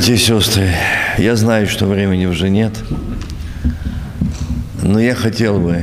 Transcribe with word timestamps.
Братья 0.00 0.14
и 0.14 0.16
сестры, 0.16 0.74
я 1.18 1.36
знаю, 1.36 1.66
что 1.66 1.84
времени 1.84 2.24
уже 2.24 2.48
нет, 2.48 2.72
но 4.82 4.98
я 4.98 5.14
хотел 5.14 5.60
бы, 5.60 5.82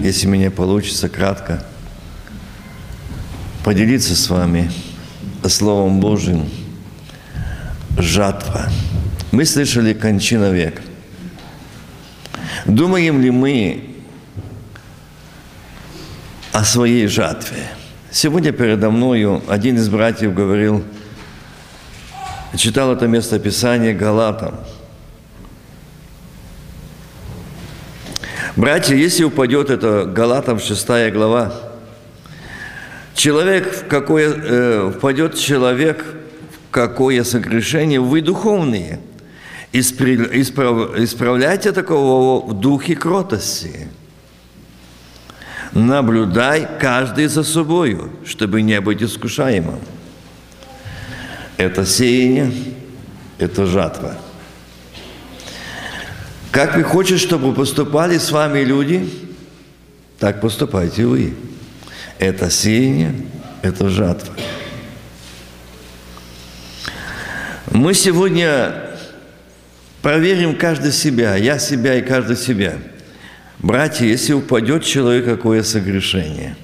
если 0.00 0.26
мне 0.26 0.50
получится 0.50 1.08
кратко, 1.08 1.64
поделиться 3.62 4.16
с 4.16 4.28
вами 4.28 4.72
Словом 5.46 6.00
Божьим 6.00 6.50
«жатва». 7.96 8.68
Мы 9.30 9.44
слышали 9.44 9.92
«кончина 9.92 10.50
век». 10.50 10.82
Думаем 12.66 13.22
ли 13.22 13.30
мы 13.30 13.94
о 16.50 16.64
своей 16.64 17.06
жатве? 17.06 17.62
Сегодня 18.10 18.50
передо 18.50 18.90
мною 18.90 19.40
один 19.46 19.76
из 19.76 19.88
братьев 19.88 20.34
говорил– 20.34 20.82
читал 22.58 22.92
это 22.92 23.06
местописание 23.06 23.94
Галатам. 23.94 24.56
Братья, 28.56 28.96
если 28.96 29.22
упадет 29.22 29.70
это 29.70 30.04
Галатам 30.04 30.58
6 30.58 31.12
глава, 31.12 31.52
человек 33.14 33.72
в 33.72 33.86
какое, 33.86 34.34
э, 34.34 34.92
впадет 34.96 35.36
человек 35.36 36.04
в 36.66 36.72
какое 36.72 37.22
согрешение, 37.22 38.00
вы 38.00 38.20
духовные. 38.20 38.98
Исправ, 39.72 40.98
исправляйте 40.98 41.72
такого 41.72 42.44
в 42.44 42.54
духе 42.54 42.96
кротости. 42.96 43.88
Наблюдай 45.72 46.66
каждый 46.80 47.26
за 47.26 47.44
собою, 47.44 48.10
чтобы 48.24 48.62
не 48.62 48.80
быть 48.80 49.02
искушаемым. 49.02 49.78
Это 51.58 51.84
сеяние, 51.84 52.52
это 53.36 53.66
жатва. 53.66 54.16
Как 56.52 56.76
вы 56.76 56.84
хотите, 56.84 57.18
чтобы 57.18 57.52
поступали 57.52 58.16
с 58.16 58.30
вами 58.30 58.60
люди, 58.60 59.10
так 60.20 60.40
поступайте 60.40 61.04
вы. 61.04 61.34
Это 62.20 62.48
сеяние, 62.48 63.12
это 63.62 63.88
жатва. 63.88 64.32
Мы 67.72 67.92
сегодня 67.92 68.72
проверим 70.00 70.56
каждый 70.56 70.92
себя, 70.92 71.34
я 71.34 71.58
себя 71.58 71.96
и 71.96 72.02
каждый 72.02 72.36
себя. 72.36 72.74
Братья, 73.58 74.06
если 74.06 74.32
упадет 74.32 74.84
человек, 74.84 75.24
какое 75.24 75.64
согрешение? 75.64 76.54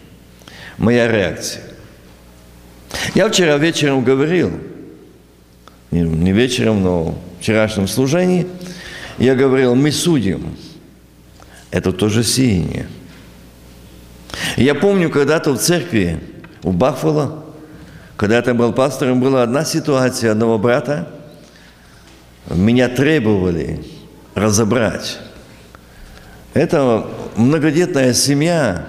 Моя 0.79 1.09
реакция. 1.09 1.65
Я 3.17 3.29
вчера 3.29 3.59
вечером 3.59 4.05
говорил– 4.05 4.53
не 6.03 6.33
вечером, 6.33 6.83
но 6.83 7.15
вчерашнем 7.41 7.87
служении, 7.87 8.47
я 9.19 9.35
говорил, 9.35 9.75
мы 9.75 9.93
судим. 9.93 10.57
Это 11.71 11.93
тоже 11.93 12.23
сеяние. 12.23 12.87
Я 14.57 14.75
помню, 14.75 15.11
когда-то 15.11 15.53
в 15.53 15.59
церкви 15.59 16.21
у 16.63 16.73
Баффало, 16.73 17.45
когда 18.17 18.39
я 18.39 18.55
был 18.55 18.73
пастором, 18.73 19.21
была 19.21 19.43
одна 19.43 19.65
ситуация 19.65 20.33
одного 20.33 20.59
брата, 20.59 21.09
меня 22.51 22.89
требовали 22.89 23.85
разобрать. 24.35 25.19
Это 26.55 27.07
многодетная 27.37 28.15
семья, 28.15 28.87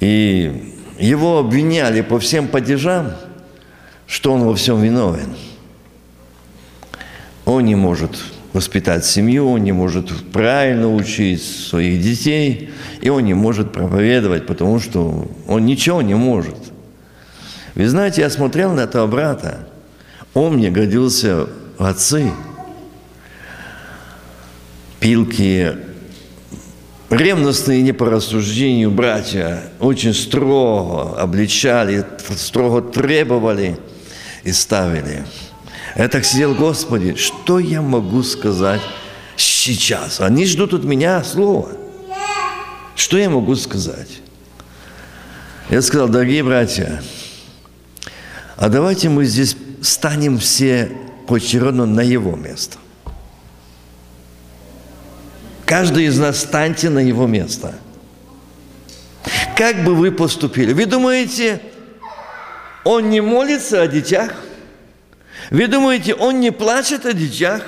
и 0.00 0.74
его 0.98 1.38
обвиняли 1.38 2.00
по 2.00 2.18
всем 2.18 2.48
падежам– 2.48 3.12
что 4.10 4.32
он 4.32 4.42
во 4.42 4.54
всем 4.56 4.82
виновен. 4.82 5.36
Он 7.44 7.64
не 7.64 7.76
может 7.76 8.18
воспитать 8.52 9.04
семью, 9.04 9.48
он 9.48 9.62
не 9.62 9.70
может 9.70 10.10
правильно 10.32 10.92
учить 10.92 11.40
своих 11.42 12.02
детей, 12.02 12.70
и 13.00 13.08
он 13.08 13.24
не 13.24 13.34
может 13.34 13.72
проповедовать, 13.72 14.46
потому 14.46 14.80
что 14.80 15.30
он 15.46 15.64
ничего 15.64 16.02
не 16.02 16.14
может. 16.14 16.56
Вы 17.76 17.88
знаете, 17.88 18.22
я 18.22 18.30
смотрел 18.30 18.72
на 18.72 18.80
этого 18.80 19.06
брата, 19.06 19.68
он 20.34 20.54
мне 20.54 20.70
годился 20.70 21.46
в 21.78 21.84
отцы, 21.84 22.32
пилки, 24.98 25.72
ревностные 27.10 27.82
не 27.82 27.92
по 27.92 28.06
рассуждению 28.06 28.90
братья, 28.90 29.62
очень 29.78 30.14
строго 30.14 31.16
обличали, 31.16 32.04
строго 32.36 32.82
требовали 32.82 33.78
и 34.44 34.52
ставили– 34.52 35.24
я 35.96 36.08
так 36.08 36.24
сидел, 36.24 36.54
Господи, 36.54 37.16
что 37.16 37.58
я 37.58 37.82
могу 37.82 38.22
сказать 38.22 38.80
сейчас? 39.36 40.20
Они 40.20 40.46
ждут 40.46 40.74
от 40.74 40.84
меня 40.84 41.22
слова. 41.24 41.70
Что 42.94 43.18
я 43.18 43.30
могу 43.30 43.56
сказать? 43.56 44.20
Я 45.68 45.82
сказал, 45.82 46.08
дорогие 46.08 46.42
братья, 46.42 47.02
а 48.56 48.68
давайте 48.68 49.08
мы 49.08 49.24
здесь 49.24 49.56
станем 49.82 50.38
все 50.38 50.90
поочередно 51.26 51.86
на 51.86 52.00
его 52.00 52.36
место. 52.36 52.76
Каждый 55.64 56.06
из 56.06 56.18
нас 56.18 56.40
станьте 56.40 56.90
на 56.90 56.98
его 56.98 57.26
место. 57.26 57.74
Как 59.56 59.84
бы 59.84 59.94
вы 59.94 60.10
поступили? 60.10 60.72
Вы 60.72 60.86
думаете, 60.86 61.62
он 62.84 63.10
не 63.10 63.20
молится 63.20 63.82
о 63.82 63.86
детях? 63.86 64.34
Вы 65.50 65.66
думаете, 65.66 66.14
он 66.14 66.40
не 66.40 66.50
плачет 66.50 67.06
о 67.06 67.12
детях? 67.12 67.62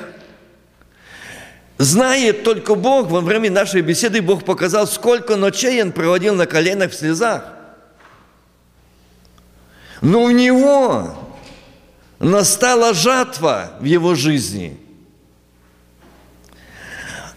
Знает 1.79 2.45
только 2.45 2.75
Бог, 2.75 3.09
во 3.09 3.21
время 3.21 3.51
нашей 3.51 3.81
беседы 3.81 4.23
Бог 4.23 4.45
показал, 4.45 4.87
сколько 4.87 5.37
ночей 5.37 5.83
он 5.83 5.93
проводил 5.93 6.35
на 6.35 6.47
коленах 6.47 6.93
в 6.93 6.95
слезах. 6.95 7.45
Но 10.01 10.23
у 10.23 10.31
него 10.31 11.15
настала 12.19 12.95
жатва 12.95 13.73
в 13.81 13.85
его 13.85 14.15
жизни. 14.15 14.79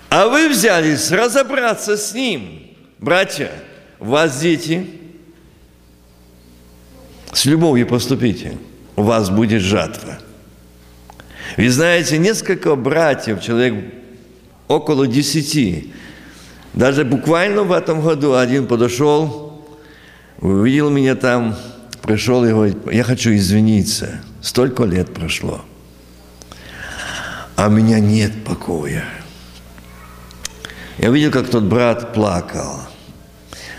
А 0.10 0.27
вы 0.27 0.48
взялись 0.48 1.12
разобраться 1.12 1.98
с 1.98 2.13
ним. 2.13 2.75
Братья, 3.00 3.51
у 4.00 4.06
вас 4.06 4.39
дети, 4.39 5.05
с 7.33 7.45
любовью 7.45 7.88
поступите, 7.88 8.57
у 8.95 9.04
вас 9.04 9.30
будет 9.30 9.62
жатва. 9.62 10.19
Вы 11.57 11.69
знаете, 11.69 12.18
несколько 12.18 12.75
братьев, 12.75 13.42
человек 13.42 13.94
около 14.68 15.07
десяти, 15.07 15.94
даже 16.74 17.06
буквально 17.06 17.63
в 17.63 17.72
этом 17.72 18.01
году 18.01 18.36
один 18.36 18.68
подошел, 18.68 19.66
увидел 20.39 20.89
меня 20.89 21.16
там, 21.16 21.56
пришел 22.01 22.44
и 22.44 22.50
говорит, 22.50 22.77
я 22.92 23.04
хочу 23.04 23.33
извиниться, 23.33 24.22
столько 24.42 24.83
лет 24.83 25.13
прошло, 25.13 25.63
а 27.56 27.68
у 27.68 27.69
меня 27.69 28.00
нет 28.00 28.44
покоя. 28.44 29.06
Я 30.98 31.10
видел, 31.10 31.31
как 31.31 31.50
тот 31.50 31.63
брат 31.63 32.13
плакал, 32.13 32.81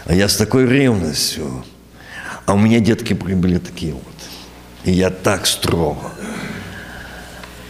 а 0.04 0.14
я 0.14 0.28
с 0.28 0.36
такой 0.36 0.66
ревностью, 0.66 1.64
а 2.46 2.54
у 2.54 2.58
меня 2.58 2.78
детки 2.78 3.12
были 3.12 3.58
такие 3.58 3.92
вот, 3.92 4.14
и 4.84 4.92
я 4.92 5.10
так 5.10 5.46
строго. 5.46 6.12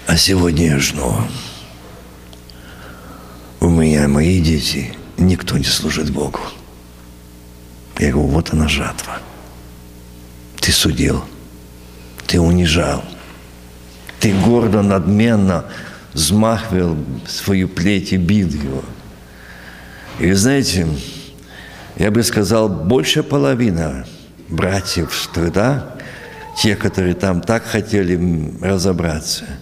А 0.06 0.16
сегодня 0.16 0.66
я 0.66 0.78
жну. 0.78 1.16
У 3.58 3.68
меня 3.68 4.06
мои 4.06 4.40
дети, 4.40 4.94
никто 5.16 5.58
не 5.58 5.64
служит 5.64 6.10
Богу. 6.10 6.40
Я 7.98 8.12
говорю, 8.12 8.28
вот 8.28 8.52
она 8.52 8.68
жатва. 8.68 9.18
Ты 10.60 10.70
судил, 10.70 11.24
ты 12.26 12.38
унижал, 12.38 13.02
ты 14.20 14.34
гордо, 14.34 14.82
надменно 14.82 15.64
взмахивал 16.12 16.96
свою 17.26 17.68
плеть 17.68 18.12
и 18.12 18.16
бил 18.16 18.48
его. 18.48 18.84
И 20.18 20.32
знаете, 20.32 20.86
я 21.96 22.10
бы 22.10 22.22
сказал, 22.22 22.68
больше 22.68 23.22
половина 23.22 24.06
братьев 24.48 25.28
тогда, 25.32 25.96
те, 26.56 26.76
которые 26.76 27.14
там 27.14 27.40
так 27.40 27.64
хотели 27.64 28.18
разобраться– 28.60 29.44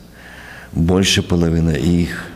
больше 0.74 1.22
половины 1.22 1.76
их 1.76 2.26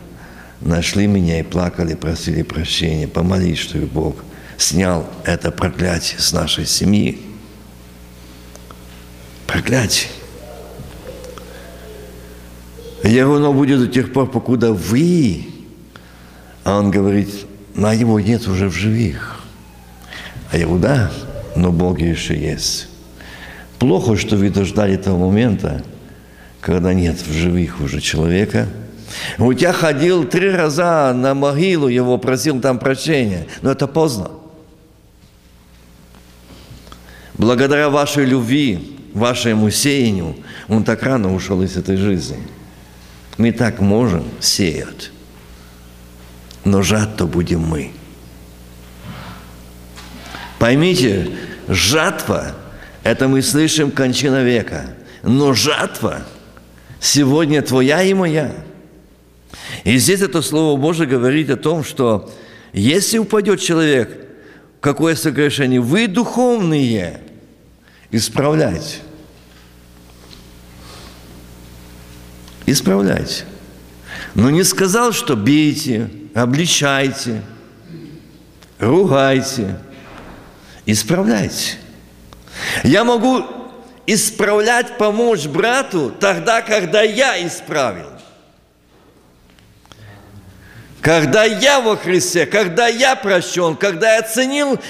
нашли 0.61 1.07
меня 1.07 1.41
и 1.41 1.43
плакали, 1.43 1.95
просили 1.95 2.43
прощения, 2.43 3.09
помолись, 3.09 3.59
чтобы 3.59 3.87
Бог 3.87 4.17
снял 4.57 5.09
это 5.25 5.51
проклятие 5.51 6.21
с 6.21 6.33
нашей 6.33 6.65
семьи. 6.65 7.21
Проклятие. 9.47 10.11
Говорю, 13.03 13.37
оно 13.37 13.53
будет 13.53 13.81
до 13.81 13.89
тех 13.89 14.13
пор, 14.13 14.31
покуда 14.31 14.73
вы. 14.73 15.49
А 16.63 16.79
он 16.79 16.91
говорит, 16.91 17.31
на 17.75 17.93
его 17.93 18.21
нет 18.21 18.47
уже 18.47 18.69
в 18.69 18.75
живых. 18.75 19.41
А 20.53 20.59
я 20.59 20.67
говорю, 20.67 20.83
да, 20.83 21.13
но 21.59 21.73
Бог 21.73 21.99
еще 21.99 22.39
есть. 22.39 22.89
Плохо, 23.79 24.17
что 24.17 24.37
вы 24.37 24.49
дождали 24.51 24.97
того 24.97 25.29
момента, 25.29 25.83
когда 26.61 26.95
нет 26.95 27.21
в 27.21 27.33
живых 27.33 27.81
уже 27.81 28.01
человека. 28.01 28.69
У 29.39 29.53
тебя 29.53 29.73
ходил 29.73 30.25
три 30.25 30.51
раза 30.51 31.13
на 31.15 31.35
могилу 31.35 31.89
его, 31.89 32.17
просил 32.19 32.61
там 32.61 32.79
прощения, 32.79 33.47
но 33.63 33.73
это 33.73 33.87
поздно. 33.89 34.31
Благодаря 37.35 37.89
вашей 37.89 38.25
любви, 38.25 38.97
вашему 39.15 39.71
сеянию, 39.71 40.37
он 40.69 40.85
так 40.85 41.03
рано 41.03 41.35
ушел 41.35 41.63
из 41.63 41.77
этой 41.77 41.97
жизни. 41.97 42.39
Мы 43.37 43.53
так 43.53 43.81
можем 43.81 44.25
сеять, 44.41 45.11
но 46.65 46.83
жать-то 46.83 47.27
будем 47.27 47.61
мы. 47.61 47.93
Поймите, 50.59 51.31
жатва– 51.69 52.55
это 53.03 53.29
мы 53.29 53.43
слышим 53.43 53.91
кончина 53.91 54.43
века, 54.43 54.87
но 55.23 55.53
жатва– 55.53 56.23
сегодня 57.01 57.63
твоя 57.63 58.03
и 58.03 58.15
моя. 58.15 58.53
И 59.85 59.97
здесь 59.99 60.21
это 60.21 60.43
Слово 60.43 60.79
Божие 60.79 61.09
говорит 61.09 61.51
о 61.51 61.57
том, 61.57 61.85
что 61.85 62.31
если 62.73 63.19
упадет 63.19 63.61
человек, 63.61 64.11
какое 64.81 65.15
согрешение, 65.15 65.81
вы 65.81 66.07
духовные, 66.07 67.21
исправляйте. 68.11 68.99
Исправляйте. 72.67 73.45
Но 74.35 74.51
не 74.51 74.63
сказал, 74.63 75.13
что 75.13 75.37
бейте, 75.37 76.11
обличайте, 76.35 77.43
ругайте. 78.79 79.79
Исправляйте. 80.89 81.77
Я 82.83 83.05
могу 83.05 83.45
исправлять, 84.07 84.97
помочь 84.97 85.45
брату 85.45 86.11
тогда, 86.19 86.63
когда 86.63 87.03
я 87.03 87.47
исправил. 87.47 88.09
Когда 91.03 91.45
я 91.45 91.83
во 91.83 91.95
Христе, 91.95 92.47
когда 92.47 92.87
я 92.87 93.17
прощен, 93.17 93.77
когда 93.77 94.15
я 94.15 94.23
ценил 94.23 94.81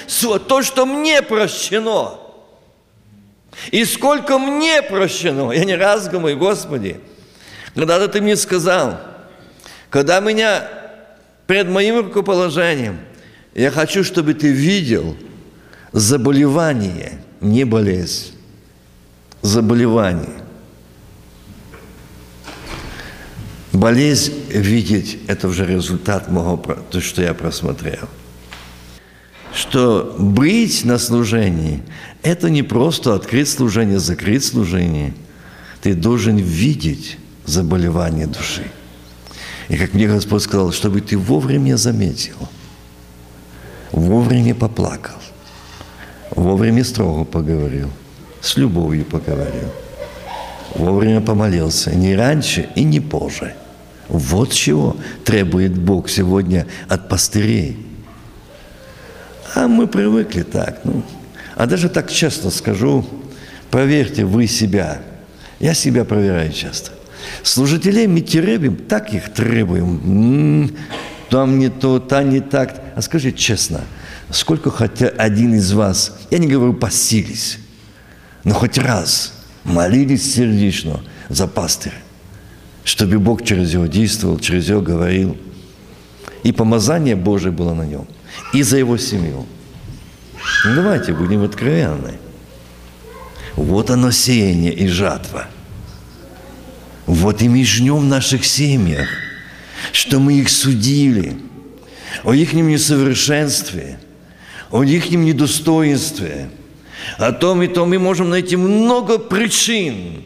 то, 0.47 0.63
что 0.63 0.87
мне 0.87 1.21
прощено. 1.21 2.21
И 3.73 3.85
сколько 3.85 4.39
мне 4.39 4.83
прощено. 4.83 5.51
Я 5.51 5.65
не 5.65 5.75
раз 5.75 6.09
говорю, 6.09 6.39
Господи, 6.39 7.01
когда-то 7.75 8.07
Ты 8.07 8.21
мне 8.21 8.37
сказал, 8.37 9.01
когда 9.91 10.21
меня 10.21 10.69
перед 11.49 11.69
моим 11.69 11.99
рукоположением, 12.07 13.01
я 13.53 13.73
хочу, 13.73 14.05
чтобы 14.05 14.35
Ты 14.35 14.53
видел 14.53 15.17
заболевание, 15.93 17.21
не 17.41 17.65
болезнь 17.65 18.39
заболеваний. 19.43 20.29
Болезнь 23.73 24.33
видеть– 24.49 25.19
это 25.29 25.49
уже 25.49 25.67
результат 25.67 26.31
моего, 26.31 26.57
то, 26.57 27.01
что 27.01 27.23
я 27.23 27.35
просмотрел. 27.35 28.09
Что 29.55 30.17
быть 30.19 30.85
на 30.85 30.99
служении– 30.99 31.83
это 32.23 32.51
не 32.51 32.63
просто 32.63 33.15
открыть 33.15 33.49
служение, 33.49 33.99
закрыть 33.99 34.45
служение. 34.45 35.15
Ты 35.81 35.95
должен 35.95 36.37
видеть 36.37 37.19
заболевание 37.45 38.27
души. 38.27 38.71
И 39.69 39.77
как 39.77 39.95
мне 39.95 40.09
Господь 40.09 40.43
сказал, 40.43 40.73
чтобы 40.73 41.01
ты 41.01 41.17
вовремя 41.17 41.77
заметил, 41.77 42.49
вовремя 43.93 44.55
поплакал, 44.55 45.21
вовремя 46.31 46.85
строго 46.85 47.25
поговорил– 47.25 47.89
с 48.41 48.57
любовью 48.57 49.05
поговорил. 49.05 49.69
Вовремя 50.75 51.21
помолился. 51.21 51.95
Не 51.95 52.15
раньше 52.15 52.69
и 52.75 52.85
не 52.85 53.01
позже, 53.01 53.55
Вот 54.09 54.53
чего 54.53 54.97
требует 55.25 55.77
Бог 55.77 56.09
сегодня 56.09 56.67
от 56.89 57.09
пастырей. 57.09 57.85
А 59.55 59.67
мы 59.67 59.87
привыкли 59.87 60.43
так. 60.43 60.81
Ну. 60.85 61.03
А 61.57 61.67
даже 61.67 61.89
так 61.89 62.11
честно 62.11 62.51
скажу, 62.51 63.05
проверьте 63.71 64.25
вы 64.25 64.47
себя. 64.47 65.01
Я 65.59 65.75
себя 65.75 66.05
проверяю 66.05 66.53
часто. 66.53 66.93
Служителей 67.43 68.07
мы 68.07 68.21
теребим, 68.21 68.77
так 68.77 69.13
их 69.13 69.33
требуем. 69.33 70.01
М-м, 70.05 70.77
там 71.31 71.59
не 71.59 71.69
то, 71.69 71.99
там 71.99 72.31
не 72.31 72.41
так. 72.41 72.81
А 72.95 73.03
скажите 73.03 73.37
честно, 73.37 73.81
сколько 74.31 74.71
хотя 74.71 75.09
один 75.09 75.55
из 75.55 75.73
вас, 75.73 76.19
я 76.31 76.39
не 76.39 76.47
говорю 76.47 76.75
посились, 76.75 77.59
но 78.45 78.55
хоть 78.55 78.79
раз 78.79 79.33
молились 79.65 80.35
сердечно 80.35 81.01
за 81.29 81.47
пастыря, 81.47 81.95
чтобы 82.85 83.19
Бог 83.19 83.45
через 83.45 83.75
него 83.75 83.87
действовал, 83.87 84.39
через 84.39 84.69
него 84.69 84.81
говорил. 84.81 85.37
И 86.43 86.53
помазание 86.53 87.17
Божие 87.17 87.53
было 87.53 87.75
на 87.75 87.83
нем. 87.83 88.07
И 88.53 88.63
за 88.63 88.79
его 88.79 88.97
семью. 88.97 89.47
Ну, 90.65 90.75
давайте 90.75 91.13
будем 91.13 91.43
откровенны. 91.43 92.15
Вот 93.57 93.91
оно 93.91 94.11
сеяние 94.13 94.73
и 94.73 94.87
жатва. 94.87 95.49
Вот 97.07 97.43
и 97.43 97.49
мы 97.49 97.65
жнем 97.65 97.97
в 97.97 98.05
наших 98.05 98.45
семьях, 98.45 99.09
что 99.93 100.21
мы 100.21 100.35
их 100.35 100.49
судили 100.49 101.39
о 102.23 102.35
их 102.35 102.53
несовершенстве, 102.53 103.99
о 104.71 104.83
их 104.83 105.11
недостоинстве, 105.11 106.51
о 107.17 107.33
том 107.33 107.63
и 107.63 107.69
том 107.69 107.91
мы 107.91 107.99
можем 107.99 108.31
найти 108.31 108.57
много 108.57 109.19
причин, 109.19 110.23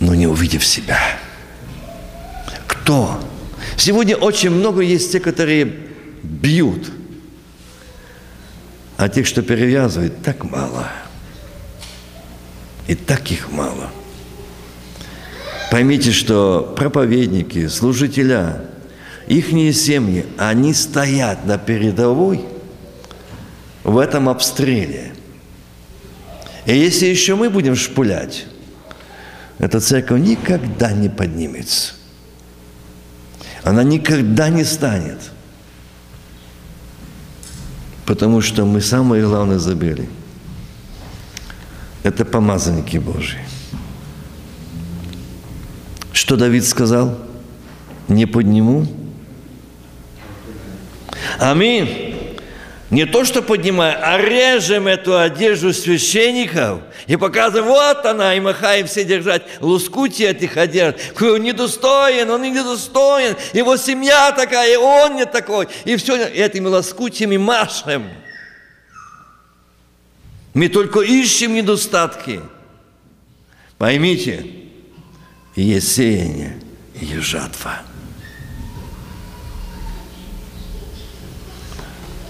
но 0.00 0.14
не 0.14 0.26
увидев 0.26 0.64
себя. 0.64 0.98
Кто? 2.66 3.20
Сегодня 3.76 4.16
очень 4.16 4.50
много 4.50 4.80
есть 4.80 5.12
те, 5.12 5.20
которые 5.20 5.72
бьют, 6.22 6.90
а 8.96 9.08
тех, 9.08 9.26
что 9.26 9.42
перевязывают, 9.42 10.22
так 10.22 10.44
мало. 10.44 10.90
И 12.86 12.94
так 12.94 13.30
их 13.30 13.50
мало. 13.52 13.90
Поймите, 15.70 16.10
что 16.10 16.74
проповедники, 16.76 17.68
служителя, 17.68 18.69
их 19.30 19.50
семьи, 19.76 20.26
они 20.38 20.74
стоят 20.74 21.46
на 21.46 21.56
передовой 21.56 22.44
в 23.84 23.96
этом 23.96 24.28
обстреле. 24.28 25.12
И 26.66 26.76
если 26.76 27.06
еще 27.06 27.36
мы 27.36 27.48
будем 27.48 27.76
шпулять, 27.76 28.46
эта 29.58 29.78
церковь 29.80 30.20
никогда 30.20 30.90
не 30.90 31.08
поднимется. 31.08 31.94
Она 33.62 33.84
никогда 33.84 34.48
не 34.48 34.64
станет. 34.64 35.20
Потому 38.06 38.40
что 38.40 38.64
мы 38.64 38.80
самое 38.80 39.24
главное 39.24 39.60
забыли. 39.60 40.08
Это 42.02 42.24
помазанники 42.24 42.96
Божьи. 42.96 43.38
Что 46.12 46.36
Давид 46.36 46.66
сказал? 46.66 47.16
Не 48.08 48.26
подниму. 48.26 48.88
Аминь 51.40 52.10
не 52.90 53.06
то 53.06 53.24
что 53.24 53.40
поднимаем, 53.40 53.98
а 54.02 54.18
режем 54.18 54.88
эту 54.88 55.16
одежду 55.16 55.72
священников 55.72 56.80
и 57.06 57.16
показываем, 57.16 57.66
вот 57.66 58.04
она, 58.04 58.34
и 58.34 58.40
махаем 58.40 58.88
все 58.88 59.04
держать 59.04 59.42
лускути 59.60 60.24
этих 60.24 60.56
одежд. 60.56 60.96
Он 61.20 61.40
недостоин, 61.40 62.28
он 62.30 62.42
недостоин, 62.42 63.36
его 63.52 63.76
семья 63.76 64.32
такая, 64.32 64.72
и 64.72 64.76
он 64.76 65.14
не 65.14 65.24
такой. 65.24 65.68
И 65.84 65.94
все 65.96 66.16
этими 66.16 66.66
лоскутями 66.66 67.36
машем. 67.36 68.08
Мы 70.52 70.68
только 70.68 71.00
ищем 71.02 71.54
недостатки. 71.54 72.40
Поймите, 73.78 74.46
есть 75.54 75.94
сеяние, 75.94 76.60
есть 77.00 77.22
жатва. 77.22 77.82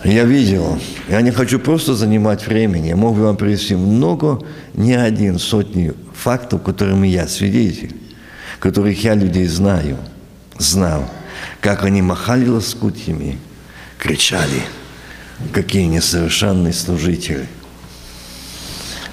Я 0.05 0.25
видел, 0.25 0.81
я 1.11 1.21
не 1.21 1.31
хочу 1.31 1.59
просто 1.59 1.95
занимать 1.95 2.47
времени, 2.47 2.89
я 2.89 2.97
мог 2.97 3.17
бы 3.17 3.25
вам 3.25 3.37
привести 3.37 3.75
много, 3.75 4.43
не 4.73 4.95
один, 4.95 5.39
сотни 5.39 5.93
фактов, 6.15 6.63
которыми 6.63 7.07
я 7.07 7.29
свидетель, 7.29 7.95
которых 8.61 9.05
я 9.05 9.15
людей 9.15 9.47
знаю, 9.47 9.99
знал, 10.59 11.11
как 11.61 11.85
они 11.85 12.01
махали 12.01 12.49
лоскутьями, 12.49 13.39
кричали, 13.99 14.63
какие 15.53 15.85
несовершенные 15.85 16.73
служители. 16.73 17.47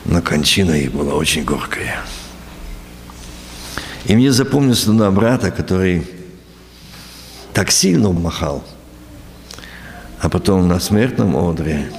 Но 0.06 0.22
кончина 0.22 0.72
их 0.72 0.94
была 0.94 1.15
очень 1.15 1.44
горькая. 1.44 2.00
И 4.06 4.15
мне 4.15 4.32
запомнился 4.32 4.94
на 4.94 5.12
брата, 5.12 5.51
который 5.51 6.08
так 7.51 7.72
сильно 7.72 8.10
махал– 8.13 8.63
а 10.19 10.29
потом 10.29 10.67
на 10.67 10.79
смертном 10.79 11.36
одре 11.36 11.91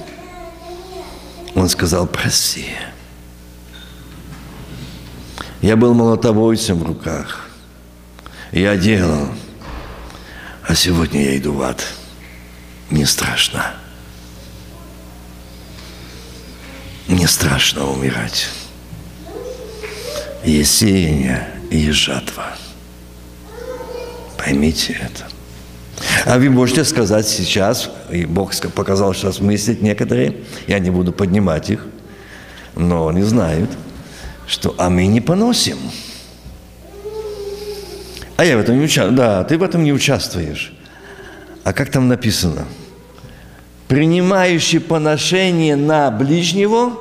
он 1.55 1.69
сказал 1.69 2.07
«Прости». 2.07 2.65
Я 5.61 5.75
был 5.75 5.93
молотобойцем 5.93 6.79
в 6.79 6.83
руках. 6.83 7.49
Я 8.51 8.77
делал. 8.77 9.27
А 10.65 10.73
сегодня 10.73 11.21
я 11.21 11.37
иду 11.37 11.53
в 11.53 11.61
ад. 11.61 11.85
Мне 12.89 13.05
страшно. 13.05 13.73
Мне 17.07 17.27
страшно 17.27 17.89
умирать. 17.89 18.49
Есть 20.45 20.77
сеяние 20.77 21.49
и 21.69 21.91
жатва. 21.91 22.55
Поймите 24.37 24.93
это. 24.93 25.27
А 26.25 26.37
вы 26.37 26.49
можете 26.49 26.83
сказать 26.83 27.27
сейчас, 27.27 27.89
и 28.09 28.25
Бог 28.25 28.53
показал 28.73 29.13
сейчас 29.13 29.39
мыслить 29.39 29.81
некоторые, 29.81 30.37
я 30.67 30.79
не 30.79 30.89
буду 30.89 31.11
поднимать 31.11 31.69
их, 31.69 31.85
но 32.75 33.07
они 33.07 33.21
знают, 33.23 33.69
что 34.47 34.75
а 34.77 34.89
мы 34.89 35.07
не 35.07 35.21
поносим. 35.21 35.77
А 38.37 38.45
я 38.45 38.57
в 38.57 38.61
этом 38.61 38.77
не 38.77 38.85
участвую. 38.85 39.17
Да, 39.17 39.43
ты 39.43 39.57
в 39.57 39.63
этом 39.63 39.83
не 39.83 39.91
участвуешь. 39.91 40.73
А 41.65 41.73
как 41.73 41.91
там 41.91 42.07
написано? 42.07 42.65
Принимающий 43.89 44.79
поношение 44.79 45.75
на 45.75 46.09
ближнего, 46.09 46.93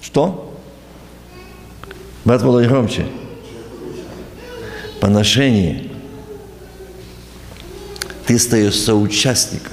что? 0.00 0.56
Брат 2.24 2.42
Володя, 2.42 2.68
громче. 2.68 3.06
Поношение– 5.00 5.84
ты 8.28 8.38
стаешь 8.38 8.78
соучастником. 8.78 9.72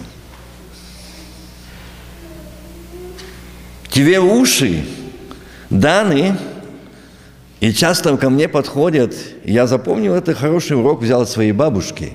Тебе 3.90 4.22
уши 4.22 4.86
даны, 5.70 6.38
и 7.60 7.74
часто 7.74 8.16
ко 8.16 8.30
мне 8.30 8.48
подходят, 8.48 9.14
я 9.44 9.68
запомнил 9.68 10.16
это 10.16 10.34
хороший 10.34 10.78
урок, 10.78 11.02
взял 11.02 11.24
от 11.24 11.30
своей 11.30 11.52
бабушки. 11.52 12.14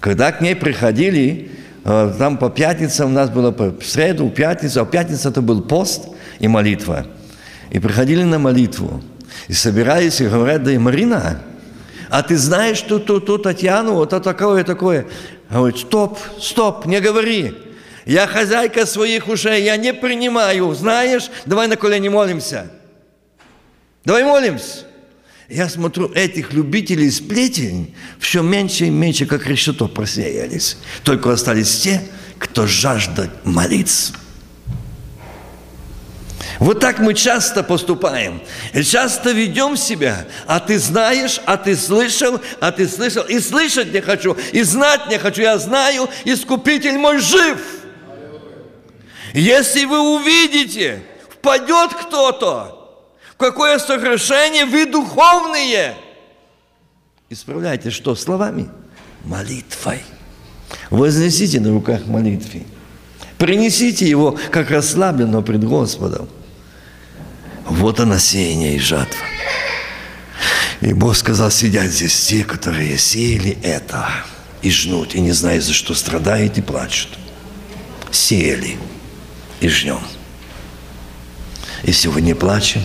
Когда 0.00 0.32
к 0.32 0.40
ней 0.40 0.56
приходили, 0.56 1.50
э, 1.84 2.14
там 2.18 2.38
по 2.38 2.48
пятницам 2.48 3.10
у 3.10 3.14
нас 3.14 3.28
было 3.28 3.50
по 3.50 3.74
среду, 3.84 4.30
пятницу, 4.30 4.80
а 4.80 4.86
пятница 4.86 5.28
это 5.28 5.42
был 5.42 5.60
пост 5.60 6.08
и 6.38 6.48
молитва. 6.48 7.06
И 7.70 7.78
приходили 7.78 8.22
на 8.22 8.38
молитву. 8.38 9.02
И 9.48 9.52
собирались 9.52 10.22
и 10.22 10.26
говорят, 10.26 10.62
да 10.62 10.72
и 10.72 10.78
Марина, 10.78 11.42
а 12.14 12.22
ты 12.22 12.36
знаешь 12.36 12.80
ту, 12.80 13.00
ту, 13.00 13.18
ту 13.18 13.38
Татьяну, 13.38 13.94
вот 13.94 14.10
такое, 14.10 14.62
такое. 14.62 15.04
Говорит, 15.50 15.80
стоп, 15.80 16.16
стоп, 16.40 16.86
не 16.86 17.00
говори. 17.00 17.54
Я 18.06 18.28
хозяйка 18.28 18.86
своих 18.86 19.26
ушей, 19.26 19.64
я 19.64 19.76
не 19.76 19.92
принимаю. 19.92 20.72
Знаешь, 20.74 21.28
давай 21.44 21.66
на 21.66 21.74
колени 21.74 22.08
молимся. 22.08 22.70
Давай 24.04 24.22
молимся. 24.22 24.86
Я 25.48 25.68
смотрю, 25.68 26.08
этих 26.12 26.52
любителей 26.52 27.10
сплетен 27.10 27.92
все 28.20 28.42
меньше 28.42 28.84
и 28.86 28.90
меньше, 28.90 29.26
как 29.26 29.48
решето 29.48 29.88
просеялись. 29.88 30.76
Только 31.02 31.32
остались 31.32 31.80
те, 31.80 32.00
кто 32.38 32.68
жаждет 32.68 33.30
молиться. 33.42 34.12
Вот 36.58 36.80
так 36.80 36.98
мы 36.98 37.14
часто 37.14 37.62
поступаем. 37.62 38.40
Часто 38.72 39.32
ведем 39.32 39.76
себя. 39.76 40.26
А 40.46 40.60
ты 40.60 40.78
знаешь, 40.78 41.40
а 41.46 41.56
ты 41.56 41.76
слышал, 41.76 42.40
а 42.60 42.72
ты 42.72 42.88
слышал. 42.88 43.24
И 43.24 43.40
слышать 43.40 43.92
не 43.92 44.00
хочу, 44.00 44.36
и 44.52 44.62
знать 44.62 45.08
не 45.08 45.18
хочу. 45.18 45.42
Я 45.42 45.58
знаю, 45.58 46.08
Искупитель 46.24 46.98
мой 46.98 47.18
жив. 47.18 47.60
Если 49.32 49.84
вы 49.84 50.16
увидите, 50.16 51.02
впадет 51.30 51.92
кто-то, 51.92 52.80
В 53.32 53.36
какое 53.36 53.78
согрешение 53.78 54.64
вы 54.64 54.86
духовные? 54.86 55.96
Исправляйте 57.28 57.90
что? 57.90 58.14
Словами? 58.14 58.68
Молитвой. 59.24 60.02
Вознесите 60.90 61.58
на 61.58 61.70
руках 61.70 62.06
молитвы. 62.06 62.64
Принесите 63.38 64.08
его, 64.08 64.38
как 64.52 64.70
расслабленного 64.70 65.42
пред 65.42 65.64
Господом. 65.64 66.28
Вот 67.66 68.00
она 68.00 68.18
сеяние 68.18 68.76
и 68.76 68.78
жатва. 68.78 69.24
И 70.80 70.92
Бог 70.92 71.16
сказал, 71.16 71.50
сидят 71.50 71.86
здесь 71.86 72.26
те, 72.26 72.44
которые 72.44 72.98
сеяли 72.98 73.56
это 73.62 74.06
и 74.60 74.70
жнут, 74.70 75.14
и 75.14 75.20
не 75.20 75.32
знают, 75.32 75.64
за 75.64 75.72
что 75.72 75.94
страдают 75.94 76.58
и 76.58 76.62
плачут. 76.62 77.18
Сеяли 78.10 78.76
и 79.60 79.68
жнем. 79.68 80.00
И 81.84 81.92
сегодня 81.92 82.34
плачем, 82.34 82.82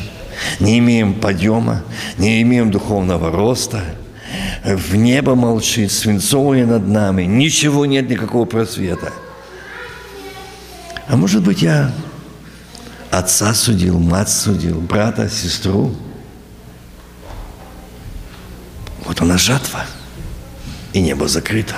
не 0.59 0.79
имеем 0.79 1.13
подъема, 1.13 1.83
не 2.17 2.41
имеем 2.41 2.71
духовного 2.71 3.31
роста, 3.31 3.83
в 4.63 4.95
небо 4.95 5.35
молчит, 5.35 5.91
свинцовое 5.91 6.65
над 6.65 6.87
нами, 6.87 7.23
ничего 7.23 7.85
нет, 7.85 8.09
никакого 8.09 8.45
просвета. 8.45 9.13
А 11.07 11.15
может 11.15 11.43
быть, 11.43 11.61
я 11.61 11.91
отца 13.11 13.53
судил, 13.53 13.99
мать 13.99 14.29
судил, 14.29 14.79
брата, 14.79 15.29
сестру. 15.29 15.95
Вот 19.05 19.21
она 19.21 19.37
жатва, 19.37 19.85
и 20.93 21.01
небо 21.01 21.27
закрыто. 21.27 21.75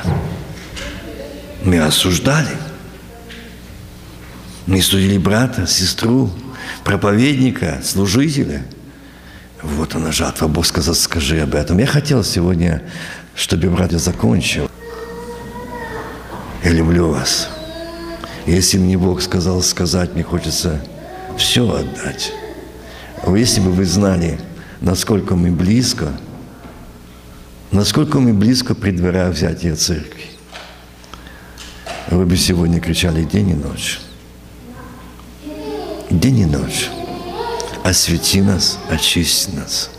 Мы 1.63 1.79
осуждали. 1.79 2.57
Мы 4.65 4.81
судили 4.81 5.17
брата, 5.17 5.67
сестру, 5.67 6.31
проповедника, 6.83 7.81
служителя. 7.83 8.63
Вот 9.61 9.95
она 9.95 10.11
жатва. 10.11 10.47
Бог 10.47 10.65
сказал, 10.65 10.95
скажи 10.95 11.39
об 11.41 11.55
этом. 11.55 11.77
Я 11.77 11.85
хотел 11.85 12.23
сегодня, 12.23 12.81
чтобы 13.35 13.69
брат 13.69 13.91
закончил. 13.91 14.69
Я 16.63 16.71
люблю 16.71 17.09
вас. 17.09 17.49
Если 18.45 18.77
мне 18.77 18.97
Бог 18.97 19.21
сказал 19.21 19.61
сказать, 19.61 20.13
мне 20.13 20.23
хочется 20.23 20.81
все 21.41 21.67
отдать. 21.69 22.31
Если 23.27 23.59
бы 23.59 23.71
вы 23.71 23.83
знали, 23.85 24.39
насколько 24.79 25.35
мы 25.35 25.51
близко, 25.51 26.13
насколько 27.71 28.19
мы 28.19 28.33
близко 28.33 28.75
при 28.75 28.91
взятия 28.91 29.75
церкви, 29.75 30.25
вы 32.09 32.25
бы 32.25 32.37
сегодня 32.37 32.79
кричали 32.79 33.23
день 33.23 33.49
и 33.49 33.53
ночь. 33.55 33.99
День 36.09 36.39
и 36.39 36.45
ночь. 36.45 36.89
Освети 37.83 38.41
нас, 38.41 38.77
очисти 38.89 39.55
нас. 39.55 39.89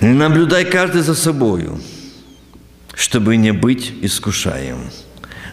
Наблюдай 0.00 0.64
каждый 0.64 1.02
за 1.02 1.14
собою, 1.14 1.80
чтобы 2.94 3.36
не 3.36 3.52
быть 3.52 3.92
искушаем. 4.02 4.90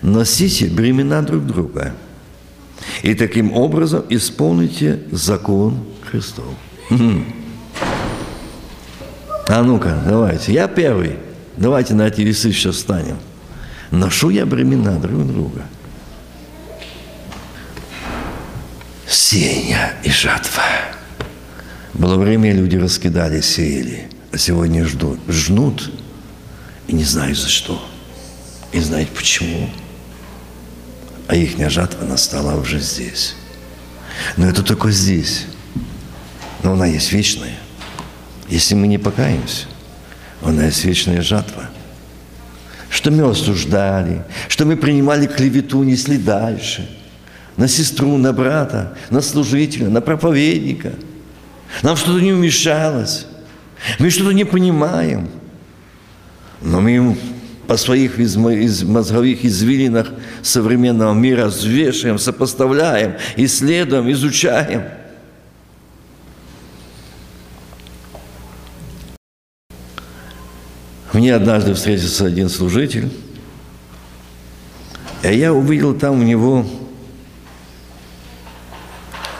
Носите 0.01 0.65
бремена 0.67 1.21
друг 1.21 1.45
друга. 1.45 1.93
И 3.03 3.13
таким 3.13 3.53
образом 3.53 4.03
исполните 4.09 4.99
закон 5.11 5.83
Христов. 6.09 6.45
А 9.47 9.63
ну-ка, 9.63 10.01
давайте. 10.07 10.53
Я 10.53 10.67
первый. 10.67 11.17
Давайте 11.57 11.93
на 11.93 12.07
эти 12.07 12.21
весы 12.21 12.51
сейчас 12.51 12.77
встанем. 12.77 13.17
Ношу 13.91 14.29
я 14.29 14.45
бремена 14.45 14.99
друг 14.99 15.27
друга. 15.27 15.65
Сеяние 19.07 19.93
и 20.03 20.09
жатва. 20.09 20.63
Было 21.93 22.15
время, 22.15 22.53
люди 22.53 22.77
раскидали, 22.77 23.41
сеяли, 23.41 24.07
а 24.31 24.37
сегодня 24.37 24.85
ждут. 24.85 25.19
Жнут 25.27 25.91
и 26.87 26.93
не 26.93 27.03
знают 27.03 27.37
за 27.37 27.49
что. 27.49 27.85
И 28.71 28.79
знают 28.79 29.09
почему 29.09 29.69
а 31.31 31.35
их 31.35 31.57
жатва 31.69 32.03
настала 32.03 32.59
уже 32.59 32.81
здесь. 32.81 33.35
Но 34.35 34.49
это 34.49 34.63
только 34.63 34.91
здесь. 34.91 35.45
Но 36.61 36.73
она 36.73 36.87
есть 36.87 37.13
вечная. 37.13 37.55
Если 38.49 38.75
мы 38.75 38.85
не 38.87 38.97
покаемся, 38.97 39.67
она 40.41 40.65
есть 40.65 40.83
вечная 40.83 41.21
жатва. 41.21 41.69
Что 42.89 43.11
мы 43.11 43.31
осуждали, 43.31 44.25
что 44.49 44.65
мы 44.65 44.75
принимали 44.75 45.25
клевету, 45.25 45.83
несли 45.83 46.17
дальше. 46.17 46.89
На 47.55 47.69
сестру, 47.69 48.17
на 48.17 48.33
брата, 48.33 48.97
на 49.09 49.21
служителя, 49.21 49.87
на 49.87 50.01
проповедника. 50.01 50.91
Нам 51.81 51.95
что-то 51.95 52.19
не 52.19 52.33
умешалось. 52.33 53.25
Мы 53.99 54.09
что-то 54.09 54.31
не 54.31 54.43
понимаем. 54.43 55.29
Но 56.59 56.81
мы 56.81 57.17
по 57.71 57.77
своих 57.77 58.17
мозговых 58.17 59.45
извилинах 59.45 60.09
современного 60.41 61.13
мира 61.13 61.45
взвешиваем, 61.45 62.19
сопоставляем, 62.19 63.15
исследуем, 63.37 64.11
изучаем. 64.11 64.83
Мне 71.13 71.33
однажды 71.33 71.73
встретился 71.73 72.25
один 72.25 72.49
служитель, 72.49 73.09
и 75.23 75.33
я 75.33 75.53
увидел 75.53 75.93
там 75.93 76.19
у 76.19 76.23
него 76.23 76.65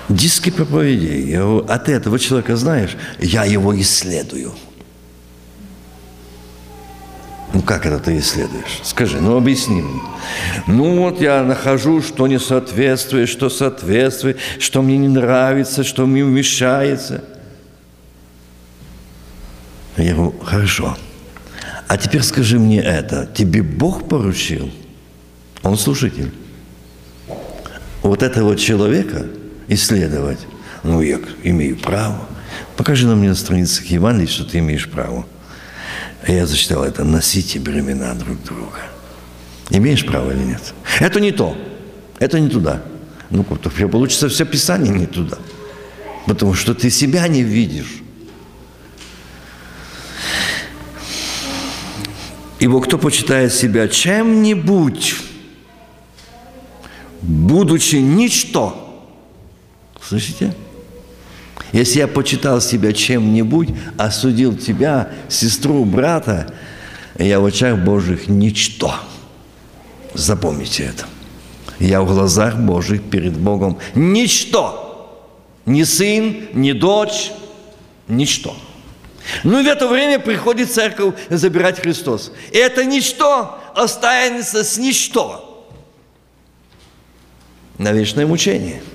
диски 0.08 0.52
проповедей. 0.52 1.32
Я 1.32 1.41
говорю, 1.41 1.65
а 1.67 1.78
ты 1.80 1.91
этого 1.91 2.17
человека 2.17 2.56
знаешь? 2.56 2.96
Я 3.20 3.44
его 3.44 3.78
исследую– 3.78 4.54
ну 7.54 7.62
как 7.62 7.86
это 7.86 8.00
ты 8.00 8.18
исследуешь? 8.18 8.80
Скажи, 8.84 9.20
ну 9.20 9.36
объясни 9.36 9.82
мне. 9.82 10.02
Ну 10.68 11.02
вот 11.02 11.20
я 11.22 11.44
нахожу, 11.44 12.02
что 12.02 12.28
не 12.28 12.40
соответствует, 12.40 13.28
что 13.28 13.50
соответствует, 13.50 14.38
что 14.60 14.82
мне 14.82 14.98
не 14.98 15.08
нравится, 15.08 15.84
что 15.84 16.06
мне 16.06 16.22
мешается. 16.22 17.24
Я 19.98 20.16
говорю, 20.16 20.36
хорошо. 20.44 20.98
А 21.88 21.98
теперь 21.98 22.22
скажи 22.24 22.58
мне 22.58 22.80
это. 22.80 23.30
Тебе 23.34 23.62
Бог 23.62 24.08
поручил? 24.08 24.72
Он 25.62 25.78
служитель. 25.78 26.32
Вот 28.02 28.24
этого 28.24 28.56
человека 28.56 29.28
исследовать, 29.68 30.40
ну 30.84 31.02
я 31.02 31.20
имею 31.44 31.78
право. 31.78 32.28
Покажи 32.78 33.06
нам 33.06 33.20
мне 33.20 33.30
на 33.30 33.36
страницах 33.36 33.86
Евангелия, 33.86 34.28
что 34.28 34.46
ты 34.46 34.60
имеешь 34.60 34.90
право. 34.90 35.26
Я 36.27 36.45
зачитал 36.45 36.84
это. 36.84 37.03
Носите 37.03 37.60
бремена 37.60 38.13
друг 38.15 38.43
друга. 38.43 38.79
Имеешь 39.69 40.05
право 40.05 40.31
или 40.31 40.43
нет? 40.43 40.73
Это 40.99 41.19
не 41.19 41.31
то. 41.31 41.57
Это 42.19 42.39
не 42.39 42.49
туда. 42.49 42.84
Ну, 43.29 43.43
получится 43.43 44.29
все 44.29 44.45
Писание 44.45 44.93
не 44.93 45.05
туда. 45.05 45.38
Потому 46.27 46.53
что 46.53 46.73
ты 46.73 46.89
себя 46.89 47.27
не 47.27 47.41
видишь. 47.41 48.01
Ибо 52.60 52.79
кто 52.81 52.99
почитает 52.99 53.51
себя 53.53 53.88
чем-нибудь, 53.88 55.15
будучи 57.23 57.95
ничто, 57.95 59.10
слышите? 59.99 60.53
Если 61.71 61.99
я 61.99 62.07
почитал 62.07 62.60
себя 62.60 62.91
чем-нибудь, 62.91 63.69
осудил 63.97 64.57
тебя, 64.57 65.10
сестру, 65.29 65.86
брата, 65.86 66.53
я 67.17 67.39
в 67.39 67.45
очах 67.45 67.77
Божьих 67.77 68.27
ничто. 68.27 68.95
Запомните 70.13 70.84
это. 70.84 71.05
Я 71.79 72.01
в 72.01 72.07
глазах 72.07 72.57
Божьих 72.57 73.03
перед 73.03 73.38
Богом 73.38 73.79
ничто. 73.95 74.88
Ни 75.65 75.84
сын, 75.84 76.47
ни 76.53 76.73
дочь, 76.73 77.31
ничто. 78.07 78.55
Ну 79.43 79.60
и 79.60 79.63
в 79.63 79.67
это 79.67 79.88
время 79.88 80.19
приходит 80.19 80.71
церковь 80.71 81.13
забирать 81.29 81.79
Христос. 81.79 82.34
И 82.51 82.57
это 82.57 82.84
ничто 82.84 83.60
останется 83.75 84.63
с 84.63 84.77
ничто 84.77 85.47
на 87.77 87.93
вечное 87.93 88.27
мучение– 88.27 88.84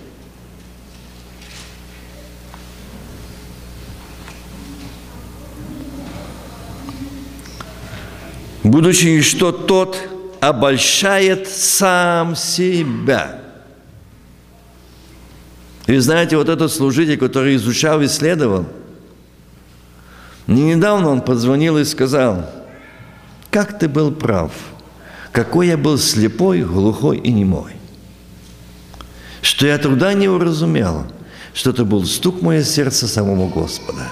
будучи 8.76 9.22
что 9.22 9.52
тот 9.52 9.96
обольщает 10.38 11.48
сам 11.48 12.36
себя. 12.36 13.40
И 15.86 15.96
знаете, 15.96 16.36
вот 16.36 16.50
этот 16.50 16.70
служитель, 16.70 17.16
который 17.16 17.56
изучал, 17.56 18.04
исследовал, 18.04 18.66
не 20.46 20.74
недавно 20.74 21.08
он 21.08 21.22
позвонил 21.22 21.78
и 21.78 21.86
сказал, 21.86 22.50
как 23.50 23.78
ты 23.78 23.88
был 23.88 24.12
прав, 24.12 24.52
какой 25.32 25.68
я 25.68 25.78
был 25.78 25.96
слепой, 25.96 26.60
глухой 26.60 27.16
и 27.16 27.32
немой. 27.32 27.72
что 29.40 29.66
я 29.66 29.78
тогда 29.78 30.12
не 30.12 30.28
уразумел, 30.28 31.06
что 31.54 31.70
это 31.70 31.86
был 31.86 32.04
стук 32.04 32.42
мое 32.42 32.62
сердце 32.62 33.08
самому 33.08 33.48
Господа, 33.48 34.06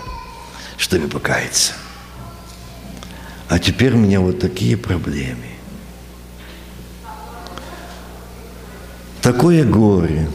чтобы 0.78 1.08
покаяться. 1.08 1.74
А 3.54 3.60
теперь 3.60 3.94
у 3.94 3.98
меня 3.98 4.18
вот 4.18 4.40
такие 4.40 4.76
проблемы. 4.76 5.46
Такое 9.22 9.64
горе. 9.64 10.28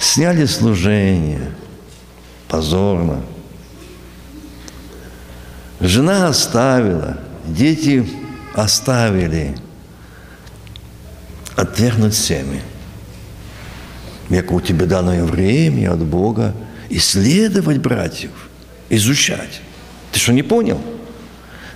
Сняли 0.00 0.44
служение. 0.46 1.52
Позорно. 2.48 3.22
Жена 5.78 6.26
оставила, 6.26 7.20
дети 7.46 8.04
оставили. 8.52 9.56
Отвергнуть 11.54 12.16
семя. 12.16 12.62
Як 14.28 14.50
у 14.50 14.60
тебя 14.60 14.86
данное 14.86 15.22
время 15.22 15.92
от 15.92 16.00
Бога 16.00 16.52
исследовать 16.90 17.78
братьев, 17.78 18.32
изучать. 18.90 19.60
Ты 20.10 20.18
что, 20.18 20.32
не 20.32 20.42
понял? 20.42 20.82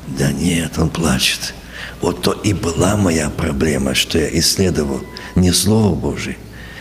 Да 0.06 0.30
нет, 0.32 0.78
он 0.78 0.90
плачет. 0.90 1.54
Вот 2.00 2.22
то 2.22 2.32
и 2.32 2.52
была 2.52 2.96
моя 2.96 3.30
проблема, 3.30 3.94
что 3.94 4.18
я 4.18 4.28
исследовал 4.38 5.00
не 5.34 5.52
Слово 5.52 5.94
Божие, 5.94 6.36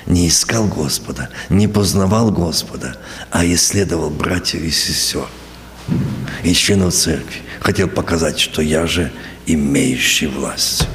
не 0.08 0.28
искал 0.28 0.68
Господа, 0.68 1.30
не 1.50 1.68
познавал 1.68 2.32
Господа, 2.32 2.98
а 3.30 3.46
исследовал 3.46 4.10
братьев 4.10 4.62
и 4.62 4.72
сестер 4.72 5.28
и 6.44 6.54
членов 6.54 6.94
церкви. 6.94 7.42
Хотел 7.60 7.88
показать, 7.88 8.40
что 8.40 8.62
я 8.62 8.88
же 8.88 9.12
имеющий 9.46 10.28
власть. 10.28 10.88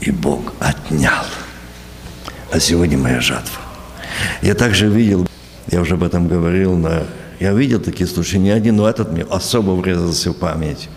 И 0.00 0.10
Бог 0.10 0.54
отнял. 0.58 1.24
А 2.50 2.60
сегодня 2.60 2.96
моя 2.96 3.20
жатва. 3.20 3.60
Я 4.42 4.54
также 4.54 4.88
видел, 4.88 5.28
я 5.70 5.80
уже 5.80 5.94
об 5.94 6.02
этом 6.02 6.28
говорил, 6.28 6.76
но 6.76 7.04
я 7.40 7.52
видел 7.52 7.80
такие 7.80 8.08
случаи, 8.08 8.36
не 8.36 8.50
один, 8.50 8.76
но 8.76 8.88
этот 8.88 9.12
мне 9.12 9.22
особо 9.22 9.72
врезался 9.72 10.30
в 10.30 10.34
память. 10.34 10.88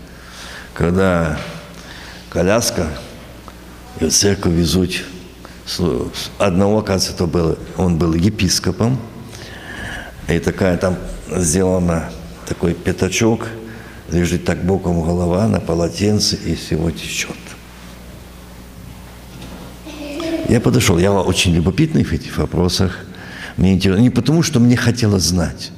Когда 0.74 1.38
коляска 2.30 2.88
и 4.00 4.06
в 4.06 4.10
церковь 4.10 4.52
везут 4.52 5.04
одного, 6.38 6.78
оказывается, 6.78 7.16
то 7.16 7.26
был, 7.26 7.58
он 7.76 7.98
был 7.98 8.14
епископом, 8.14 8.98
и 10.28 10.38
такая 10.38 10.76
там 10.78 10.96
сделана 11.30 12.10
такой 12.46 12.74
пятачок, 12.74 13.46
лежит 14.10 14.44
так 14.44 14.64
боком 14.64 15.02
голова 15.02 15.46
на 15.46 15.60
полотенце, 15.60 16.36
и 16.36 16.54
всего 16.56 16.90
течет. 16.90 17.36
Я 20.48 20.60
подошел, 20.60 20.98
я 20.98 21.12
очень 21.12 21.54
любопытный 21.54 22.04
в 22.04 22.12
этих 22.12 22.36
вопросах. 22.36 22.98
Мне 23.56 23.74
интересно, 23.74 24.02
не 24.02 24.10
потому, 24.10 24.42
что 24.42 24.58
мне 24.58 24.76
хотелось 24.76 25.22
знать. 25.22 25.70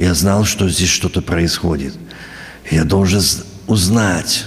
Я 0.00 0.14
знал, 0.14 0.46
что 0.46 0.66
здесь 0.70 0.88
что-то 0.88 1.20
происходит. 1.20 1.92
Я 2.70 2.84
должен 2.84 3.22
узнать, 3.66 4.46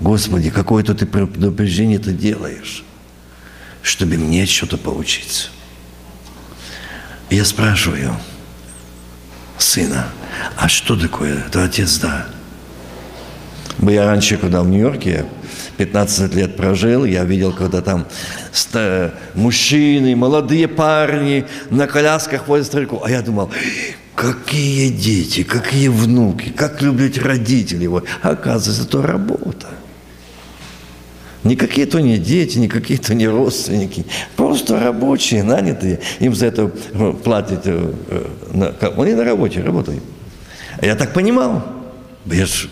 Господи, 0.00 0.50
какое-то 0.50 0.92
ты 0.96 1.06
предупреждение 1.06 2.00
ты 2.00 2.10
делаешь, 2.12 2.82
чтобы 3.80 4.16
мне 4.16 4.44
что-то 4.44 4.78
поучиться. 4.78 5.50
Я 7.30 7.44
спрашиваю 7.44 8.16
сына, 9.56 10.08
а 10.56 10.68
что 10.68 10.98
такое? 10.98 11.44
Это 11.46 11.62
отец, 11.62 11.98
да. 11.98 12.26
Я 13.80 14.06
раньше, 14.06 14.36
когда 14.36 14.62
в 14.62 14.68
Нью-Йорке, 14.68 15.26
15 15.76 16.34
лет 16.34 16.56
прожил, 16.56 17.04
я 17.04 17.22
видел, 17.22 17.52
когда 17.52 17.82
там 17.82 18.08
мужчины, 19.34 20.16
молодые 20.16 20.66
парни 20.66 21.46
на 21.70 21.86
колясках 21.86 22.48
возят 22.48 22.66
стариков. 22.66 23.02
А 23.04 23.10
я 23.10 23.22
думал, 23.22 23.48
какие 24.14 24.90
дети, 24.90 25.42
какие 25.42 25.88
внуки, 25.88 26.50
как 26.50 26.82
любят 26.82 27.18
родители 27.18 27.84
его. 27.84 28.02
Оказывается, 28.22 28.84
это 28.84 29.02
работа. 29.02 29.68
Не 31.44 31.56
какие-то 31.56 31.98
не 32.00 32.18
дети, 32.18 32.58
не 32.58 32.68
какие-то 32.68 33.14
не 33.14 33.26
родственники. 33.26 34.06
Просто 34.36 34.78
рабочие, 34.78 35.42
нанятые. 35.42 35.98
Им 36.20 36.34
за 36.34 36.46
это 36.46 36.70
э, 36.92 37.12
платят. 37.24 37.62
Э, 37.66 37.92
э, 38.52 38.92
они 38.96 39.14
на 39.14 39.24
работе 39.24 39.60
работают. 39.60 40.02
Я 40.80 40.94
так 40.94 41.12
понимал. 41.12 41.64
Я 42.26 42.46
ж 42.46 42.68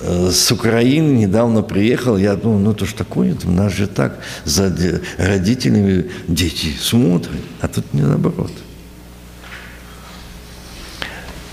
с 0.00 0.50
Украины 0.50 1.12
недавно 1.12 1.62
приехал, 1.62 2.16
я 2.16 2.34
думал, 2.34 2.58
ну 2.58 2.74
то 2.74 2.86
ж 2.86 2.92
такое, 2.92 3.36
у 3.44 3.50
нас 3.50 3.72
же 3.72 3.86
так, 3.86 4.18
за 4.44 4.74
родителями 5.16 6.10
дети 6.26 6.72
смотрят, 6.76 7.30
а 7.60 7.68
тут 7.68 7.94
не 7.94 8.02
наоборот. 8.02 8.50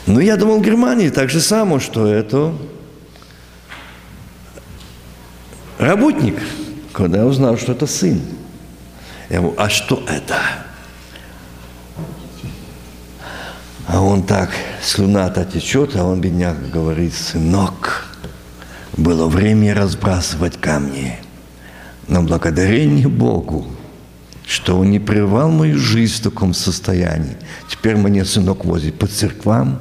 Ну, 0.09 0.19
я 0.19 0.37
думал, 0.37 0.57
в 0.57 0.63
Германии 0.63 1.09
так 1.09 1.29
же 1.29 1.39
само, 1.39 1.79
что 1.79 2.07
это 2.07 2.51
работник, 5.77 6.35
когда 6.93 7.19
я 7.19 7.25
узнал, 7.27 7.59
что 7.59 7.73
это 7.73 7.85
сын. 7.85 8.19
Я 9.29 9.37
говорю, 9.37 9.53
а 9.59 9.69
что 9.69 10.03
это? 10.07 10.39
А 13.85 14.01
он 14.01 14.23
так, 14.23 14.49
слюна-то 14.81 15.45
течет, 15.45 15.95
а 15.95 16.03
он, 16.03 16.21
бедняк, 16.21 16.71
говорит, 16.71 17.13
сынок, 17.13 18.07
было 18.97 19.27
время 19.27 19.75
разбрасывать 19.75 20.59
камни, 20.59 21.19
но 22.07 22.23
благодарение 22.23 23.07
Богу, 23.07 23.67
что 24.47 24.79
он 24.79 24.89
не 24.89 24.97
прервал 24.97 25.51
мою 25.51 25.77
жизнь 25.77 26.15
в 26.15 26.23
таком 26.23 26.55
состоянии. 26.55 27.37
Теперь 27.69 27.95
мне 27.95 28.25
сынок 28.25 28.65
возит 28.65 28.97
по 28.97 29.05
церквам, 29.05 29.79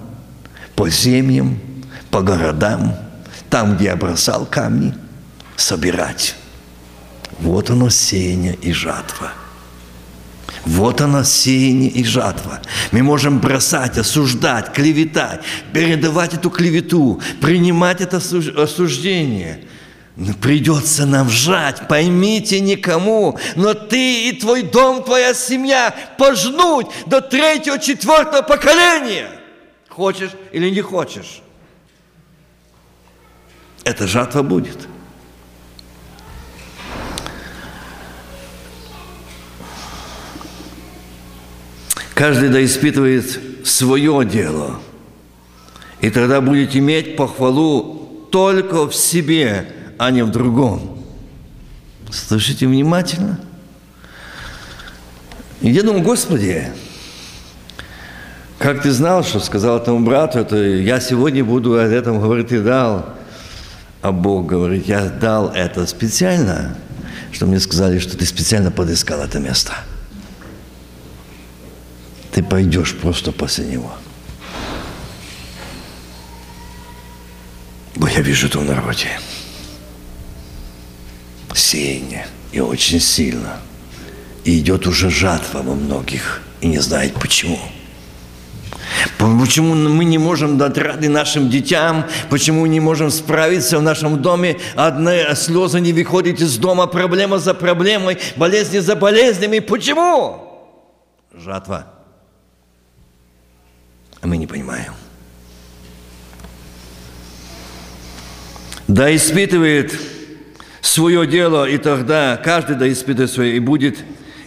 по 0.78 0.88
семьям, 0.90 1.58
по 2.08 2.22
городам, 2.22 2.94
там, 3.50 3.74
где 3.74 3.86
я 3.86 3.96
бросал 3.96 4.46
камни– 4.46 4.94
собирать. 5.56 6.36
Вот 7.40 7.68
оно 7.68 7.90
сеяние 7.90 8.54
и 8.54 8.72
жатва. 8.72 9.32
Вот 10.64 11.00
оно 11.00 11.24
сеяние 11.24 11.90
и 11.90 12.04
жатва. 12.04 12.60
Мы 12.92 13.02
можем 13.02 13.40
бросать, 13.40 13.98
осуждать, 13.98 14.72
клеветать, 14.72 15.40
передавать 15.72 16.34
эту 16.34 16.48
клевету, 16.48 17.20
принимать 17.40 18.00
это 18.00 18.18
осуждение. 18.18 19.64
Но 20.14 20.32
придется 20.34 21.06
нам 21.06 21.28
жать, 21.28 21.88
поймите 21.88 22.60
никому, 22.60 23.36
но 23.56 23.74
ты 23.74 24.28
и 24.28 24.32
твой 24.32 24.62
дом, 24.62 25.02
твоя 25.02 25.34
семья 25.34 25.92
пожнуть 26.18 26.86
до 27.06 27.20
третьего, 27.20 27.80
четвертого 27.80 28.42
поколения. 28.42 29.38
Хочешь 29.98 30.30
или 30.52 30.70
не 30.70 30.80
хочешь. 30.80 31.42
Эта 33.82 34.06
жатва 34.06 34.42
будет. 34.44 34.87
Каждый 42.14 42.48
да 42.50 42.64
испытывает 42.64 43.66
свое 43.66 44.24
дело. 44.24 44.80
И 46.00 46.11
тогда 46.11 46.40
будет 46.40 46.76
иметь 46.76 47.16
похвалу 47.16 48.28
только 48.30 48.87
в 48.87 48.94
себе, 48.94 49.68
а 49.98 50.12
не 50.12 50.22
в 50.22 50.30
другом. 50.30 51.04
Слышите 52.12 52.68
внимательно. 52.68 53.40
Я 55.61 55.82
думаю, 55.82 56.04
Господи, 56.04 56.68
как 58.59 58.83
ты 58.83 58.90
знал, 58.90 59.25
что 59.25 59.40
сказал 59.40 59.79
этому 59.79 60.01
брату, 60.01 60.38
это 60.38 60.57
я 60.57 61.01
сегодня 61.01 61.44
буду 61.44 61.75
о 61.75 61.83
этом 61.83 62.21
говорить 62.21 62.53
и 62.53 62.59
дал. 62.59 63.07
А 64.01 64.12
Бог 64.12 64.47
говорит, 64.47 64.87
я 64.87 65.07
дал 65.07 65.49
это 65.49 65.87
специально, 65.87 66.77
что 67.33 67.47
мне 67.47 67.59
сказали, 67.59 67.99
что 67.99 68.16
ты 68.16 68.25
специально 68.27 68.71
подыскал 68.71 69.21
это 69.21 69.38
место– 69.38 69.75
ты 72.38 72.44
пойдешь 72.44 72.94
просто 72.94 73.33
после 73.33 73.64
него. 73.64 73.92
Бо 77.97 78.09
я 78.09 78.21
вижу 78.21 78.47
это 78.47 78.61
в 78.61 78.64
народе. 78.64 79.18
Сеяние. 81.53 82.29
И 82.53 82.61
очень 82.61 83.01
сильно. 83.01 83.57
И 84.44 84.61
идет 84.61 84.87
уже 84.87 85.11
жатва 85.11 85.62
во 85.62 85.75
многих. 85.75 86.42
И 86.61 86.68
не 86.68 86.79
знает 86.79 87.14
почему. 87.14 87.57
Почему 87.57 87.77
мы 89.18 90.05
не 90.05 90.18
можем 90.18 90.59
дать 90.59 90.79
рады 90.79 91.09
нашим 91.09 91.51
детям? 91.51 92.05
Почему 92.31 92.66
не 92.66 92.81
можем 92.81 93.11
справиться 93.11 93.79
в 93.79 93.83
нашем 93.83 94.22
доме? 94.22 94.59
Одна 94.74 95.35
слеза 95.35 95.81
не 95.81 95.92
выходит 95.92 96.40
из 96.40 96.57
дома, 96.59 96.87
проблема 96.87 97.38
за 97.38 97.55
проблемой, 97.55 98.18
болезни 98.37 98.79
за 98.79 98.96
болезнями. 98.96 99.59
Почему? 99.59 100.44
Жатва 101.33 101.98
а 104.20 104.27
мы 104.27 104.37
не 104.37 104.46
понимаем. 104.46 104.94
Да 108.87 109.14
испытывает 109.14 109.98
свое 110.81 111.27
дело, 111.27 111.68
и 111.68 111.79
тогда 111.79 112.40
каждый 112.42 112.77
да 112.77 112.90
испытывает 112.90 113.31
свое, 113.31 113.57
и 113.57 113.61
будет 113.61 113.98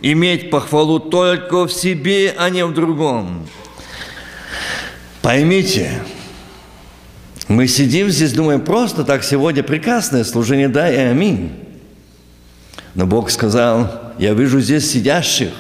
иметь 0.02 0.50
похвалу 0.50 1.00
только 1.00 1.68
в 1.68 1.74
себе, 1.74 2.34
а 2.38 2.50
не 2.50 2.66
в 2.66 2.74
другом. 2.74 3.48
Поймите, 5.22 6.02
мы 7.48 7.68
сидим 7.68 8.10
здесь, 8.10 8.34
думаем, 8.34 8.62
просто 8.62 9.04
так 9.04 9.24
сегодня 9.24 9.62
прекрасное 9.62 10.24
служение, 10.24 10.68
да 10.68 10.92
и 10.92 10.98
аминь. 10.98 11.52
Но 12.96 13.06
Бог 13.06 13.30
сказал, 13.30 14.14
я 14.18 14.34
вижу 14.34 14.60
здесь 14.62 14.90
сидящих, 14.90 15.52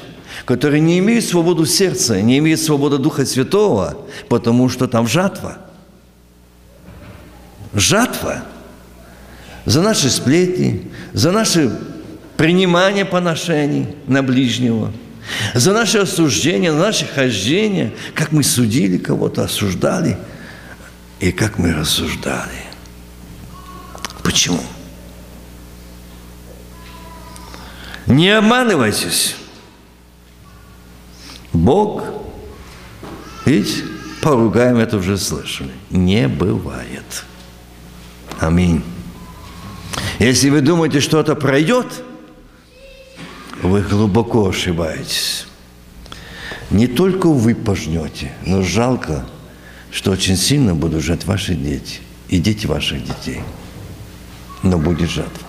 которые 0.46 0.82
не 0.82 1.00
имеют 1.00 1.26
свободу 1.26 1.66
сердца, 1.66 2.22
не 2.22 2.40
имеют 2.40 2.60
свободу 2.60 2.98
Духа 2.98 3.26
Святого, 3.26 3.98
потому 4.30 4.68
что 4.70 4.88
там 4.88 5.08
жатва. 5.08 5.58
Жатва 7.74 8.44
за 9.66 9.82
наши 9.82 10.10
сплетни, 10.10 10.92
за 11.14 11.32
наши 11.32 11.72
принимание 12.36 13.06
поношений 13.06 13.88
на 14.08 14.24
ближнего, 14.24 14.92
за 15.54 15.74
наше 15.74 16.00
осуждение, 16.00 16.72
за 16.72 16.80
наше 16.80 17.06
хождение, 17.06 17.94
как 18.14 18.32
мы 18.32 18.44
судили 18.44 18.98
кого-то, 18.98 19.44
осуждали, 19.44 20.18
и 21.20 21.32
как 21.32 21.58
мы 21.58 21.74
рассуждали. 21.74 22.66
Почему? 24.24 24.62
Не 28.08 28.30
обманывайтесь. 28.32 29.36
Бог, 31.54 32.04
ведь 33.46 33.84
поругаем 34.22 34.78
это 34.78 34.98
уже 34.98 35.18
слышали, 35.18 35.72
не 35.90 36.28
бывает. 36.28 37.24
Аминь. 38.40 38.84
Если 40.20 40.50
вы 40.50 40.62
думаете, 40.62 41.00
что 41.00 41.20
это 41.20 41.36
пройдет, 41.36 42.04
вы 43.72 43.82
глубоко 43.82 44.50
ошибаетесь. 44.50 45.46
Не 46.70 46.88
только 46.88 47.28
вы 47.28 47.56
пожнете, 47.56 48.34
но 48.46 48.62
жалко, 48.62 49.26
что 49.92 50.12
очень 50.12 50.36
сильно 50.36 50.76
будут 50.76 51.02
жать 51.04 51.26
ваши 51.26 51.56
дети 51.56 52.02
и 52.28 52.40
дети 52.40 52.66
ваших 52.66 53.04
детей. 53.04 53.42
Но 54.62 54.78
будет 54.78 55.10
жатва. 55.10 55.48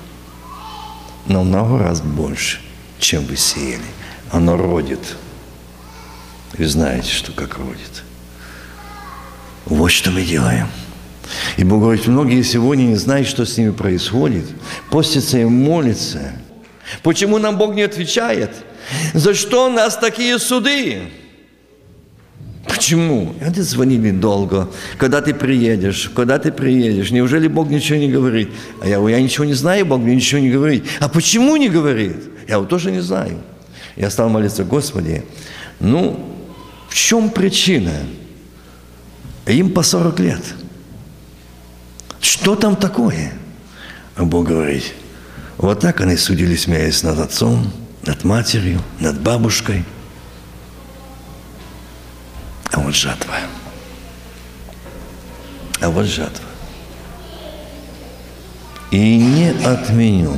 Но 1.26 1.42
много 1.42 1.78
раз 1.78 2.00
больше, 2.00 2.60
чем 3.00 3.24
вы 3.26 3.36
сеяли. 3.36 3.82
Оно 4.30 4.56
родит. 4.56 5.16
Вы 6.56 6.66
знаете, 6.66 7.10
что 7.10 7.32
как 7.32 7.58
родит. 7.58 8.04
Вот 9.66 9.90
что 9.90 10.12
мы 10.12 10.22
делаем. 10.22 10.68
И 11.56 11.64
Бог 11.64 11.80
говорит, 11.80 12.06
многие 12.06 12.42
сегодня 12.42 12.84
не 12.84 12.96
знают, 12.96 13.26
что 13.26 13.44
с 13.44 13.58
ними 13.58 13.70
происходит. 13.70 14.46
Постятся 14.90 15.38
и 15.38 15.44
молятся. 15.44 16.32
Почему 17.02 17.38
нам 17.38 17.58
Бог 17.58 17.74
не 17.74 17.82
отвечает? 17.82 18.50
За 19.14 19.34
что 19.34 19.66
у 19.66 19.70
нас 19.70 19.96
такие 19.96 20.38
суды? 20.38 21.02
Почему? 22.66 23.34
Они 23.40 23.60
звонили 23.60 24.10
долго. 24.10 24.68
Когда 24.98 25.20
ты 25.20 25.34
приедешь? 25.34 26.10
Когда 26.14 26.38
ты 26.38 26.52
приедешь? 26.52 27.10
Неужели 27.10 27.48
Бог 27.48 27.68
ничего 27.68 27.98
не 27.98 28.08
говорит? 28.08 28.50
А 28.80 28.88
я, 28.88 28.98
я 29.08 29.20
ничего 29.20 29.44
не 29.44 29.54
знаю, 29.54 29.86
Бог 29.86 30.00
мне 30.00 30.14
ничего 30.14 30.40
не 30.40 30.50
говорит. 30.50 30.84
А 31.00 31.08
почему 31.08 31.56
не 31.56 31.68
говорит? 31.68 32.16
Я 32.48 32.58
вот 32.58 32.68
тоже 32.68 32.90
не 32.90 33.00
знаю. 33.00 33.38
Я 33.96 34.10
стал 34.10 34.28
молиться, 34.28 34.64
Господи, 34.64 35.24
ну, 35.80 36.28
в 36.88 36.94
чем 36.94 37.30
причина? 37.30 37.92
Им 39.46 39.70
по 39.70 39.82
40 39.82 40.20
лет. 40.20 40.42
Что 42.20 42.54
там 42.54 42.76
такое? 42.76 43.32
А 44.16 44.24
Бог 44.24 44.46
говорит, 44.46 44.92
вот 45.62 45.80
так 45.80 46.00
они 46.02 46.16
судили, 46.16 46.56
смеясь 46.56 47.02
над 47.02 47.18
отцом, 47.18 47.72
над 48.04 48.24
матерью, 48.24 48.82
над 49.00 49.18
бабушкой– 49.20 49.84
а 52.72 52.80
вот 52.80 52.94
жатва. 52.94 53.34
А 55.80 55.90
вот 55.90 56.06
жатва. 56.06 56.44
И 58.90 59.18
не 59.18 59.50
отменю. 59.64 60.36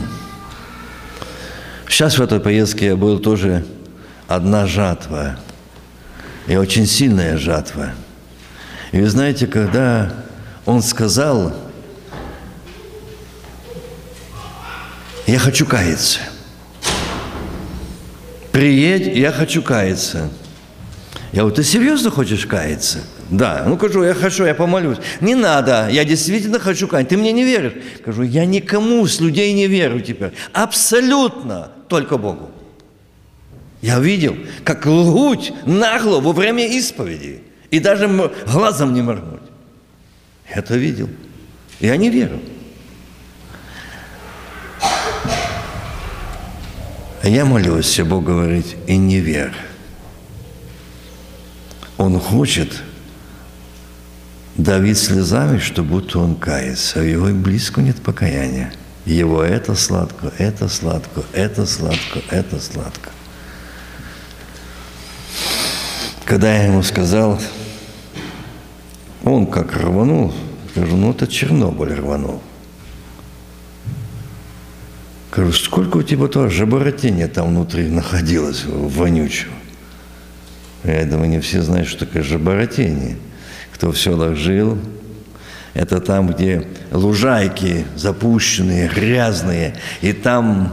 Сейчас 1.88 2.18
в 2.18 2.22
этой 2.22 2.40
поездке 2.40 2.86
я 2.86 2.96
был 2.96 3.20
тоже 3.20 3.64
одна 4.26 4.66
жатва. 4.66 5.38
И 6.48 6.56
очень 6.56 6.86
сильная 6.86 7.38
жатва. 7.38 7.92
И 8.90 9.00
вы 9.00 9.08
знаете, 9.08 9.46
когда 9.46 10.12
он 10.66 10.82
сказал, 10.82 11.54
я 15.26 15.38
хочу 15.38 15.66
каяться. 15.66 16.20
Приедь, 18.52 19.16
я 19.16 19.32
хочу 19.32 19.62
каяться. 19.62 20.30
Я 21.32 21.40
говорю, 21.40 21.56
ты 21.56 21.64
серьезно 21.64 22.10
хочешь 22.10 22.46
каяться? 22.46 23.00
Да. 23.30 23.64
Ну, 23.66 23.76
скажу, 23.76 24.04
я 24.04 24.14
хочу, 24.14 24.44
я 24.44 24.54
помолюсь. 24.54 24.98
Не 25.20 25.34
надо, 25.34 25.88
я 25.90 26.04
действительно 26.04 26.60
хочу 26.60 26.86
каяться. 26.86 27.10
Ты 27.10 27.16
мне 27.16 27.32
не 27.32 27.44
веришь? 27.44 27.72
Скажу, 28.00 28.22
я 28.22 28.44
никому 28.44 29.04
с 29.06 29.20
людей 29.20 29.52
не 29.52 29.66
верю 29.66 30.00
теперь. 30.00 30.30
Абсолютно 30.52 31.72
только 31.88 32.16
Богу. 32.16 32.50
Я 33.82 33.98
видел, 33.98 34.36
как 34.62 34.86
лгуть 34.86 35.52
нагло 35.66 36.20
во 36.20 36.32
время 36.32 36.66
исповеди. 36.68 37.42
И 37.70 37.80
даже 37.80 38.08
глазом 38.46 38.94
не 38.94 39.02
моргнуть. 39.02 39.42
Это 40.48 40.76
видел. 40.76 41.08
Я 41.80 41.96
не 41.96 42.10
верю. 42.10 42.40
Я 47.28 47.44
молюсь, 47.44 47.98
Бог 48.00 48.24
говорит, 48.24 48.76
и 48.86 48.96
не 48.96 49.20
верь. 49.20 49.54
Он 51.96 52.18
хочет 52.20 52.82
давить 54.56 54.98
слезами, 54.98 55.58
что 55.58 55.82
будто 55.82 56.18
он 56.18 56.36
кается, 56.36 57.00
а 57.00 57.02
его 57.02 57.28
и 57.28 57.32
близко 57.32 57.80
нет 57.80 58.02
покаяния. 58.02 58.72
Его 59.06 59.42
это 59.42 59.74
сладко, 59.74 60.32
это 60.38 60.68
сладко, 60.68 61.22
это 61.32 61.66
сладко, 61.66 62.20
это 62.30 62.60
сладко. 62.60 63.10
Когда 66.24 66.54
я 66.54 66.64
ему 66.64 66.82
сказал, 66.82 67.38
он 69.24 69.46
как 69.46 69.74
рванул, 69.76 70.32
скажу, 70.70 70.96
ну 70.96 71.10
это 71.10 71.26
Чернобыль 71.26 71.94
рванул. 71.94 72.42
Говорю, 75.34 75.52
сколько 75.52 75.96
у 75.96 76.02
тебя 76.02 76.28
того 76.28 76.48
жаборотения 76.48 77.26
там 77.26 77.48
внутри 77.48 77.88
находилось, 77.88 78.64
вонючего? 78.66 79.52
Я 80.84 81.04
думаю, 81.06 81.28
не 81.28 81.40
все 81.40 81.62
знают, 81.62 81.88
что 81.88 82.06
такое 82.06 82.22
жаборотение. 82.22 83.16
Кто 83.72 83.90
в 83.90 83.98
селах 83.98 84.36
жил, 84.36 84.78
это 85.72 86.00
там, 86.00 86.28
где 86.28 86.64
лужайки 86.92 87.84
запущенные, 87.96 88.88
грязные, 88.88 89.74
и 90.02 90.12
там 90.12 90.72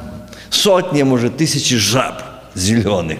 сотни, 0.52 1.02
может, 1.02 1.38
тысячи 1.38 1.78
жаб 1.78 2.21
зеленых. 2.54 3.19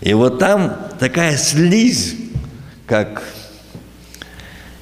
И 0.00 0.14
вот 0.14 0.38
там 0.38 0.78
такая 0.98 1.36
слизь, 1.36 2.14
как 2.86 3.22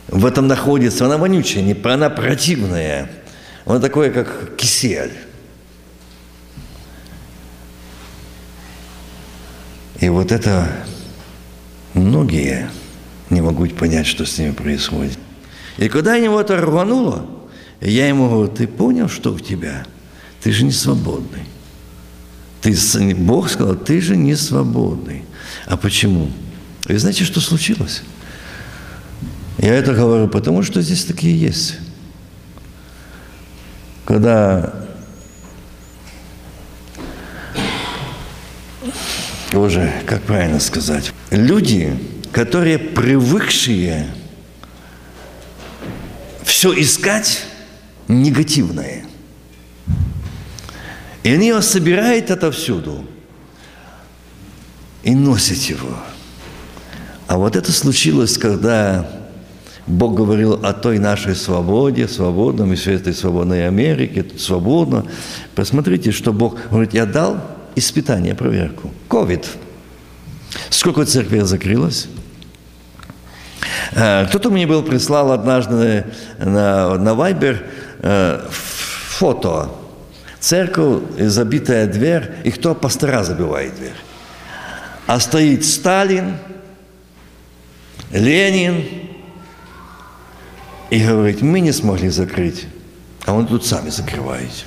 в 0.07 0.25
этом 0.25 0.47
находится, 0.47 1.07
она 1.07 1.19
вонючая, 1.19 1.65
не, 1.65 1.77
она 1.83 2.09
противная. 2.09 3.11
Она 3.65 3.81
такое, 3.81 4.13
как 4.13 4.55
кисель. 4.57 5.28
И 10.01 10.09
вот 10.09 10.33
это 10.33 10.71
многие 11.95 12.71
не 13.31 13.41
могут 13.41 13.77
понять, 13.77 14.07
что 14.07 14.25
с 14.25 14.39
ними 14.39 14.53
происходит. 14.53 15.19
И 15.77 15.89
когда 15.89 16.15
его 16.15 16.41
это 16.41 16.57
рвануло, 16.57 17.27
я 17.81 18.09
ему 18.09 18.29
говорю, 18.29 18.51
ты 18.51 18.67
понял, 18.67 19.09
что 19.09 19.33
у 19.33 19.39
тебя? 19.39 19.87
Ты 20.43 20.53
же 20.53 20.65
не 20.65 20.73
свободный. 20.73 21.45
Ты, 22.61 22.75
Бог 23.15 23.49
сказал, 23.49 23.77
ты 23.77 24.01
же 24.01 24.17
не 24.17 24.35
свободный. 24.35 25.25
А 25.67 25.77
почему? 25.77 26.31
И 26.89 26.97
знаете, 26.97 27.25
что 27.25 27.41
случилось? 27.41 28.03
Я 29.59 29.75
это 29.75 29.95
говорю, 29.95 30.29
потому 30.29 30.63
что 30.63 30.81
здесь 30.83 31.05
такие 31.05 31.39
есть. 31.39 31.77
Когда 34.05 34.88
уже, 39.53 39.93
как 40.07 40.23
правильно 40.23 40.61
сказать, 40.61 41.13
люди, 41.31 41.99
которые 42.33 42.79
привыкшие 42.79 44.07
все 46.45 46.73
искать 46.79 47.45
негативное. 48.09 49.05
И 51.23 51.31
они 51.31 51.49
его 51.49 51.61
собирают 51.61 52.31
отовсюду 52.31 53.05
и 55.03 55.15
носят 55.15 55.59
его. 55.59 55.97
А 57.27 57.37
вот 57.37 57.57
это 57.57 57.73
случилось, 57.73 58.39
когда 58.39 59.09
Бог 59.87 60.15
говорил 60.15 60.55
о 60.65 60.73
той 60.73 60.99
нашей 60.99 61.35
свободе, 61.35 62.09
свободном 62.09 62.73
и 62.73 62.77
всей 62.77 62.97
этой 62.97 63.15
свободной 63.15 63.67
Америке, 63.67 64.25
свободно. 64.39 65.07
Посмотрите, 65.55 66.13
что 66.13 66.33
Бог 66.33 66.59
говорит, 66.71 66.95
я 66.95 67.07
дал 67.07 67.58
испытание, 67.79 68.35
проверку. 68.35 68.93
Ковид. 69.09 69.49
Сколько 70.71 71.05
церквей 71.05 71.43
закрылось? 71.43 72.09
Э, 73.93 74.27
кто-то 74.27 74.51
мне 74.51 74.67
был 74.67 74.83
прислал 74.83 75.33
однажды 75.33 76.05
на, 76.39 76.97
на 76.99 77.15
Вайбер 77.15 77.65
э, 78.01 78.47
фото. 78.51 79.71
Церковь, 80.41 81.03
забитая 81.19 81.87
дверь, 81.87 82.31
и 82.45 82.51
кто 82.51 82.75
пастора 82.75 83.25
забивает 83.25 83.75
дверь. 83.75 83.93
А 85.07 85.19
стоит 85.21 85.65
Сталин, 85.65 86.37
Ленин, 88.13 88.85
и 90.91 91.05
говорит, 91.05 91.43
мы 91.43 91.61
не 91.61 91.73
смогли 91.73 92.09
закрыть, 92.09 92.67
а 93.27 93.35
он 93.35 93.47
тут 93.47 93.67
сами 93.67 93.91
закрываете. 93.91 94.65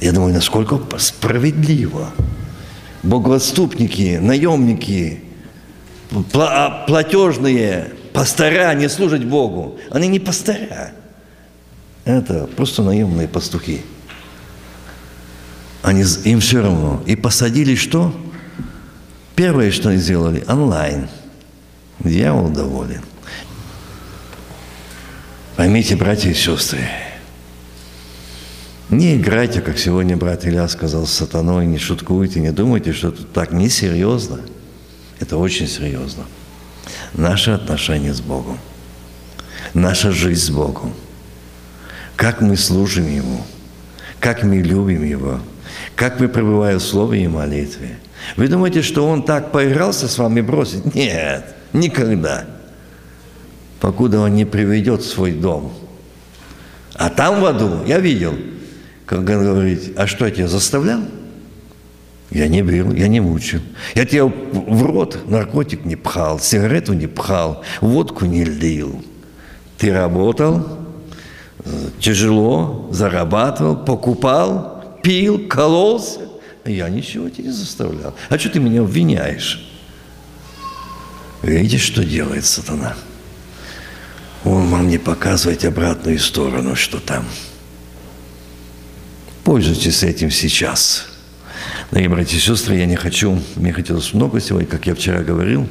Я 0.00 0.12
думаю, 0.12 0.34
насколько 0.34 0.80
справедливо. 0.98 2.10
Богоотступники, 3.02 4.18
наемники, 4.20 5.20
а, 6.34 6.84
платежные 6.86 7.92
пастора 8.12 8.74
не 8.74 8.88
служат 8.88 9.24
Богу. 9.24 9.78
Они 9.90 10.08
не 10.08 10.18
пастора. 10.18 10.92
Это 12.04 12.46
просто 12.46 12.82
наемные 12.82 13.28
пастухи. 13.28 13.82
Они, 15.82 16.04
им 16.24 16.40
все 16.40 16.62
равно. 16.62 17.02
И 17.06 17.16
посадили 17.16 17.74
что? 17.74 18.14
Первое, 19.34 19.70
что 19.70 19.90
они 19.90 19.98
сделали, 19.98 20.44
онлайн. 20.48 21.08
Дьявол 22.00 22.48
доволен. 22.48 23.02
Поймите, 25.56 25.96
братья 25.96 26.30
и 26.30 26.34
сестры, 26.34 26.80
не 28.90 29.16
играйте, 29.16 29.60
как 29.60 29.78
сегодня 29.78 30.16
брат 30.16 30.46
Илья 30.46 30.68
сказал, 30.68 31.06
с 31.06 31.12
сатаной, 31.12 31.66
не 31.66 31.78
шуткуйте, 31.78 32.40
не 32.40 32.52
думайте, 32.52 32.92
что 32.92 33.08
это 33.08 33.24
так 33.24 33.52
несерьезно. 33.52 34.40
Это 35.18 35.36
очень 35.36 35.66
серьезно. 35.66 36.24
Наше 37.14 37.52
отношение 37.52 38.12
с 38.12 38.20
Богом, 38.20 38.58
наша 39.74 40.12
жизнь 40.12 40.42
с 40.42 40.50
Богом, 40.50 40.92
как 42.16 42.40
мы 42.40 42.56
служим 42.56 43.08
Ему, 43.08 43.42
как 44.20 44.42
мы 44.42 44.58
любим 44.58 45.02
Его, 45.02 45.40
как 45.94 46.20
мы 46.20 46.28
пребываем 46.28 46.78
в 46.78 46.82
Слове 46.82 47.24
и 47.24 47.28
молитве. 47.28 47.98
Вы 48.36 48.48
думаете, 48.48 48.82
что 48.82 49.08
Он 49.08 49.22
так 49.22 49.52
поигрался 49.52 50.08
с 50.08 50.18
вами 50.18 50.42
бросить? 50.42 50.94
Нет, 50.94 51.54
никогда 51.72 52.46
покуда 53.80 54.20
он 54.20 54.34
не 54.34 54.44
приведет 54.44 55.04
свой 55.04 55.32
дом. 55.32 55.72
А 56.94 57.08
там 57.10 57.40
в 57.40 57.46
аду, 57.46 57.84
я 57.86 57.98
видел, 57.98 58.34
как 59.06 59.20
он 59.20 59.24
говорит, 59.24 59.92
а 59.96 60.06
что 60.06 60.26
я 60.26 60.32
тебя 60.32 60.48
заставлял? 60.48 61.00
Я 62.30 62.48
не 62.48 62.60
бил, 62.62 62.92
я 62.92 63.06
не 63.06 63.20
мучил. 63.20 63.60
Я 63.94 64.04
тебя 64.04 64.26
в 64.26 64.82
рот 64.82 65.28
наркотик 65.28 65.84
не 65.84 65.94
пхал, 65.94 66.40
сигарету 66.40 66.92
не 66.92 67.06
пхал, 67.06 67.62
водку 67.80 68.26
не 68.26 68.44
лил. 68.44 69.02
Ты 69.78 69.92
работал, 69.92 70.66
тяжело 72.00 72.88
зарабатывал, 72.90 73.76
покупал, 73.76 74.98
пил, 75.02 75.46
кололся. 75.46 76.20
Я 76.64 76.88
ничего 76.88 77.30
тебе 77.30 77.44
не 77.44 77.52
заставлял. 77.52 78.12
А 78.28 78.38
что 78.38 78.50
ты 78.50 78.58
меня 78.58 78.80
обвиняешь? 78.80 79.64
Видите, 81.42 81.78
что 81.78 82.04
делает 82.04 82.44
сатана? 82.44 82.96
Он 84.44 84.66
вам 84.66 84.88
не 84.88 84.98
показывает 84.98 85.64
обратную 85.64 86.18
сторону, 86.18 86.74
что 86.74 86.98
там. 86.98 87.24
Пользуйтесь 89.46 90.02
этим 90.02 90.32
сейчас. 90.32 91.06
Дорогие 91.92 92.08
братья 92.08 92.36
и 92.36 92.40
сестры, 92.40 92.78
я 92.78 92.86
не 92.86 92.96
хочу, 92.96 93.40
мне 93.54 93.72
хотелось 93.72 94.12
много 94.12 94.40
сегодня, 94.40 94.66
как 94.66 94.88
я 94.88 94.94
вчера 94.96 95.20
говорил, 95.20 95.68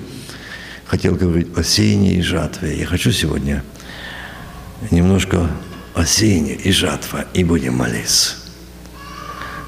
хотел 0.86 1.14
говорить 1.16 1.50
о 1.58 1.62
сеянии 1.62 2.14
и 2.14 2.22
жатве. 2.22 2.80
Я 2.80 2.86
хочу 2.86 3.12
сегодня 3.12 3.66
немножко 4.92 5.52
о 5.94 6.06
сеянии 6.06 6.54
и 6.54 6.72
жатве, 6.72 7.28
и 7.34 7.44
будем 7.44 7.76
молиться. 7.76 8.36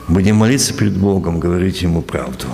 Будем 0.08 0.38
молиться 0.38 0.74
перед 0.74 0.96
Богом, 0.96 1.42
говорить 1.42 1.82
Ему 1.82 2.02
правду. 2.02 2.48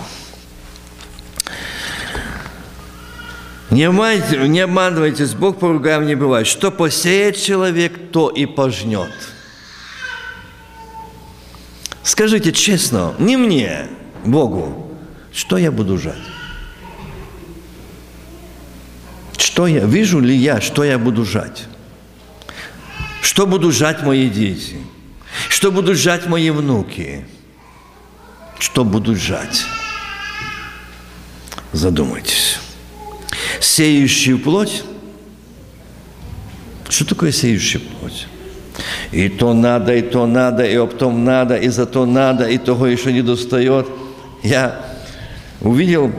Не 3.70 3.84
обманывайтесь, 3.84 4.50
не 4.50 4.60
обманывайтесь, 4.62 5.34
Бог 5.36 5.60
по 5.60 5.72
ругам 5.72 6.08
не 6.08 6.16
бывает. 6.16 6.48
Что 6.48 6.72
посеет 6.72 7.38
человек, 7.38 8.12
то 8.12 8.30
и 8.30 8.48
пожнет. 8.48 9.33
Скажите 12.04 12.52
честно, 12.52 13.16
не 13.20 13.38
мне, 13.38 13.88
Богу, 14.26 14.92
что 15.32 15.58
я 15.58 15.72
буду 15.72 15.98
жать? 15.98 16.16
Что 19.38 19.68
я, 19.68 19.86
вижу 19.86 20.20
ли 20.20 20.36
я, 20.36 20.62
что 20.62 20.84
я 20.84 20.98
буду 20.98 21.26
жать? 21.26 21.66
Что 23.22 23.48
буду 23.48 23.72
жать 23.72 24.04
мои 24.04 24.30
дети? 24.30 24.78
Что 25.50 25.72
будут 25.72 25.98
жать 25.98 26.28
мои 26.28 26.50
внуки? 26.50 27.26
Что 28.60 28.84
будут 28.84 29.18
жать? 29.18 29.66
Задумайтесь 31.72 32.60
сеющую 33.64 34.38
плоть. 34.38 34.84
Что 36.90 37.06
такое 37.06 37.32
сеющая 37.32 37.80
плоть? 37.80 38.28
И 39.14 39.30
то 39.30 39.54
надо, 39.54 39.96
и 39.96 40.02
то 40.02 40.26
надо, 40.26 40.66
и 40.66 40.78
потом 40.78 41.24
надо, 41.24 41.56
и 41.56 41.70
зато 41.70 42.06
надо, 42.06 42.50
и 42.50 42.58
того 42.58 42.88
еще 42.88 43.14
не 43.14 43.22
достает. 43.22 43.88
Я 44.42 44.84
увидел, 45.62 46.12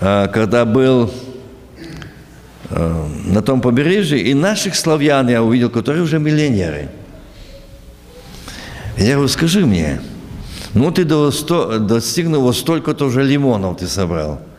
а, 0.00 0.28
когда 0.28 0.64
был 0.64 1.10
а, 2.70 3.08
на 3.24 3.40
том 3.40 3.60
побережье, 3.60 4.20
и 4.20 4.34
наших 4.34 4.76
славян 4.76 5.28
я 5.28 5.42
увидел, 5.42 5.70
которые 5.70 6.02
уже 6.02 6.18
миллионеры. 6.18 6.90
Я 8.98 9.14
говорю, 9.14 9.28
скажи 9.28 9.64
мне, 9.64 10.00
ну 10.74 10.90
ты 10.90 11.04
достигнул 11.04 12.42
вот 12.42 12.56
столько-то 12.56 13.06
уже 13.06 13.22
лимонов 13.22 13.78
ты 13.78 13.86
собрал– 13.86 14.40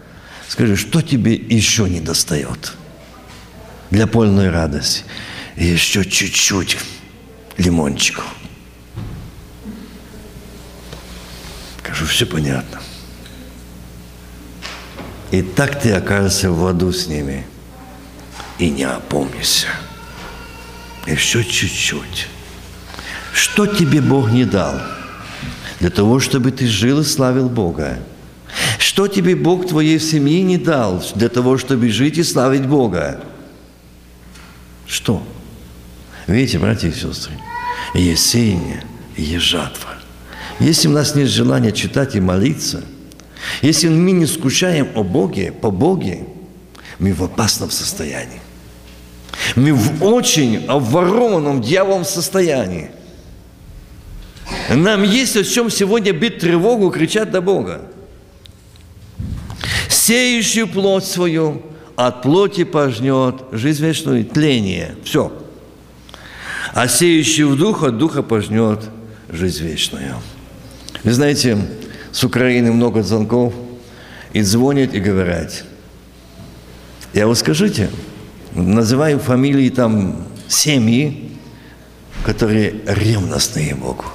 Скажи, 0.48 0.78
что 0.78 1.02
тебе 1.02 1.34
еще 1.36 1.90
не 1.90 2.00
достает 2.00 2.74
для 3.92 4.08
полной 4.08 4.50
радости? 4.50 5.04
Еще 5.58 6.06
чуть-чуть 6.06 6.78
лимончику. 7.58 8.24
Скажу, 11.80 12.06
все 12.06 12.26
понятно. 12.26 12.80
И 15.32 15.42
так 15.42 15.82
ты 15.82 15.92
окажешься 15.92 16.52
в 16.52 16.66
аду 16.66 16.92
с 16.92 17.08
ними 17.08 17.46
и 18.60 18.70
не 18.70 18.84
опомнишься. 18.84 19.68
Еще 21.06 21.44
чуть-чуть. 21.44 22.28
Что 23.34 23.66
тебе 23.66 24.02
Бог 24.02 24.32
не 24.32 24.46
дал? 24.46 24.80
Для 25.80 25.90
того, 25.90 26.20
чтобы 26.20 26.52
ты 26.52 26.68
жил 26.68 27.02
и 27.02 27.04
славил 27.04 27.50
Бога. 27.50 28.00
Что 28.80 29.08
тебе 29.08 29.36
Бог 29.36 29.68
твоей 29.68 30.00
семьи 30.00 30.42
не 30.42 30.58
дал 30.58 31.04
для 31.16 31.30
того, 31.30 31.58
чтобы 31.58 31.90
жить 31.90 32.18
и 32.18 32.24
славить 32.24 32.66
Бога? 32.66 33.22
Что? 34.88 35.26
Видите, 36.26 36.60
братья 36.60 36.90
и 36.90 36.94
сестры, 36.94 37.34
есть 37.94 38.26
сеяние, 38.26 38.84
есть 39.16 39.46
жатва. 39.46 39.96
Если 40.60 40.88
у 40.88 40.92
нас 40.92 41.16
нет 41.16 41.30
желания 41.30 41.72
читать 41.72 42.16
и 42.16 42.20
молиться, 42.20 42.84
если 43.62 43.90
мы 43.90 44.12
не 44.12 44.26
скучаем 44.26 44.88
о 44.96 45.04
Боге, 45.04 45.52
по 45.52 45.72
Боге, 45.72 46.26
мы 47.00 47.14
в 47.14 47.24
опасном 47.24 47.70
состоянии. 47.70 48.42
Мы 49.56 49.74
в 49.74 50.04
очень 50.04 50.66
обворованном 50.66 51.62
дьяволом 51.62 52.06
состоянии. 52.06 52.90
Нам 54.70 55.04
есть 55.04 55.38
о 55.38 55.44
чем 55.44 55.70
сегодня 55.70 56.12
бить 56.12 56.40
тревогу, 56.40 56.90
кричать 56.90 57.32
до 57.32 57.42
Бога 57.42 57.82
сеющую 60.08 60.68
плоть 60.70 61.04
свою, 61.04 61.62
от 61.98 62.22
плоти 62.22 62.64
пожнет 62.64 63.36
жизнь 63.52 63.84
вечную, 63.84 64.26
тление. 64.26 64.96
Все. 65.04 65.34
А 66.78 66.88
сеющий 66.88 67.44
в 67.44 67.58
дух, 67.58 67.82
от 67.82 67.98
духа 67.98 68.22
пожнет 68.22 68.82
жизнь 69.30 69.66
вечную. 69.66 70.14
Вы 71.04 71.12
знаете, 71.12 71.58
с 72.12 72.24
Украины 72.24 72.72
много 72.72 73.02
звонков, 73.02 73.52
и 74.32 74.44
звонят, 74.44 74.94
и 74.94 75.00
говорят. 75.00 75.64
Я 77.14 77.26
вот 77.26 77.40
скажите, 77.40 77.90
называю 78.54 79.18
фамилии 79.18 79.70
там 79.70 80.28
семьи, 80.48 81.32
которые 82.24 82.76
ревностные 82.86 83.74
Богу. 83.74 84.06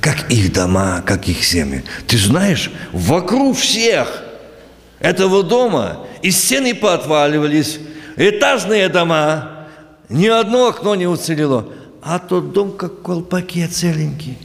Как 0.00 0.28
их 0.28 0.52
дома, 0.52 1.04
как 1.06 1.28
их 1.28 1.44
семьи. 1.44 1.84
Ты 2.08 2.18
знаешь, 2.18 2.72
вокруг 2.90 3.56
всех– 3.56 4.24
этого 4.98 5.44
дома, 5.44 6.04
и 6.20 6.32
стены 6.32 6.74
поотваливались, 6.74 7.78
этажные 8.16 8.88
дома, 8.88 9.68
ни 10.08 10.26
одно 10.26 10.66
окно 10.66 10.96
не 10.96 11.06
уцелело. 11.06 11.68
А 12.08 12.20
тот 12.20 12.52
дом 12.52 12.70
как 12.70 13.02
колпаке 13.02 13.66
целенький. 13.66 14.38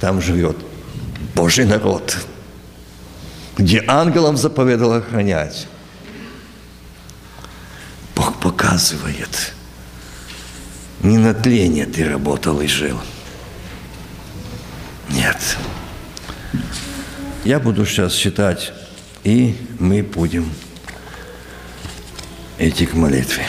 там 0.00 0.20
живет 0.20 0.56
Божий 1.36 1.64
народ, 1.64 2.18
где 3.56 3.84
ангелам 3.86 4.36
заповедал 4.36 4.94
охранять. 4.94 5.68
Бог 8.16 8.40
показывает, 8.40 9.54
не 11.04 11.16
на 11.16 11.32
тление 11.32 11.86
ты 11.86 12.08
работал 12.08 12.60
и 12.60 12.66
жил. 12.66 12.98
Нет. 15.10 15.38
Я 17.44 17.60
буду 17.60 17.86
сейчас 17.86 18.14
читать, 18.14 18.72
и 19.22 19.56
мы 19.78 20.02
будем 20.02 20.50
идти 22.58 22.84
к 22.84 22.94
молитве. 22.94 23.46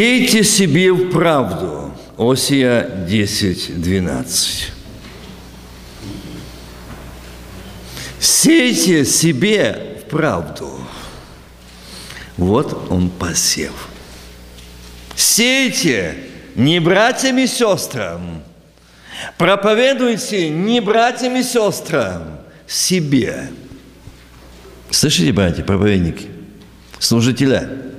Сейте 0.00 0.44
себе 0.44 0.90
в 0.90 1.10
правду. 1.10 1.92
Осия 2.16 2.88
10, 3.06 3.82
12. 3.82 4.72
Сейте 8.18 9.04
себе 9.04 9.98
в 10.00 10.08
правду. 10.08 10.70
Вот 12.38 12.90
он 12.90 13.10
посев. 13.10 13.88
Сейте 15.14 16.16
не 16.54 16.80
братьям 16.80 17.36
и 17.36 17.46
сестрам. 17.46 18.42
Проповедуйте 19.36 20.48
не 20.48 20.80
братьям 20.80 21.36
и 21.36 21.42
сестрам, 21.42 22.40
себе. 22.66 23.50
Слышите, 24.88 25.30
братья, 25.30 25.62
проповедники, 25.62 26.26
служителя? 26.98 27.90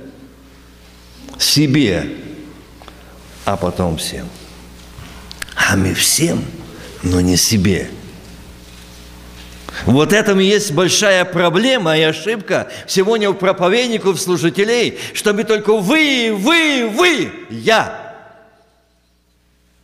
Себе, 1.42 2.08
а 3.44 3.56
потом 3.56 3.96
всем. 3.96 4.28
А 5.54 5.76
мы 5.76 5.94
всем, 5.94 6.44
но 7.02 7.20
не 7.20 7.36
себе. 7.36 7.90
Вот 9.84 10.12
этом 10.12 10.38
и 10.38 10.44
есть 10.44 10.72
большая 10.72 11.24
проблема 11.24 11.96
и 11.98 12.02
ошибка 12.02 12.70
сегодня 12.86 13.30
у 13.30 13.34
проповедников, 13.34 14.20
служителей, 14.20 14.98
чтобы 15.14 15.44
только 15.44 15.76
вы, 15.76 16.32
вы, 16.36 16.88
вы, 16.88 17.32
я 17.50 18.14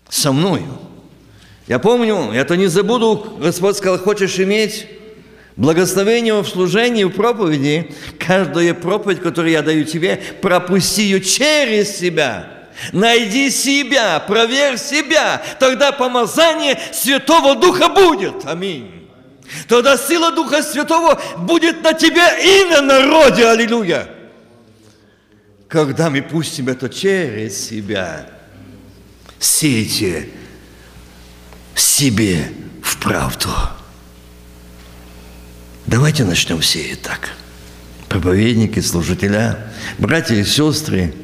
со 0.08 0.32
мною. 0.32 0.78
Я 1.66 1.78
помню, 1.78 2.32
это 2.32 2.56
не 2.56 2.66
забуду, 2.66 3.38
Господь 3.40 3.76
сказал, 3.76 3.98
хочешь 3.98 4.38
иметь 4.38 4.86
Благословение 5.58 6.40
в 6.40 6.46
служении, 6.46 7.02
в 7.02 7.10
проповеди, 7.10 7.92
каждая 8.16 8.74
проповедь, 8.74 9.20
которую 9.20 9.50
я 9.50 9.60
даю 9.60 9.84
тебе, 9.84 10.22
пропусти 10.40 11.02
ее 11.02 11.20
через 11.20 11.98
себя. 11.98 12.68
Найди 12.92 13.50
себя, 13.50 14.20
проверь 14.20 14.78
себя, 14.78 15.42
тогда 15.58 15.90
помазание 15.90 16.78
Святого 16.92 17.56
Духа 17.56 17.88
будет. 17.88 18.44
Аминь. 18.44 19.08
Тогда 19.66 19.96
сила 19.96 20.30
Духа 20.30 20.62
Святого 20.62 21.20
будет 21.38 21.82
на 21.82 21.92
тебе 21.92 22.22
и 22.40 22.70
на 22.70 22.80
народе. 22.80 23.48
Аллилуйя. 23.48 24.08
Когда 25.66 26.08
мы 26.08 26.22
пустим 26.22 26.68
это 26.68 26.88
через 26.88 27.68
себя, 27.68 28.30
сейте 29.40 30.28
себе 31.74 32.52
в 32.80 32.96
правду. 32.98 33.50
Давайте 35.88 36.22
начнем 36.24 36.60
сеять 36.60 37.00
так. 37.00 37.30
Проповедники, 38.10 38.78
служителя, 38.78 39.72
братья 39.96 40.34
и 40.34 40.44
сестры. 40.44 41.14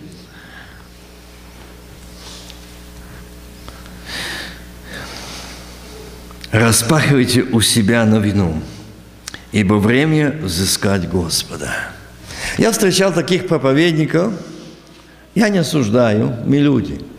Распахивайте 6.51 7.43
у 7.43 7.61
себя 7.61 8.07
новину, 8.07 8.63
ибо 9.53 9.75
время 9.75 10.33
взыскать 10.33 11.11
Господа. 11.11 11.71
Я 12.57 12.73
встречал 12.73 13.13
таких 13.13 13.47
проповедников, 13.47 14.33
я 15.35 15.51
не 15.51 15.59
осуждаю, 15.59 16.39
мы 16.47 16.57
люди– 16.57 17.05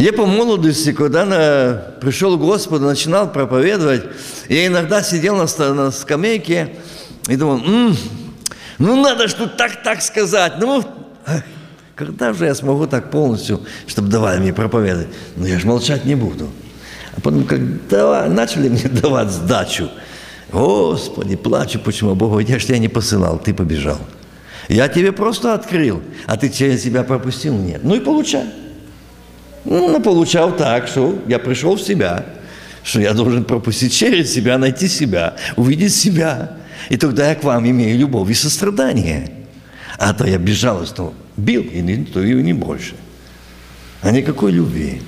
я 0.00 0.12
по 0.12 0.24
молодости, 0.24 0.92
когда 0.92 1.24
на, 1.24 1.94
пришел 2.00 2.36
к 2.36 2.40
Господу, 2.40 2.86
начинал 2.86 3.30
проповедовать, 3.30 4.02
я 4.48 4.66
иногда 4.66 5.02
сидел 5.02 5.36
на, 5.36 5.74
на 5.74 5.90
скамейке 5.90 6.76
и 7.28 7.36
думал, 7.36 7.58
М, 7.58 7.96
ну 8.78 9.00
надо 9.00 9.28
что 9.28 9.46
так, 9.46 9.82
так 9.82 10.00
сказать, 10.00 10.54
ну 10.58 10.82
когда 11.94 12.32
же 12.32 12.46
я 12.46 12.54
смогу 12.54 12.86
так 12.86 13.10
полностью, 13.10 13.60
чтобы 13.86 14.08
давали 14.08 14.40
мне 14.40 14.54
проповедовать? 14.54 15.08
Ну 15.36 15.44
я 15.44 15.58
же 15.58 15.66
молчать 15.66 16.06
не 16.06 16.14
буду. 16.14 16.48
А 17.14 17.20
потом, 17.20 17.44
когда 17.44 18.26
начали 18.26 18.70
мне 18.70 18.84
давать 18.88 19.30
сдачу, 19.30 19.90
Господи, 20.50 21.36
плачу, 21.36 21.78
почему 21.78 22.14
Богу, 22.14 22.38
я 22.38 22.58
же 22.58 22.66
тебя 22.66 22.78
не 22.78 22.88
посылал, 22.88 23.38
ты 23.38 23.52
побежал. 23.52 23.98
Я 24.68 24.88
тебе 24.88 25.12
просто 25.12 25.52
открыл, 25.52 26.02
а 26.26 26.38
ты 26.38 26.48
через 26.48 26.82
себя 26.82 27.02
пропустил? 27.02 27.54
Нет. 27.54 27.82
Ну 27.84 27.96
и 27.96 28.00
получай. 28.00 28.46
Ну, 29.64 30.00
получал 30.00 30.56
так, 30.56 30.88
что 30.88 31.18
я 31.28 31.38
пришел 31.38 31.76
в 31.76 31.82
себя, 31.82 32.24
что 32.82 33.00
я 33.00 33.12
должен 33.12 33.44
пропустить 33.44 33.92
через 33.92 34.32
себя, 34.32 34.58
найти 34.58 34.88
себя, 34.88 35.36
увидеть 35.56 35.94
себя. 35.94 36.56
И 36.88 36.96
тогда 36.96 37.28
я 37.28 37.34
к 37.34 37.44
вам 37.44 37.68
имею 37.68 37.98
любовь 37.98 38.30
и 38.30 38.34
сострадание. 38.34 39.30
А 39.98 40.14
то 40.14 40.26
я 40.26 40.38
безжалостно 40.38 41.12
бил, 41.36 41.62
и 41.62 41.80
не, 41.80 42.04
то 42.04 42.22
и 42.22 42.32
не 42.42 42.54
больше. 42.54 42.94
А 44.02 44.10
никакой 44.10 44.52
любви. 44.52 45.02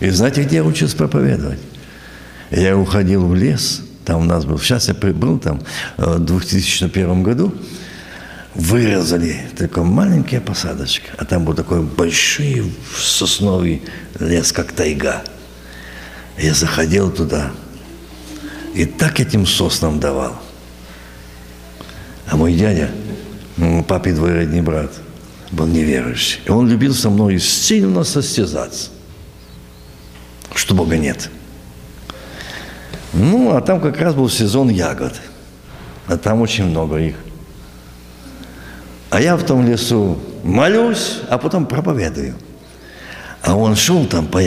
И 0.00 0.08
знаете, 0.10 0.42
где 0.42 0.56
я 0.56 0.64
учился 0.64 0.96
проповедовать? 0.96 1.60
Я 2.50 2.76
уходил 2.76 3.26
в 3.26 3.34
лес, 3.34 3.82
там 4.04 4.22
у 4.22 4.24
нас 4.24 4.46
был, 4.46 4.58
сейчас 4.58 4.88
я 4.88 4.94
был 4.94 5.38
там 5.38 5.60
э, 5.98 6.14
в 6.16 6.20
2001 6.20 7.22
году, 7.22 7.54
вырезали 8.54 9.40
такой 9.56 9.84
маленькая 9.84 10.40
посадочка, 10.40 11.10
а 11.16 11.24
там 11.24 11.44
был 11.44 11.54
такой 11.54 11.82
большой 11.82 12.72
сосновый 12.96 13.82
лес, 14.18 14.52
как 14.52 14.72
тайга. 14.72 15.22
Я 16.38 16.54
заходил 16.54 17.10
туда 17.10 17.52
и 18.74 18.84
так 18.84 19.18
этим 19.20 19.46
соснам 19.46 19.98
давал. 19.98 20.40
А 22.26 22.36
мой 22.36 22.54
дядя, 22.54 22.90
папе 23.88 24.12
двоюродный 24.12 24.60
брат, 24.60 24.92
был 25.50 25.66
неверующий. 25.66 26.40
И 26.46 26.50
он 26.50 26.68
любил 26.68 26.94
со 26.94 27.10
мной 27.10 27.38
сильно 27.38 28.04
состязаться, 28.04 28.90
что 30.54 30.74
Бога 30.74 30.96
нет. 30.96 31.30
Ну, 33.14 33.56
а 33.56 33.60
там 33.62 33.80
как 33.80 33.98
раз 34.00 34.14
был 34.14 34.28
сезон 34.28 34.68
ягод. 34.68 35.14
А 36.06 36.16
там 36.16 36.40
очень 36.40 36.66
много 36.66 36.98
их. 36.98 37.16
А 39.10 39.20
я 39.20 39.36
в 39.36 39.44
том 39.44 39.66
лесу 39.66 40.18
молюсь, 40.44 41.20
а 41.28 41.38
потом 41.38 41.66
проповедую. 41.66 42.34
А 43.42 43.56
он 43.56 43.76
шел 43.76 44.04
там 44.06 44.26
по, 44.26 44.40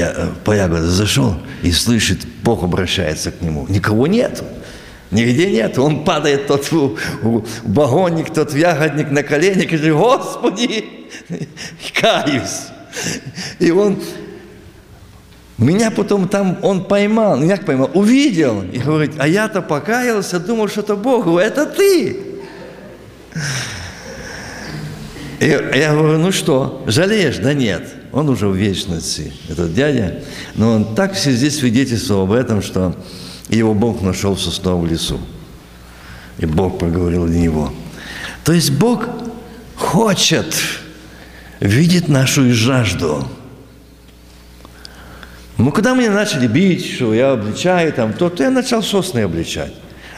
по 0.43 0.51
ягоде, 0.51 0.87
зашел 0.87 1.35
и 1.63 1.71
слышит, 1.71 2.19
Бог 2.43 2.63
обращается 2.63 3.31
к 3.31 3.41
нему. 3.41 3.65
Никого 3.69 4.07
нет. 4.07 4.43
Нигде 5.09 5.49
нет. 5.51 5.77
Он 5.79 6.03
падает, 6.03 6.47
тот 6.47 6.71
в, 6.71 6.97
в 7.21 7.43
вагонник, 7.63 8.33
тот 8.33 8.53
в 8.53 8.57
ягодник 8.57 9.09
на 9.11 9.23
колени, 9.23 9.65
говорит, 9.65 9.93
Господи, 9.93 10.85
каюсь. 11.99 12.67
И 13.59 13.71
он 13.71 13.99
меня 15.57 15.91
потом 15.91 16.27
там, 16.27 16.57
он 16.63 16.85
поймал, 16.85 17.37
ну 17.37 17.47
как 17.47 17.65
поймал, 17.65 17.91
увидел 17.93 18.63
и 18.63 18.79
говорит, 18.79 19.13
а 19.19 19.27
я-то 19.27 19.61
покаялся, 19.61 20.39
думал, 20.39 20.67
что 20.67 20.81
это 20.81 20.95
Бог, 20.95 21.27
это 21.39 21.65
ты. 21.65 22.17
И 25.41 25.47
я 25.47 25.95
говорю, 25.95 26.19
ну 26.19 26.31
что, 26.31 26.83
жалеешь? 26.85 27.37
Да 27.37 27.55
нет. 27.55 27.81
Он 28.11 28.29
уже 28.29 28.47
в 28.47 28.55
вечности, 28.55 29.33
этот 29.49 29.73
дядя. 29.73 30.19
Но 30.53 30.73
он 30.73 30.93
так 30.93 31.13
все 31.13 31.31
здесь 31.31 31.57
свидетельствовал 31.57 32.25
об 32.25 32.31
этом, 32.31 32.61
что 32.61 32.95
его 33.49 33.73
Бог 33.73 34.03
нашел 34.03 34.35
в 34.35 34.39
сосновом 34.41 34.85
лесу. 34.85 35.19
И 36.37 36.45
Бог 36.45 36.77
проговорил 36.77 37.25
для 37.25 37.39
него. 37.39 37.73
То 38.43 38.53
есть 38.53 38.71
Бог 38.71 39.07
хочет, 39.75 40.55
видит 41.59 42.07
нашу 42.07 42.53
жажду. 42.53 43.27
Ну, 45.57 45.71
когда 45.71 45.95
меня 45.95 46.11
начали 46.11 46.45
бить, 46.45 46.85
что 46.85 47.15
я 47.15 47.31
обличаю 47.31 47.91
там, 47.93 48.13
то, 48.13 48.29
то 48.29 48.43
я 48.43 48.51
начал 48.51 48.83
сосны 48.83 49.21
обличать. 49.21 49.73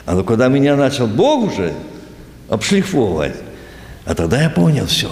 А 0.05 0.15
ну, 0.15 0.25
когда 0.25 0.49
меня 0.49 0.75
начал 0.75 1.07
Бог 1.07 1.53
уже 1.53 1.71
обшлифовывать, 2.49 3.35
а 4.05 4.15
тогда 4.15 4.41
я 4.41 4.49
понял 4.49 4.85
все. 4.85 5.11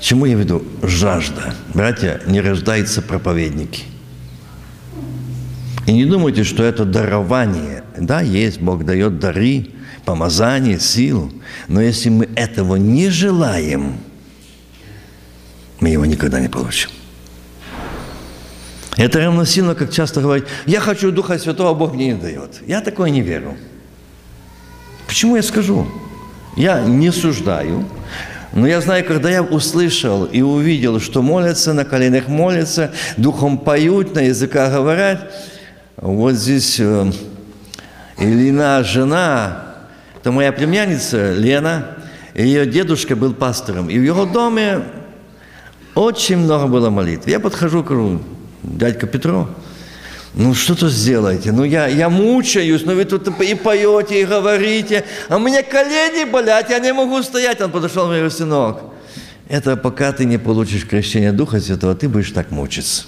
Чему 0.00 0.26
я 0.26 0.34
веду? 0.34 0.64
Жажда. 0.82 1.54
Братья, 1.74 2.20
не 2.26 2.40
рождаются 2.40 3.02
проповедники. 3.02 3.84
И 5.86 5.92
не 5.92 6.04
думайте, 6.04 6.44
что 6.44 6.62
это 6.62 6.84
дарование. 6.84 7.84
Да, 7.96 8.20
есть, 8.20 8.60
Бог 8.60 8.84
дает 8.84 9.18
дары, 9.18 9.70
помазание, 10.04 10.80
силу. 10.80 11.32
Но 11.68 11.80
если 11.80 12.08
мы 12.08 12.28
этого 12.36 12.76
не 12.76 13.08
желаем, 13.08 13.98
мы 15.80 15.90
его 15.90 16.04
никогда 16.04 16.40
не 16.40 16.48
получим. 16.48 16.90
Это 18.96 19.20
равносильно, 19.20 19.74
как 19.74 19.92
часто 19.92 20.20
говорят, 20.22 20.46
я 20.64 20.80
хочу 20.80 21.12
Духа 21.12 21.38
Святого, 21.38 21.74
Бог 21.74 21.94
мне 21.94 22.08
не 22.12 22.14
дает. 22.14 22.62
Я 22.66 22.80
такое 22.80 23.10
не 23.10 23.20
верю. 23.20 23.56
Почему 25.06 25.36
я 25.36 25.42
скажу? 25.42 25.86
Я 26.56 26.80
не 26.80 27.12
суждаю, 27.12 27.84
но 28.54 28.66
я 28.66 28.80
знаю, 28.80 29.04
когда 29.04 29.28
я 29.30 29.42
услышал 29.42 30.24
и 30.24 30.40
увидел, 30.40 30.98
что 31.00 31.20
молятся, 31.20 31.74
на 31.74 31.84
коленях 31.84 32.28
молятся, 32.28 32.92
духом 33.18 33.58
поют, 33.58 34.14
на 34.14 34.20
языках 34.20 34.72
говорят, 34.72 35.34
вот 35.98 36.32
здесь 36.32 36.80
э, 36.80 37.12
жена, 38.18 39.64
это 40.18 40.32
моя 40.32 40.50
племянница 40.52 41.34
Лена, 41.34 41.88
ее 42.34 42.64
дедушка 42.64 43.16
был 43.16 43.34
пастором, 43.34 43.90
и 43.90 43.98
в 43.98 44.02
его 44.02 44.24
доме 44.24 44.80
очень 45.94 46.38
много 46.38 46.66
было 46.68 46.88
молитв. 46.88 47.26
Я 47.26 47.38
подхожу, 47.38 47.82
говорю, 47.82 48.22
дядька 48.62 49.06
Петро, 49.06 49.48
ну 50.36 50.54
что-то 50.54 50.90
сделайте. 50.90 51.50
Ну 51.50 51.64
я, 51.64 51.86
я 51.86 52.10
мучаюсь, 52.10 52.84
но 52.84 52.92
вы 52.92 53.06
тут 53.06 53.26
и 53.40 53.54
поете, 53.54 54.20
и 54.20 54.24
говорите, 54.26 55.04
а 55.30 55.36
у 55.36 55.38
меня 55.38 55.62
колени 55.62 56.30
болят, 56.30 56.68
я 56.68 56.78
не 56.78 56.92
могу 56.92 57.22
стоять. 57.22 57.62
Он 57.62 57.70
подошел, 57.70 58.06
мне 58.06 58.16
говорит, 58.16 58.36
сынок, 58.36 58.82
это 59.48 59.76
пока 59.78 60.12
ты 60.12 60.26
не 60.26 60.36
получишь 60.36 60.86
крещение 60.86 61.32
Духа 61.32 61.58
Святого, 61.58 61.94
ты 61.94 62.06
будешь 62.08 62.30
так 62.32 62.50
мучиться. 62.50 63.04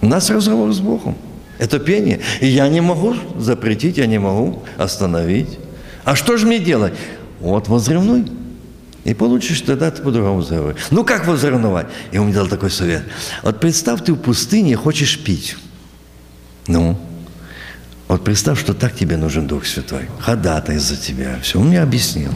У 0.00 0.06
нас 0.06 0.30
разговор 0.30 0.72
с 0.72 0.80
Богом. 0.80 1.14
Это 1.58 1.78
пение. 1.78 2.20
И 2.40 2.46
я 2.46 2.68
не 2.68 2.80
могу 2.80 3.14
запретить, 3.36 3.98
я 3.98 4.06
не 4.06 4.18
могу 4.18 4.62
остановить. 4.78 5.58
А 6.04 6.16
что 6.16 6.38
же 6.38 6.46
мне 6.46 6.58
делать? 6.58 6.94
Вот 7.40 7.68
возревнуй. 7.68 8.24
И 9.04 9.12
получишь 9.12 9.60
тогда 9.60 9.90
ты 9.90 10.00
по-другому 10.00 10.40
заговоришь. 10.40 10.80
Ну 10.90 11.04
как 11.04 11.26
возревновать? 11.26 11.88
И 12.12 12.18
он 12.18 12.26
мне 12.26 12.34
дал 12.34 12.46
такой 12.46 12.70
совет. 12.70 13.02
Вот 13.42 13.60
представь, 13.60 14.02
ты 14.02 14.14
в 14.14 14.16
пустыне 14.16 14.74
хочешь 14.74 15.22
пить. 15.22 15.56
Ну, 16.70 16.96
вот 18.06 18.22
представь, 18.22 18.60
что 18.60 18.74
так 18.74 18.94
тебе 18.94 19.16
нужен 19.16 19.48
Дух 19.48 19.66
Святой. 19.66 20.02
Ходатай 20.20 20.78
за 20.78 20.96
тебя. 20.96 21.40
Все, 21.42 21.58
он 21.58 21.66
мне 21.66 21.82
объяснил. 21.82 22.32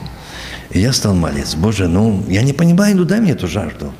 И 0.70 0.80
я 0.80 0.92
стал 0.92 1.14
молиться. 1.14 1.56
Боже, 1.56 1.86
ну, 1.86 2.24
я 2.28 2.42
не 2.42 2.52
понимаю, 2.52 2.96
ну 2.96 3.04
дай 3.04 3.20
мне 3.20 3.30
эту 3.30 3.46
жажду. 3.46 3.92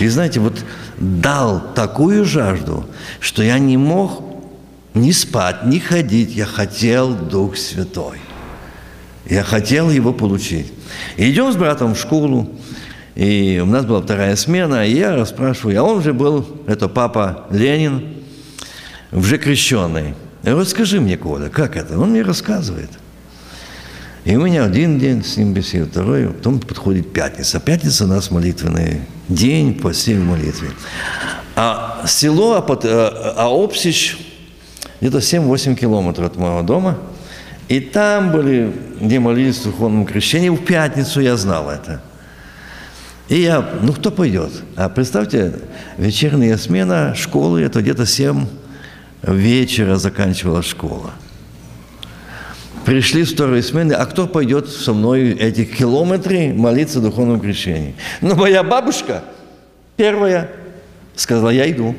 И 0.00 0.08
знаете, 0.08 0.40
вот 0.40 0.64
дал 0.98 1.74
такую 1.74 2.24
жажду, 2.24 2.86
что 3.20 3.42
я 3.42 3.58
не 3.58 3.76
мог 3.76 4.24
ни 4.94 5.10
спать, 5.10 5.66
ни 5.66 5.78
ходить. 5.78 6.34
Я 6.34 6.46
хотел 6.46 7.14
Дух 7.14 7.58
Святой. 7.58 8.16
Я 9.26 9.42
хотел 9.42 9.90
его 9.90 10.14
получить. 10.14 10.72
И 11.18 11.30
идем 11.30 11.52
с 11.52 11.56
братом 11.56 11.94
в 11.94 11.98
школу, 11.98 12.48
и 13.14 13.60
у 13.62 13.66
нас 13.66 13.84
была 13.84 14.00
вторая 14.00 14.36
смена, 14.36 14.86
и 14.86 14.94
я 14.94 15.14
расспрашиваю, 15.14 15.80
а 15.80 15.82
он 15.82 16.02
же 16.02 16.14
был, 16.14 16.46
это 16.66 16.88
папа 16.88 17.46
Ленин, 17.50 18.21
уже 19.12 19.38
крещенный. 19.38 20.14
Расскажи 20.42 21.00
мне, 21.00 21.16
Коля, 21.16 21.48
как 21.48 21.76
это? 21.76 21.98
Он 21.98 22.10
мне 22.10 22.22
рассказывает. 22.22 22.90
И 24.24 24.36
у 24.36 24.44
меня 24.44 24.64
один 24.64 24.98
день 24.98 25.24
с 25.24 25.36
ним 25.36 25.52
беседу, 25.52 25.88
второй, 25.90 26.28
потом 26.28 26.60
подходит 26.60 27.12
пятница. 27.12 27.60
Пятница 27.60 28.04
у 28.04 28.08
нас 28.08 28.30
молитвенный 28.30 29.02
день, 29.28 29.74
постель 29.74 30.18
в 30.18 30.24
молитве. 30.24 30.70
А 31.56 32.04
село, 32.06 32.54
а, 32.54 32.62
под, 32.62 32.84
а, 32.84 33.68
где-то 35.00 35.20
7-8 35.20 35.74
километров 35.74 36.26
от 36.26 36.36
моего 36.36 36.62
дома. 36.62 36.98
И 37.68 37.80
там 37.80 38.30
были, 38.30 38.72
где 39.00 39.18
молились 39.18 39.58
в 39.58 39.64
духовном 39.64 40.06
крещении, 40.06 40.48
в 40.48 40.64
пятницу 40.64 41.20
я 41.20 41.36
знал 41.36 41.70
это. 41.70 42.00
И 43.28 43.40
я, 43.40 43.68
ну 43.82 43.92
кто 43.92 44.10
пойдет? 44.10 44.52
А 44.76 44.88
представьте, 44.88 45.54
вечерняя 45.96 46.56
смена 46.56 47.14
школы, 47.16 47.62
это 47.62 47.80
где-то 47.80 48.06
7 48.06 48.46
вечера 49.22 49.96
заканчивала 49.96 50.62
школа. 50.62 51.12
Пришли 52.84 53.24
с 53.24 53.32
второй 53.32 53.62
смены, 53.62 53.92
а 53.92 54.06
кто 54.06 54.26
пойдет 54.26 54.68
со 54.68 54.92
мной 54.92 55.30
эти 55.30 55.64
километры 55.64 56.52
молиться 56.52 56.98
в 56.98 57.02
духовном 57.02 57.40
крещении? 57.40 57.94
Ну, 58.20 58.34
моя 58.34 58.64
бабушка, 58.64 59.22
первая, 59.96 60.50
сказала, 61.14 61.50
я 61.50 61.70
иду. 61.70 61.94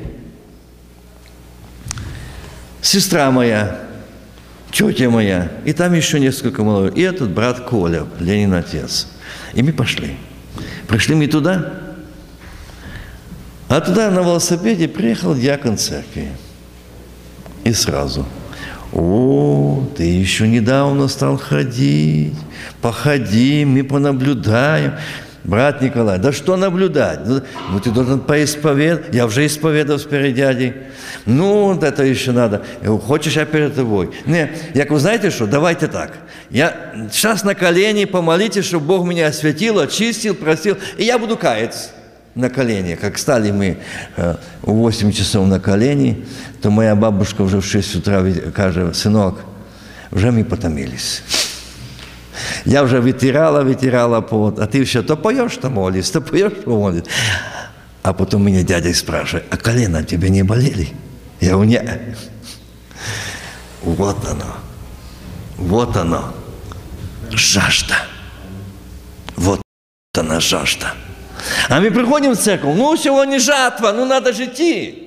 Сестра 2.82 3.30
моя, 3.30 3.80
тетя 4.70 5.08
моя, 5.08 5.50
и 5.64 5.72
там 5.72 5.94
еще 5.94 6.20
несколько 6.20 6.62
молодых. 6.62 6.98
И 6.98 7.00
этот 7.00 7.30
брат 7.30 7.60
Коля, 7.60 8.04
Ленин 8.20 8.52
отец. 8.52 9.08
И 9.54 9.62
мы 9.62 9.72
пошли. 9.72 10.16
Пришли 10.86 11.14
мы 11.14 11.26
туда, 11.26 11.72
а 13.68 13.80
туда 13.80 14.10
на 14.10 14.20
велосипеде 14.20 14.86
приехал 14.86 15.34
дьякон 15.34 15.78
церкви. 15.78 16.28
И 17.64 17.72
сразу, 17.72 18.26
о, 18.92 19.82
ты 19.96 20.04
еще 20.04 20.46
недавно 20.46 21.08
стал 21.08 21.38
ходить, 21.38 22.34
походи, 22.80 23.64
мы 23.64 23.82
понаблюдаем. 23.82 24.92
Брат 25.44 25.82
Николай, 25.82 26.18
да 26.18 26.32
что 26.32 26.56
наблюдать? 26.56 27.26
Ну, 27.26 27.42
ну 27.70 27.78
ты 27.78 27.90
должен 27.90 28.20
поисповедовать. 28.20 29.14
Я 29.14 29.26
уже 29.26 29.44
исповедовал 29.44 30.00
перед 30.00 30.34
дядей. 30.34 30.72
Ну, 31.26 31.78
это 31.78 32.02
еще 32.02 32.32
надо. 32.32 32.64
Хочешь, 33.06 33.36
я 33.36 33.44
перед 33.44 33.74
тобой. 33.74 34.10
Не, 34.24 34.52
я 34.72 34.84
говорю, 34.84 35.00
знаете 35.00 35.30
что, 35.30 35.46
давайте 35.46 35.86
так. 35.86 36.12
Я 36.48 36.94
сейчас 37.12 37.44
на 37.44 37.54
колени 37.54 38.06
помолитесь, 38.06 38.64
чтобы 38.64 38.86
Бог 38.86 39.06
меня 39.06 39.26
осветил, 39.26 39.80
очистил, 39.80 40.34
простил, 40.34 40.78
и 40.96 41.04
я 41.04 41.18
буду 41.18 41.36
каяться 41.36 41.90
на 42.34 42.50
колени. 42.50 42.94
Как 42.94 43.18
стали 43.18 43.50
мы 43.50 43.78
э, 44.16 44.36
в 44.62 44.72
8 44.72 45.12
часов 45.12 45.46
на 45.46 45.60
колени, 45.60 46.24
то 46.62 46.70
моя 46.70 46.94
бабушка 46.94 47.42
уже 47.42 47.60
в 47.60 47.64
6 47.64 47.96
утра 47.96 48.24
каже, 48.54 48.92
сынок, 48.94 49.40
уже 50.10 50.30
мы 50.30 50.44
потомились. 50.44 51.22
Я 52.64 52.82
уже 52.82 53.00
вытирала, 53.00 53.62
вытирала 53.62 54.20
пот, 54.20 54.58
а 54.58 54.66
ты 54.66 54.78
еще 54.78 55.02
то 55.02 55.16
поешь, 55.16 55.56
то 55.56 55.70
молись, 55.70 56.10
то 56.10 56.20
поешь, 56.20 56.52
то 56.64 56.70
молись. 56.70 57.04
А 58.02 58.12
потом 58.12 58.44
меня 58.44 58.62
дядя 58.62 58.92
спрашивает, 58.92 59.46
а 59.50 59.56
колено 59.56 60.02
тебе 60.02 60.28
не 60.30 60.42
болели? 60.42 60.88
Я 61.40 61.52
говорю, 61.52 61.70
нет. 61.70 62.00
Вот 63.82 64.24
оно. 64.26 64.56
Вот 65.56 65.96
оно. 65.96 66.34
Жажда. 67.30 67.96
Вот 69.36 69.60
она 70.18 70.40
жажда. 70.40 70.94
А 71.68 71.80
мы 71.80 71.90
приходим 71.90 72.32
в 72.32 72.36
церковь, 72.36 72.74
ну 72.76 72.96
сегодня 72.96 73.38
жатва, 73.38 73.92
ну 73.92 74.04
надо 74.04 74.32
же 74.32 74.44
идти. 74.46 75.00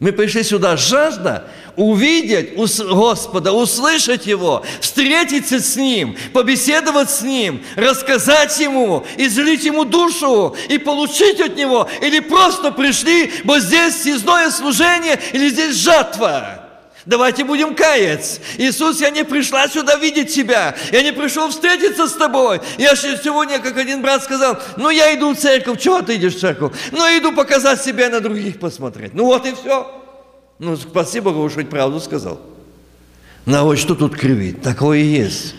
Мы 0.00 0.12
пришли 0.12 0.44
сюда 0.44 0.76
жажда 0.76 1.44
увидеть 1.78 2.54
Господа, 2.56 3.52
услышать 3.52 4.26
Его, 4.26 4.64
встретиться 4.80 5.60
с 5.60 5.76
Ним, 5.76 6.16
побеседовать 6.32 7.10
с 7.10 7.22
Ним, 7.22 7.62
рассказать 7.76 8.58
Ему, 8.60 9.06
излить 9.16 9.64
Ему 9.64 9.84
душу 9.84 10.56
и 10.68 10.78
получить 10.78 11.40
от 11.40 11.56
Него. 11.56 11.88
Или 12.02 12.20
просто 12.20 12.72
пришли, 12.72 13.32
бо 13.44 13.60
здесь 13.60 14.02
съездное 14.02 14.50
служение, 14.50 15.18
или 15.32 15.48
здесь 15.50 15.76
жатва. 15.76 16.67
Давайте 17.08 17.42
будем 17.42 17.74
каяться. 17.74 18.38
Иисус, 18.58 19.00
я 19.00 19.08
не 19.08 19.24
пришла 19.24 19.66
сюда 19.66 19.96
видеть 19.96 20.34
тебя. 20.34 20.76
Я 20.92 21.02
не 21.02 21.10
пришел 21.10 21.48
встретиться 21.48 22.06
с 22.06 22.12
тобой. 22.12 22.60
Я 22.76 22.94
сегодня, 22.96 23.60
как 23.60 23.78
один 23.78 24.02
брат 24.02 24.22
сказал, 24.22 24.58
ну 24.76 24.90
я 24.90 25.14
иду 25.14 25.32
в 25.32 25.38
церковь. 25.38 25.80
Чего 25.80 26.02
ты 26.02 26.16
идешь 26.16 26.34
в 26.34 26.40
церковь? 26.40 26.74
Ну 26.92 26.98
иду 27.18 27.32
показать 27.32 27.82
себя 27.82 28.10
на 28.10 28.20
других 28.20 28.60
посмотреть. 28.60 29.14
Ну 29.14 29.24
вот 29.24 29.46
и 29.46 29.54
все. 29.54 29.90
Ну 30.58 30.76
спасибо, 30.76 31.30
что 31.30 31.60
хоть 31.60 31.70
правду 31.70 31.98
сказал. 31.98 32.42
На 33.46 33.64
вот 33.64 33.78
что 33.78 33.94
тут 33.94 34.14
кривить? 34.14 34.60
Такое 34.60 34.98
и 34.98 35.06
есть. 35.06 35.54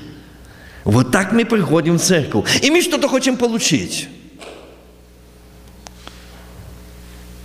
Вот 0.84 1.12
так 1.12 1.32
мы 1.32 1.46
приходим 1.46 1.98
в 1.98 2.04
церковь. 2.04 2.64
И 2.64 2.70
мы 2.70 2.84
что-то 2.84 3.08
хотим 3.08 3.38
получить. 3.38 4.08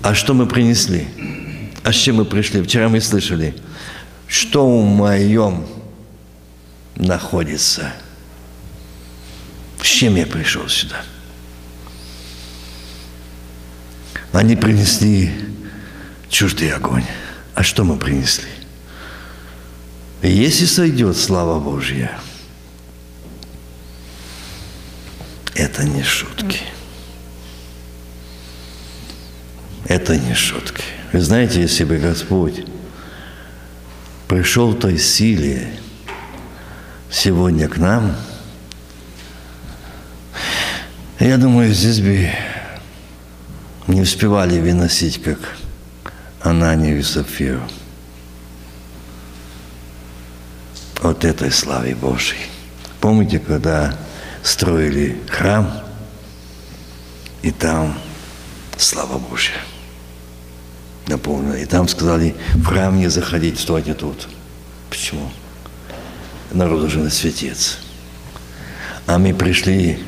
А 0.03 0.15
что 0.15 0.35
мы 0.35 0.45
принесли? 0.45 1.09
А 1.83 1.91
с 1.91 1.97
чем 1.97 2.17
мы 2.17 2.27
пришли? 2.27 2.61
Вчера 2.61 2.91
мы 2.91 3.01
слышали– 3.01 3.55
что 4.27 4.67
в 4.67 4.85
моем 4.85 5.67
находится. 6.97 7.93
С 9.81 9.87
чем 9.87 10.17
я 10.17 10.27
пришел 10.27 10.69
сюда? 10.69 11.03
Они 14.33 14.57
принесли 14.57 15.33
чуждый 16.29 16.73
огонь. 16.73 17.05
А 17.55 17.63
что 17.63 17.85
мы 17.85 17.97
принесли? 17.97 18.49
Если 20.23 20.65
сойдет 20.65 21.17
слава 21.17 21.61
Божья, 21.61 22.19
это 25.55 25.85
не 25.85 26.03
шутки. 26.03 26.61
Это 29.85 30.17
не 30.17 30.35
шутки. 30.35 30.83
Вы 31.13 31.21
знаете, 31.21 31.61
если 31.61 31.85
бы 31.85 31.99
Господь 31.99 32.65
пришел 34.29 34.73
в 34.73 34.79
той 34.79 34.99
силе 34.99 35.69
сегодня 37.11 37.69
к 37.69 37.77
нам, 37.77 38.15
я 41.21 41.39
думаю, 41.39 41.73
здесь 41.73 42.01
бы 42.01 42.31
не 43.87 44.01
успевали 44.01 44.59
выносить, 44.59 45.23
как 45.23 45.39
Ананию 46.43 46.99
и 46.99 47.03
Сапфиру. 47.03 47.63
От 51.03 51.25
этой 51.25 51.53
славе 51.53 51.95
Божьей. 51.95 52.47
Помните, 53.01 53.39
когда 53.39 53.97
строили 54.43 55.21
храм, 55.29 55.83
и 57.43 57.51
там 57.51 57.99
слава 58.79 59.19
Божья 59.19 59.55
наполнена. 61.09 61.55
И 61.55 61.65
там 61.65 61.89
сказали, 61.89 62.35
в 62.55 62.65
храм 62.65 62.97
не 62.97 63.09
заходить, 63.09 63.59
стойте 63.59 63.95
тут. 63.95 64.29
Почему? 64.91 65.31
Народ 66.53 66.85
уже 66.85 67.11
светец. 67.11 67.79
А 69.07 69.19
мы 69.19 69.35
пришли 69.35 69.99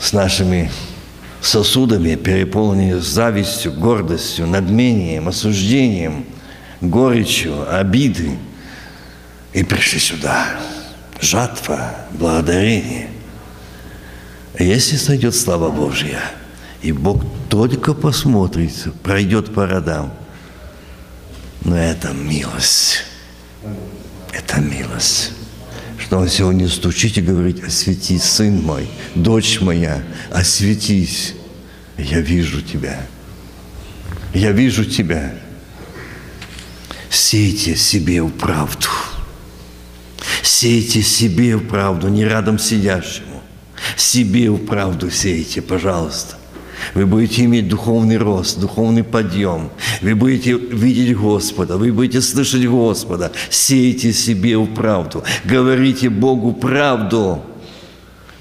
с 0.00 0.12
нашими 0.12 0.70
сосудами, 1.40 2.14
переполненными 2.16 3.00
завистью, 3.00 3.72
гордостью, 3.72 4.46
надмением, 4.46 5.28
осуждением, 5.28 6.26
горечью, 6.80 7.72
обиды. 7.74 8.38
И 9.52 9.62
пришли 9.64 9.98
сюда. 9.98 10.46
Жатва, 11.20 11.94
благодарение. 12.12 13.08
Если 14.58 14.96
сойдет 14.96 15.34
слава 15.34 15.70
Божья, 15.70 16.20
и 16.82 16.92
Бог 16.92 17.24
только 17.48 17.94
посмотрит, 17.94 18.72
пройдет 19.02 19.54
по 19.54 19.66
родам, 19.66 20.12
но 21.64 21.76
это 21.76 22.12
милость. 22.12 23.04
Это 24.32 24.60
милость 24.60 25.32
что 26.12 26.18
он 26.18 26.28
сегодня 26.28 26.68
стучит 26.68 27.16
и 27.16 27.22
говорит, 27.22 27.64
освети, 27.64 28.18
сын 28.18 28.60
мой, 28.60 28.86
дочь 29.14 29.62
моя, 29.62 30.02
осветись. 30.30 31.32
Я 31.96 32.20
вижу 32.20 32.60
тебя. 32.60 33.06
Я 34.34 34.52
вижу 34.52 34.84
тебя. 34.84 35.34
Сейте 37.08 37.76
себе 37.76 38.22
в 38.22 38.30
правду. 38.30 38.88
Сейте 40.42 41.00
себе 41.00 41.56
в 41.56 41.66
правду, 41.66 42.08
не 42.08 42.26
рядом 42.26 42.58
сидящему. 42.58 43.42
Себе 43.96 44.50
в 44.50 44.66
правду 44.66 45.10
сейте, 45.10 45.62
пожалуйста. 45.62 46.36
Вы 46.94 47.06
будете 47.06 47.44
иметь 47.44 47.68
духовный 47.68 48.16
рост, 48.16 48.60
духовный 48.60 49.04
подъем. 49.04 49.70
Вы 50.00 50.14
будете 50.14 50.52
видеть 50.52 51.16
Господа, 51.16 51.76
вы 51.76 51.92
будете 51.92 52.20
слышать 52.20 52.66
Господа. 52.66 53.32
Сейте 53.50 54.12
себе 54.12 54.58
в 54.58 54.74
правду. 54.74 55.24
Говорите 55.44 56.10
Богу 56.10 56.52
правду 56.52 57.42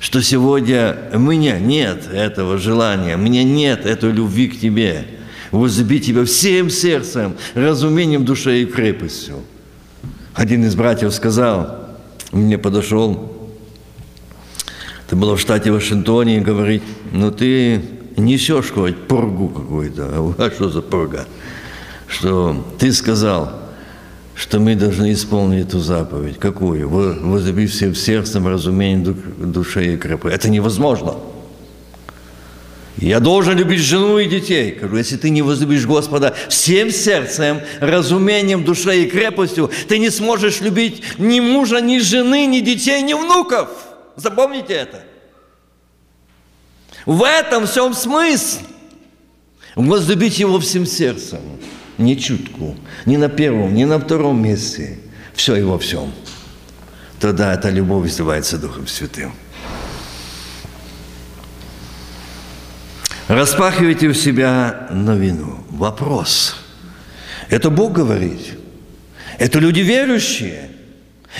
что 0.02 0.20
сегодня 0.24 0.98
у 1.14 1.20
меня 1.20 1.60
нет 1.60 2.10
этого 2.12 2.58
желания, 2.58 3.16
у 3.16 3.20
меня 3.20 3.44
нет 3.44 3.86
этой 3.86 4.12
любви 4.12 4.48
к 4.48 4.60
Тебе. 4.60 5.06
Возлюби 5.52 6.00
Тебя 6.00 6.26
всем 6.26 6.72
сердцем, 6.72 7.36
разумением, 7.54 8.26
душой 8.26 8.64
и 8.64 8.66
крепостью. 8.66 9.42
Один 10.34 10.66
из 10.66 10.76
братьев 10.76 11.14
сказал, 11.14 12.00
мне 12.32 12.58
подошел, 12.58 13.52
это 15.06 15.16
было 15.16 15.36
в 15.36 15.40
штате 15.40 15.72
Вашингтоне, 15.72 16.38
и 16.38 16.42
говорит, 16.42 16.82
ну 17.12 17.32
ты 17.32 17.82
несешь 18.26 18.72
хоть 18.72 19.08
пургу 19.08 19.50
какую-то. 19.50 20.36
А 20.38 20.52
что 20.52 20.70
за 20.70 20.82
пурга? 20.82 21.26
Что 22.08 22.66
ты 22.80 22.92
сказал, 22.92 23.54
что 24.36 24.60
мы 24.60 24.76
должны 24.76 25.14
исполнить 25.14 25.68
эту 25.68 25.80
заповедь. 25.80 26.40
Какую? 26.40 26.90
Возлюби 26.90 27.68
всем 27.68 27.96
сердцем, 27.96 28.48
разумением, 28.48 29.52
душе 29.52 29.94
и 29.94 29.98
крепостью. 29.98 30.32
Это 30.32 30.50
невозможно. 30.50 31.16
Я 32.98 33.20
должен 33.20 33.58
любить 33.58 33.80
жену 33.80 34.20
и 34.20 34.28
детей. 34.28 34.72
Говорю, 34.72 34.98
если 34.98 35.18
ты 35.18 35.30
не 35.30 35.42
возлюбишь 35.42 35.86
Господа 35.86 36.36
всем 36.50 36.92
сердцем, 36.92 37.62
разумением, 37.80 38.64
душой 38.64 39.04
и 39.04 39.10
крепостью, 39.10 39.72
ты 39.88 39.98
не 39.98 40.10
сможешь 40.10 40.62
любить 40.62 41.02
ни 41.18 41.40
мужа, 41.40 41.82
ни 41.82 42.00
жены, 42.00 42.46
ни 42.46 42.60
детей, 42.60 43.02
ни 43.02 43.14
внуков. 43.14 43.70
Запомните 44.16 44.74
это. 44.74 45.04
В 47.06 47.24
этом 47.24 47.66
всем 47.66 47.94
смысл. 47.94 48.60
Возлюбить 49.76 50.38
Его 50.38 50.60
всем 50.60 50.86
сердцем, 50.86 51.40
не 51.98 52.20
чутку, 52.20 52.76
не 53.06 53.18
на 53.18 53.30
первом, 53.30 53.74
не 53.74 53.86
на 53.86 54.00
втором 54.00 54.42
месте, 54.42 55.00
все 55.34 55.56
и 55.56 55.62
во 55.62 55.80
всем. 55.80 56.12
Тогда 57.20 57.54
эта 57.54 57.70
любовь 57.70 58.10
издевается 58.10 58.58
Духом 58.58 58.88
Святым. 58.88 59.34
Распахивайте 63.30 64.08
у 64.08 64.14
себя 64.14 64.88
новину. 64.90 65.64
Вопрос. 65.70 66.58
Это 67.50 67.70
Бог 67.70 67.94
говорит. 67.94 68.58
Это 69.38 69.60
люди 69.60 69.80
верующие. 69.80 70.70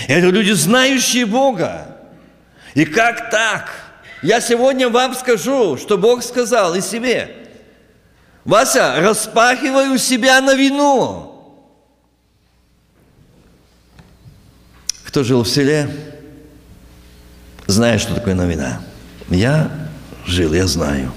Это 0.08 0.28
люди, 0.28 0.52
знающие 0.52 1.26
Бога. 1.26 1.98
И 2.72 2.86
как 2.86 3.30
так? 3.30 3.81
Я 4.22 4.40
сегодня 4.40 4.88
вам 4.88 5.14
скажу, 5.14 5.76
что 5.76 5.98
Бог 5.98 6.22
сказал 6.22 6.74
и 6.74 6.80
себе. 6.80 7.28
Вася, 8.44 8.94
распахивай 9.00 9.88
у 9.88 9.98
себя 9.98 10.40
на 10.40 10.54
вину. 10.54 11.28
Кто 15.04 15.24
жил 15.24 15.42
в 15.42 15.48
селе, 15.48 15.90
знает, 17.66 18.00
что 18.00 18.14
такое 18.14 18.34
новина. 18.34 18.80
Я 19.28 19.70
жил, 20.24 20.54
я 20.54 20.66
знаю. 20.66 21.12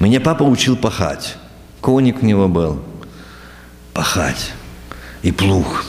Меня 0.00 0.20
папа 0.20 0.42
учил 0.42 0.76
пахать. 0.76 1.36
Коник 1.80 2.22
у 2.22 2.26
него 2.26 2.48
был. 2.48 2.82
Пахать. 3.94 4.52
И 5.22 5.32
плуг. 5.32 5.84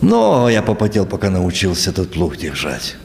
Но 0.00 0.48
я 0.48 0.62
попотел, 0.62 1.06
пока 1.06 1.30
научился 1.30 1.90
этот 1.90 2.12
плуг 2.12 2.36
держать. 2.36 2.96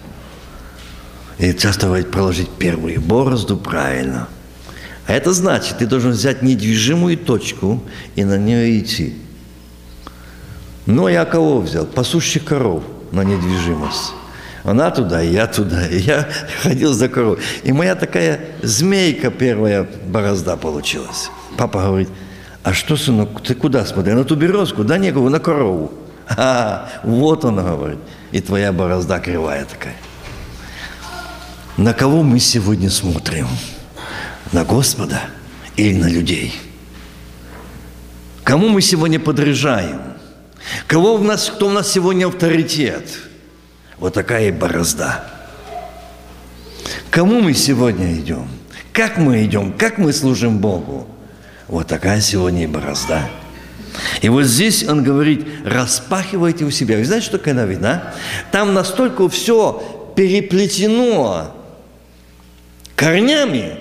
И 1.42 1.56
часто 1.56 1.88
говорит, 1.88 2.12
проложить 2.12 2.50
первую 2.50 3.02
борозду 3.02 3.58
правильно. 3.58 4.28
А 5.08 5.14
это 5.14 5.34
значит, 5.34 5.80
ты 5.80 5.88
должен 5.88 6.12
взять 6.12 6.44
недвижимую 6.44 7.18
точку 7.18 7.82
и 8.16 8.24
на 8.24 8.38
нее 8.38 8.80
идти. 8.80 9.16
Но 10.86 11.10
я 11.10 11.26
кого 11.26 11.60
взял? 11.62 11.88
Пасущих 11.88 12.46
коров 12.46 12.84
на 13.12 13.24
недвижимость. 13.24 14.14
Она 14.64 14.92
туда, 14.92 15.22
я 15.22 15.48
туда. 15.48 15.88
И 15.88 15.98
я 16.02 16.30
ходил 16.62 16.94
за 16.94 17.10
коровой. 17.10 17.40
И 17.64 17.72
моя 17.74 17.96
такая 17.96 18.42
змейка 18.62 19.32
первая 19.32 19.90
борозда 20.06 20.58
получилась. 20.58 21.32
Папа 21.58 21.82
говорит, 21.82 22.10
а 22.62 22.72
что, 22.72 22.96
сынок, 22.96 23.42
ты 23.42 23.56
куда 23.56 23.84
смотри? 23.88 24.14
На 24.14 24.26
ту 24.26 24.36
березку? 24.36 24.84
Да 24.84 25.00
не, 25.00 25.12
на 25.12 25.40
корову. 25.40 25.92
А, 26.38 26.88
вот 27.04 27.44
она 27.46 27.64
говорит. 27.64 28.00
И 28.32 28.40
твоя 28.42 28.72
борозда 28.72 29.20
кривая 29.20 29.66
такая. 29.66 29.96
На 31.78 31.94
кого 31.94 32.22
мы 32.22 32.40
сегодня 32.40 32.90
смотрим? 32.90 33.48
На 34.52 34.66
Господа 34.66 35.22
или 35.78 35.98
на 35.98 36.10
людей? 36.10 36.54
Кому 38.44 38.68
мы 38.68 38.82
сегодня 38.82 39.20
подряжаем? 39.20 40.02
Кого 40.88 41.16
у 41.16 41.24
нас, 41.24 41.50
кто 41.50 41.68
у 41.68 41.72
нас 41.72 41.90
сегодня 41.90 42.28
авторитет? 42.28 43.20
Вот 43.98 44.14
такая 44.14 44.50
и 44.50 44.52
борозда. 44.52 45.24
Кому 47.10 47.40
мы 47.40 47.54
сегодня 47.54 48.14
идем? 48.16 48.48
Как 48.92 49.18
мы 49.18 49.46
идем? 49.46 49.72
Как 49.72 49.98
мы 49.98 50.12
служим 50.12 50.60
Богу? 50.60 51.08
Вот 51.68 51.88
такая 51.88 52.20
сегодня 52.20 52.64
и 52.66 52.68
борозда. 52.68 53.30
И 54.22 54.28
вот 54.28 54.44
здесь 54.44 54.84
он 54.84 55.04
говорит, 55.04 55.48
распахивайте 55.66 56.66
у 56.66 56.72
себя. 56.72 56.98
Вы 56.98 57.06
знаете, 57.06 57.28
что 57.28 57.38
такое 57.38 57.54
новина? 57.54 58.14
Там 58.52 58.74
настолько 58.74 59.30
все 59.30 60.12
переплетено 60.16 61.61
корнями, 63.02 63.80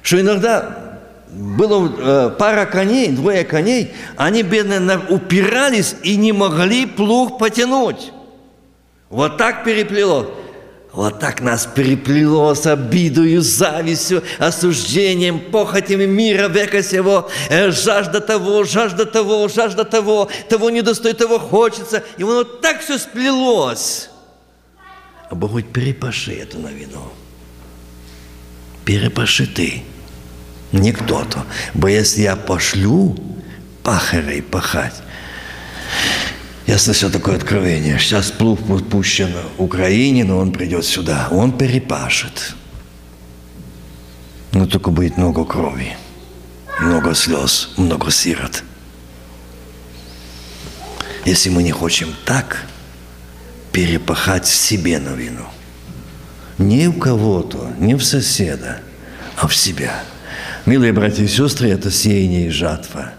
что 0.00 0.18
иногда 0.18 1.00
было 1.28 1.92
э, 1.98 2.30
пара 2.38 2.64
коней, 2.64 3.08
двое 3.10 3.44
коней, 3.44 3.92
они, 4.16 4.42
бедные, 4.42 4.98
упирались 5.10 5.96
и 6.02 6.16
не 6.16 6.32
могли 6.32 6.86
плуг 6.86 7.38
потянуть. 7.38 8.12
Вот 9.10 9.36
так 9.36 9.64
переплело. 9.64 10.30
Вот 10.92 11.20
так 11.20 11.40
нас 11.42 11.66
переплело 11.66 12.54
с 12.54 12.66
обидою, 12.66 13.42
завистью, 13.42 14.22
осуждением, 14.38 15.40
похотями 15.50 16.06
мира 16.06 16.48
века 16.48 16.82
сего, 16.82 17.28
э, 17.50 17.70
жажда 17.70 18.20
того, 18.22 18.64
жажда 18.64 19.04
того, 19.04 19.48
жажда 19.48 19.84
того, 19.84 20.30
того 20.48 20.70
не 20.70 20.80
достойно, 20.80 21.18
того 21.18 21.38
хочется. 21.38 22.02
И 22.16 22.22
оно 22.22 22.44
так 22.44 22.80
все 22.80 22.96
сплелось. 22.98 24.08
А 25.28 25.34
Бог 25.34 25.50
говорит, 25.50 25.72
перепаши 25.72 26.32
эту 26.32 26.58
новину 26.58 27.12
перепаши 27.12 27.21
ты. 28.84 29.82
Не 30.72 30.92
кто-то. 30.92 31.44
Бо 31.74 31.88
если 31.88 32.22
я 32.22 32.36
пошлю 32.36 33.16
пахарей 33.82 34.42
пахать, 34.42 35.02
Ясно 36.66 36.92
все 36.92 37.10
такое 37.10 37.36
откровение. 37.36 37.98
Сейчас 37.98 38.30
плуг 38.30 38.60
пущен 38.88 39.34
Украине, 39.58 40.24
но 40.24 40.38
он 40.38 40.52
придет 40.52 40.84
сюда. 40.84 41.28
Он 41.30 41.56
перепашет. 41.56 42.54
Но 44.52 44.66
только 44.66 44.90
будет 44.90 45.16
много 45.16 45.44
крови, 45.44 45.96
много 46.80 47.14
слез, 47.14 47.70
много 47.76 48.10
сирот. 48.10 48.62
Если 51.24 51.48
мы 51.48 51.62
не 51.62 51.72
хотим 51.72 52.14
так 52.24 52.66
перепахать 53.72 54.46
себе 54.46 54.98
на 54.98 55.10
вину, 55.10 55.46
не 56.62 56.88
у 56.88 56.92
кого-то, 56.92 57.72
не 57.78 57.94
в 57.94 58.02
соседа, 58.02 58.78
а 59.36 59.46
в 59.46 59.54
себя. 59.54 60.02
Милые 60.64 60.92
братья 60.92 61.24
и 61.24 61.28
сестры, 61.28 61.70
это 61.70 61.90
сеяние 61.90 62.46
и 62.46 62.50
жатва. 62.50 63.12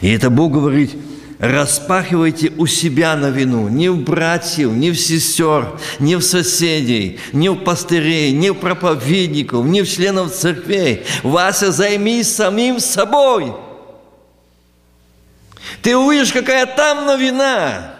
И 0.00 0.10
это 0.10 0.30
Бог 0.30 0.52
говорит, 0.52 0.94
распахивайте 1.38 2.52
у 2.58 2.66
себя 2.66 3.16
на 3.16 3.30
вину, 3.30 3.68
не 3.68 3.88
в 3.88 3.98
братьев, 3.98 4.70
не 4.70 4.90
в 4.90 4.98
сестер, 4.98 5.78
не 5.98 6.16
в 6.16 6.22
соседей, 6.22 7.20
не 7.32 7.48
в 7.50 7.56
пастырей, 7.56 8.32
не 8.32 8.50
в 8.50 8.54
проповедников, 8.54 9.64
не 9.66 9.82
в 9.82 9.90
членов 9.90 10.34
церквей. 10.34 11.04
Вася, 11.22 11.70
займись 11.70 12.34
самим 12.34 12.80
собой. 12.80 13.52
Ты 15.82 15.96
увидишь, 15.96 16.32
какая 16.32 16.66
там 16.66 17.06
новина 17.06 17.93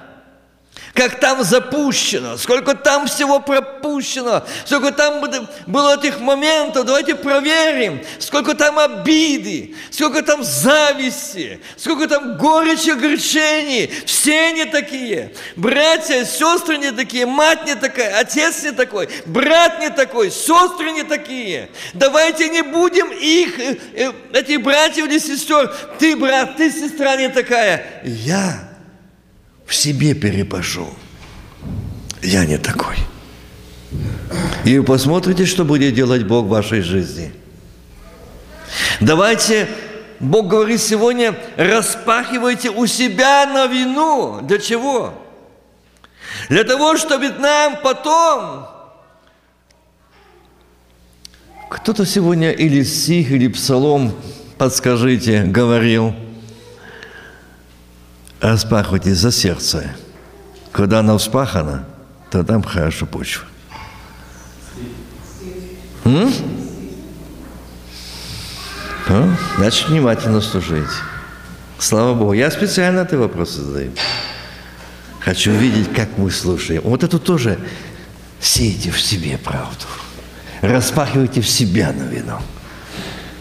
как 0.94 1.18
там 1.18 1.42
запущено, 1.42 2.36
сколько 2.36 2.74
там 2.74 3.08
всего 3.08 3.40
пропущено, 3.40 4.44
сколько 4.64 4.92
там 4.92 5.20
было 5.66 5.98
этих 5.98 6.20
моментов, 6.20 6.86
давайте 6.86 7.16
проверим, 7.16 8.00
сколько 8.20 8.54
там 8.54 8.78
обиды, 8.78 9.74
сколько 9.90 10.22
там 10.22 10.44
зависти, 10.44 11.60
сколько 11.76 12.06
там 12.06 12.38
горечи, 12.38 12.90
огорчений, 12.90 13.90
все 14.06 14.50
они 14.50 14.66
такие, 14.66 15.32
братья, 15.56 16.24
сестры 16.24 16.78
не 16.78 16.92
такие, 16.92 17.26
мать 17.26 17.66
не 17.66 17.74
такая, 17.74 18.20
отец 18.20 18.62
не 18.62 18.70
такой, 18.70 19.08
брат 19.26 19.80
не 19.80 19.90
такой, 19.90 20.30
сестры 20.30 20.92
не 20.92 21.02
такие. 21.02 21.70
Давайте 21.92 22.48
не 22.48 22.62
будем 22.62 23.10
их, 23.10 23.58
э, 23.58 23.78
э, 23.94 24.12
этих 24.32 24.62
братьев 24.62 25.06
или 25.06 25.18
сестер, 25.18 25.74
ты 25.98 26.14
брат, 26.16 26.56
ты 26.56 26.70
сестра 26.70 27.16
не 27.16 27.28
такая, 27.28 28.02
я 28.04 28.73
в 29.66 29.74
себе 29.74 30.14
перепашу. 30.14 30.88
Я 32.22 32.44
не 32.44 32.58
такой. 32.58 32.96
И 34.64 34.80
посмотрите, 34.80 35.46
что 35.46 35.64
будет 35.64 35.94
делать 35.94 36.24
Бог 36.24 36.46
в 36.46 36.48
вашей 36.48 36.80
жизни. 36.80 37.32
Давайте, 39.00 39.68
Бог 40.20 40.48
говорит 40.48 40.80
сегодня, 40.80 41.36
распахивайте 41.56 42.70
у 42.70 42.86
себя 42.86 43.46
на 43.46 43.66
вину. 43.66 44.40
Для 44.42 44.58
чего? 44.58 45.14
Для 46.48 46.64
того, 46.64 46.96
чтобы 46.96 47.28
нам 47.30 47.78
потом... 47.82 48.68
Кто-то 51.70 52.06
сегодня 52.06 52.52
или 52.52 52.82
стих, 52.84 53.32
или 53.32 53.48
псалом, 53.48 54.14
подскажите, 54.58 55.42
говорил– 55.42 56.14
распахивайте 58.44 59.14
за 59.14 59.32
сердце. 59.32 59.90
Когда 60.72 61.00
оно 61.00 61.18
вспахано, 61.18 61.84
то 62.30 62.44
там 62.44 62.62
хорошо 62.62 63.06
почва. 63.06 63.44
М? 66.04 66.32
А? 69.08 69.36
Значит, 69.56 69.88
внимательно 69.88 70.40
слушайте. 70.40 70.90
Слава 71.78 72.14
Богу. 72.14 72.32
Я 72.34 72.50
специально 72.50 73.00
эти 73.00 73.14
вопросы 73.14 73.62
задаю. 73.62 73.92
Хочу 75.20 75.52
видеть, 75.52 75.92
как 75.94 76.18
мы 76.18 76.30
слушаем. 76.30 76.82
Вот 76.84 77.02
это 77.02 77.18
тоже 77.18 77.58
сейте 78.40 78.90
в 78.90 79.00
себе 79.00 79.38
правду. 79.38 79.86
Распахивайте 80.60 81.40
в 81.40 81.48
себя 81.48 81.92
на 81.92 82.02
вино. 82.02 82.42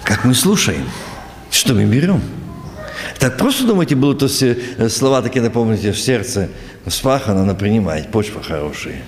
Как 0.03 0.23
мы 0.23 0.33
слушаем, 0.33 0.89
что 1.49 1.73
мы 1.73 1.85
берем– 1.85 2.21
так 3.23 3.37
просто 3.37 3.65
думаете, 3.65 3.95
будут 3.95 4.19
то 4.19 4.27
все 4.27 4.57
э, 4.77 4.89
слова 4.89 5.21
такие, 5.21 5.41
напомните, 5.41 5.93
в 5.93 5.97
сердце 5.97 6.49
спахано, 6.87 7.45
надо 7.45 7.57
принимать, 7.57 8.11
почва 8.11 8.43
хорошая. 8.43 9.01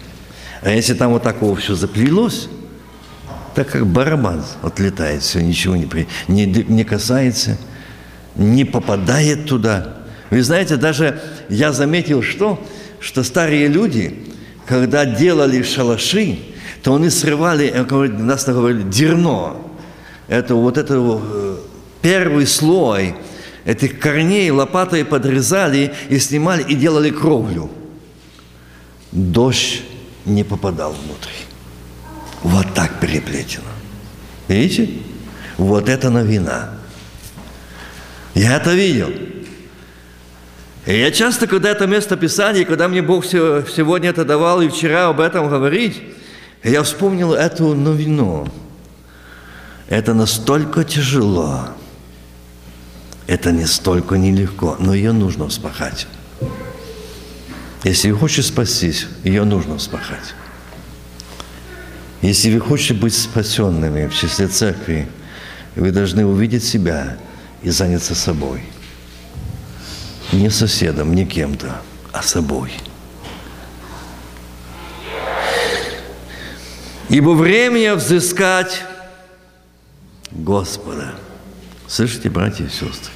А 0.61 0.69
если 0.69 0.93
там 0.93 1.11
вот 1.11 1.23
такого 1.23 1.53
все 1.57 1.75
заплелось, 1.75 2.47
так 3.55 3.67
как 3.67 3.85
барабан 3.85 4.41
отлетает, 4.61 5.21
все, 5.21 5.41
ничего 5.41 5.75
не, 5.75 5.85
при, 5.85 6.07
не, 6.29 6.45
не 6.45 6.85
касается, 6.85 7.57
не 8.37 8.63
попадает 8.63 9.47
туда. 9.47 9.97
Вы 10.29 10.43
знаете, 10.43 10.77
даже 10.77 11.19
я 11.49 11.73
заметил, 11.73 12.23
что, 12.23 12.65
что 13.01 13.21
старые 13.21 13.67
люди, 13.67 14.17
когда 14.65 15.03
делали 15.03 15.61
шалаши, 15.61 16.39
то 16.83 16.95
они 16.95 17.09
срывали, 17.09 17.69
нас 18.17 18.45
говорили, 18.45 18.83
дерно. 18.83 19.57
Это 20.29 20.55
вот 20.55 20.77
это 20.77 20.93
э, 21.21 21.57
первый 22.01 22.47
слой– 22.47 23.13
этих 23.65 23.99
корней 23.99 24.49
лопатой 24.51 25.03
подрезали 25.03 25.93
и 26.09 26.19
снимали 26.19 26.63
и 26.63 26.75
делали 26.75 27.09
кровлю. 27.09 27.69
Дождь 29.11 29.81
не 30.25 30.43
попадал 30.43 30.93
внутрь. 30.93 31.31
Вот 32.43 32.73
так 32.75 32.99
переплетено. 32.99 33.65
Видите? 34.47 34.89
Вот 35.57 35.89
это 35.89 36.09
новина. 36.09 36.69
Я 38.35 38.57
это 38.57 38.73
видел. 38.73 39.09
И 40.85 40.99
я 40.99 41.09
часто, 41.11 41.47
когда 41.47 41.69
это 41.69 41.87
место 41.87 42.15
Писания, 42.15 42.65
когда 42.65 42.87
мне 42.87 43.01
Бог 43.01 43.25
сегодня 43.25 44.09
это 44.09 44.23
давал 44.23 44.61
и 44.61 44.69
вчера 44.69 45.07
об 45.07 45.19
этом 45.19 45.49
говорить, 45.49 45.99
я 46.63 46.83
вспомнил 46.83 47.33
эту 47.33 47.73
новину. 47.73 48.47
Это 49.87 50.13
настолько 50.13 50.83
тяжело– 50.83 51.69
это 53.27 53.51
не 53.51 53.65
столько 53.65 54.15
нелегко, 54.15 54.75
но 54.79 54.93
ее 54.93 55.11
нужно 55.11 55.47
вспахать. 55.47 56.07
Если 57.83 58.11
вы 58.11 58.19
хотите 58.19 58.43
спастись, 58.43 59.07
ее 59.23 59.43
нужно 59.43 59.77
вспахать. 59.77 60.33
Если 62.21 62.51
вы 62.51 62.61
хотите 62.61 62.93
быть 62.93 63.15
спасенными 63.15 64.07
в 64.07 64.15
числе 64.15 64.47
церкви, 64.47 65.07
вы 65.75 65.91
должны 65.91 66.25
увидеть 66.25 66.63
себя 66.63 67.17
и 67.61 67.69
заняться 67.69 68.15
собой. 68.15 68.63
Не 70.31 70.49
соседом, 70.49 71.13
не 71.13 71.25
кем-то, 71.25 71.81
а 72.11 72.21
собой. 72.21 72.71
Ибо 77.09 77.31
время 77.31 77.95
взыскать 77.95 78.81
Господа. 80.31 81.15
Слышите, 81.87 82.29
братья 82.29 82.65
и 82.65 82.69
сестры? 82.69 83.11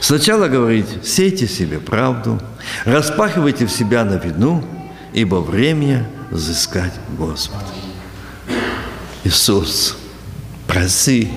Сначала 0.00 0.48
говорит, 0.48 0.86
сейте 1.04 1.46
себе 1.46 1.78
правду, 1.78 2.40
распахивайте 2.84 3.66
в 3.66 3.70
себя 3.70 4.04
на 4.04 4.14
видну, 4.14 4.64
ибо 5.12 5.36
время 5.36 6.08
взыскать 6.30 6.94
Господа. 7.18 7.64
Иисус, 9.24 9.96
проси. 10.66 11.28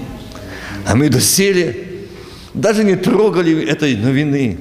А 0.85 0.95
мы 0.95 1.09
доселе 1.09 2.07
даже 2.53 2.83
не 2.83 2.95
трогали 2.95 3.65
этой 3.65 3.97
новины. 3.97 4.59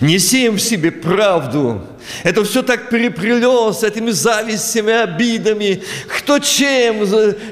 Не 0.00 0.18
сеем 0.18 0.56
в 0.56 0.60
себе 0.60 0.90
правду, 0.90 1.86
это 2.22 2.44
все 2.44 2.62
так 2.62 2.90
переплелось 2.90 3.82
этими 3.82 4.10
завистями, 4.10 4.92
обидами, 4.92 5.82
кто 6.08 6.38
чем, 6.38 7.06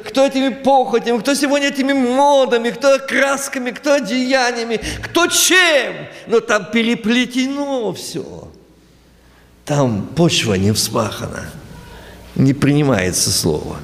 кто 0.05 0.27
этими 0.27 0.51
похотями, 0.51 1.19
кто 1.19 1.35
сегодня 1.35 1.69
этими 1.69 1.93
модами, 1.93 2.71
кто 2.71 2.99
красками, 2.99 3.71
кто 3.71 3.95
одеяниями, 3.95 4.81
кто 5.03 5.27
чем. 5.27 5.95
Но 6.27 6.41
там 6.41 6.71
переплетено 6.71 7.93
все. 7.93 8.49
Там 9.65 10.07
почва 10.17 10.55
не 10.55 10.73
вспахана, 10.73 11.51
не 12.35 12.55
принимается 12.55 13.31
слово. 13.31 13.79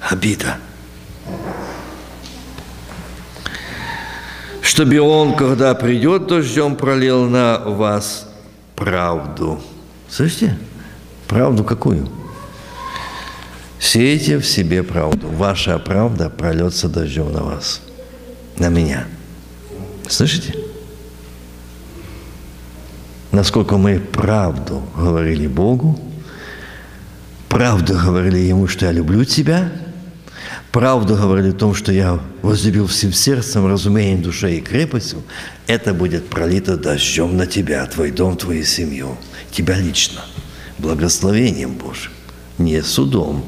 Обида. 0.00 0.58
Чтобы 4.80 5.00
он, 5.00 5.36
когда 5.36 5.74
придет 5.74 6.26
дождем, 6.26 6.76
пролил 6.76 7.28
на 7.28 7.58
вас 7.58 8.30
правду– 8.76 9.60
Слышите? 10.10 10.58
Правду 11.28 11.62
какую? 11.62 12.08
Сейте 13.78 14.38
в 14.38 14.44
себе 14.44 14.82
правду. 14.82 15.28
Ваша 15.28 15.78
правда 15.78 16.28
прольется 16.28 16.88
дождем 16.88 17.32
на 17.32 17.42
вас, 17.42 17.80
на 18.58 18.68
меня. 18.68 19.06
Слышите? 20.08 20.54
Насколько 23.30 23.76
мы 23.76 24.00
правду 24.00 24.82
говорили 24.96 25.46
Богу, 25.46 25.98
правду 27.48 27.94
говорили 27.94 28.38
Ему, 28.38 28.66
что 28.66 28.86
я 28.86 28.92
люблю 28.92 29.24
тебя, 29.24 29.70
правду 30.72 31.16
говорили 31.16 31.50
о 31.50 31.54
том, 31.54 31.74
что 31.74 31.92
я 31.92 32.20
возлюбил 32.42 32.86
всем 32.86 33.12
сердцем, 33.12 33.66
разумением, 33.66 34.22
душой 34.22 34.56
и 34.56 34.60
крепостью, 34.60 35.22
это 35.66 35.94
будет 35.94 36.28
пролито 36.28 36.76
дождем 36.76 37.36
на 37.36 37.46
тебя, 37.46 37.84
твой 37.86 38.10
дом, 38.10 38.36
твою 38.36 38.64
семью, 38.64 39.16
тебя 39.50 39.76
лично, 39.78 40.24
благословением 40.78 41.74
Божьим, 41.74 42.12
не 42.58 42.82
судом, 42.82 43.44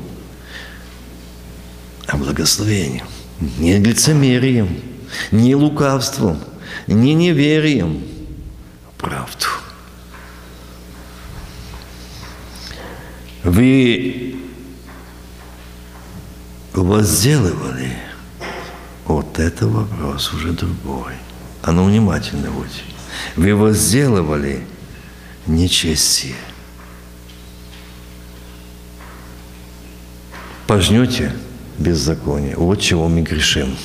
а 2.06 2.16
благословением, 2.16 3.06
не 3.58 3.78
лицемерием, 3.78 4.80
не 5.30 5.54
лукавством, 5.54 6.38
не 6.86 7.14
неверием, 7.14 8.02
а 8.86 9.00
правду. 9.00 9.46
Вы 13.44 14.31
возделывали, 16.72 17.92
вот 19.04 19.38
это 19.38 19.66
вопрос 19.66 20.32
уже 20.32 20.52
другой. 20.52 21.14
А 21.62 21.72
ну 21.72 21.84
внимательно 21.84 22.50
будьте. 22.50 22.82
Вы 23.36 23.54
возделывали 23.54 24.66
нечестие. 25.46 26.34
Пожнете 30.66 31.32
беззаконие. 31.78 32.56
Вот 32.56 32.80
чего 32.80 33.08
мы 33.08 33.22
грешим. 33.22 33.76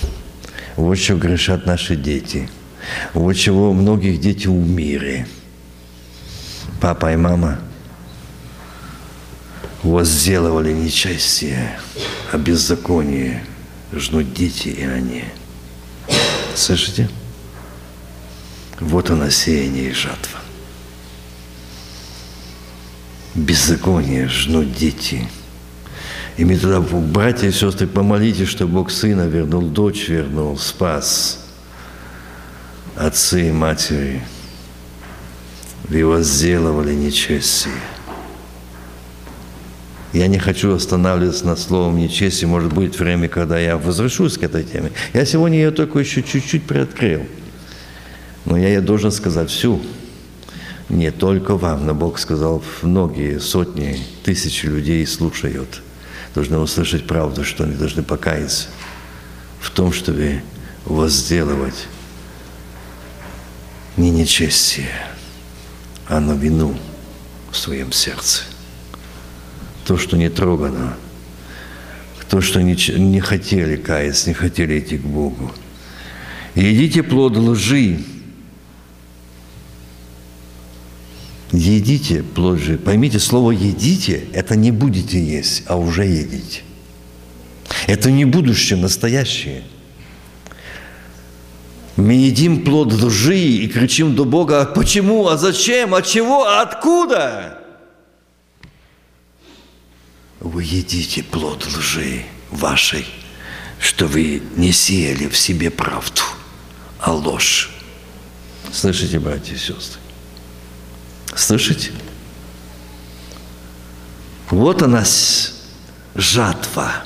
Вот 0.75 0.95
чего 0.95 1.17
грешат 1.17 1.65
наши 1.65 1.95
дети. 1.95 2.49
Вот 3.13 3.33
чего 3.33 3.73
многих 3.73 4.21
дети 4.21 4.47
в 4.47 4.51
мире. 4.51 5.27
Папа 6.79 7.11
и 7.11 7.15
мама 7.15 7.59
возделывали 9.83 10.73
нечестие, 10.73 11.79
а 12.31 12.37
беззаконие 12.37 13.45
жнут 13.93 14.33
дети 14.33 14.69
и 14.69 14.83
они. 14.83 15.23
Слышите? 16.55 17.09
Вот 18.79 19.09
оно 19.09 19.29
сеяние 19.29 19.91
и 19.91 19.93
жатва. 19.93 20.39
Беззаконие 23.35 24.27
жнут 24.27 24.73
дети. 24.73 25.27
И 26.37 26.45
мы 26.45 26.57
тогда, 26.57 26.79
братья 26.79 27.47
и 27.47 27.51
сестры, 27.51 27.87
помолитесь, 27.87 28.47
что 28.47 28.67
Бог 28.67 28.91
сына 28.91 29.27
вернул, 29.27 29.63
дочь 29.63 30.07
вернул, 30.07 30.57
спас. 30.57 31.43
Отцы 32.95 33.49
и 33.49 33.51
матери, 33.51 34.21
вы 35.83 36.05
возделывали 36.05 36.93
нечестие. 36.93 37.73
Я 40.13 40.27
не 40.27 40.39
хочу 40.39 40.73
останавливаться 40.73 41.45
над 41.45 41.59
словом 41.59 41.97
нечестие. 41.97 42.47
Может 42.47 42.73
быть 42.73 42.97
время, 42.97 43.27
когда 43.27 43.59
я 43.59 43.77
возвращусь 43.77 44.37
к 44.37 44.43
этой 44.43 44.63
теме. 44.63 44.91
Я 45.13 45.25
сегодня 45.25 45.57
ее 45.57 45.71
только 45.71 45.99
еще 45.99 46.23
чуть-чуть 46.23 46.63
приоткрыл. 46.63 47.23
Но 48.45 48.57
я 48.57 48.69
ей 48.69 48.79
должен 48.79 49.11
сказать 49.11 49.49
всю. 49.49 49.81
Не 50.87 51.11
только 51.11 51.57
вам, 51.57 51.85
но 51.85 51.93
Бог 51.93 52.17
сказал, 52.17 52.63
многие 52.81 53.39
сотни, 53.39 53.99
тысячи 54.23 54.65
людей 54.65 55.05
слушают. 55.05 55.81
Должны 56.33 56.57
услышать 56.57 57.05
правду, 57.05 57.43
что 57.43 57.65
они 57.65 57.75
должны 57.75 58.03
покаяться 58.03 58.67
в 59.59 59.69
том, 59.71 59.91
чтобы 59.91 60.41
возделывать 60.85 61.87
не 63.97 64.11
нечестие, 64.11 64.87
а 66.07 66.21
новину 66.21 66.77
в 67.51 67.57
своем 67.57 67.91
сердце– 67.91 68.43
то, 69.87 69.97
что 69.97 70.17
не 70.17 70.29
трогано, 70.29 70.97
то, 72.29 72.41
что 72.41 72.61
не, 72.61 72.75
не 72.99 73.21
хотели 73.21 73.77
каяться, 73.77 74.27
не 74.27 74.33
хотели 74.33 74.79
идти 74.79 74.97
к 74.97 75.05
Богу. 75.05 75.49
Едите 76.55 77.03
плод 77.03 77.37
лжи. 77.37 77.99
Едите 81.53 82.23
плод 82.23 82.59
лжи. 82.59 82.77
Поймите, 82.77 83.19
слово 83.19 83.51
«едите»– 83.51 84.25
это 84.33 84.57
не 84.57 84.71
будете 84.71 85.23
есть, 85.23 85.63
а 85.67 85.77
уже 85.77 86.05
едите. 86.05 86.63
Это 87.87 88.11
не 88.11 88.25
будущее, 88.25 88.77
настоящее. 88.77 89.63
Мы 91.95 92.13
едим 92.13 92.65
плод 92.65 92.91
лжи 92.91 93.39
и 93.39 93.67
кричим 93.69 94.15
до 94.15 94.25
Бога, 94.25 94.61
«А 94.61 94.65
почему, 94.65 95.29
а 95.29 95.37
зачем, 95.37 95.95
от 95.95 96.05
чего, 96.05 96.43
а 96.43 96.61
откуда? 96.61 97.56
Вы 100.47 100.63
едите 100.63 101.23
плод 101.23 101.65
лжи 101.67 102.25
вашей, 102.51 103.05
что 103.79 104.07
вы 104.07 104.41
не 104.55 104.71
сеяли 104.71 105.27
в 105.27 105.37
себе 105.37 105.69
правду, 105.69 106.21
а 106.99 107.11
ложь. 107.11 107.71
Слышите, 108.71 109.19
братья 109.19 109.53
и 109.53 109.57
сестры? 109.57 109.99
Слышите? 111.35 111.91
Вот 114.49 114.81
она 114.81 115.03
жатва. 116.15 117.03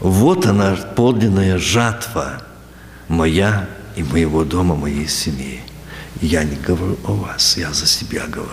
Вот 0.00 0.46
она 0.46 0.76
подлинная 0.76 1.58
жатва 1.58 2.42
моя 3.08 3.68
и 3.96 4.02
моего 4.02 4.44
дома, 4.44 4.74
моей 4.74 5.08
семьи. 5.08 5.62
Я 6.20 6.44
не 6.44 6.56
говорю 6.56 6.98
о 7.04 7.12
вас, 7.12 7.56
я 7.56 7.72
за 7.72 7.86
себя 7.86 8.26
говорю. 8.26 8.52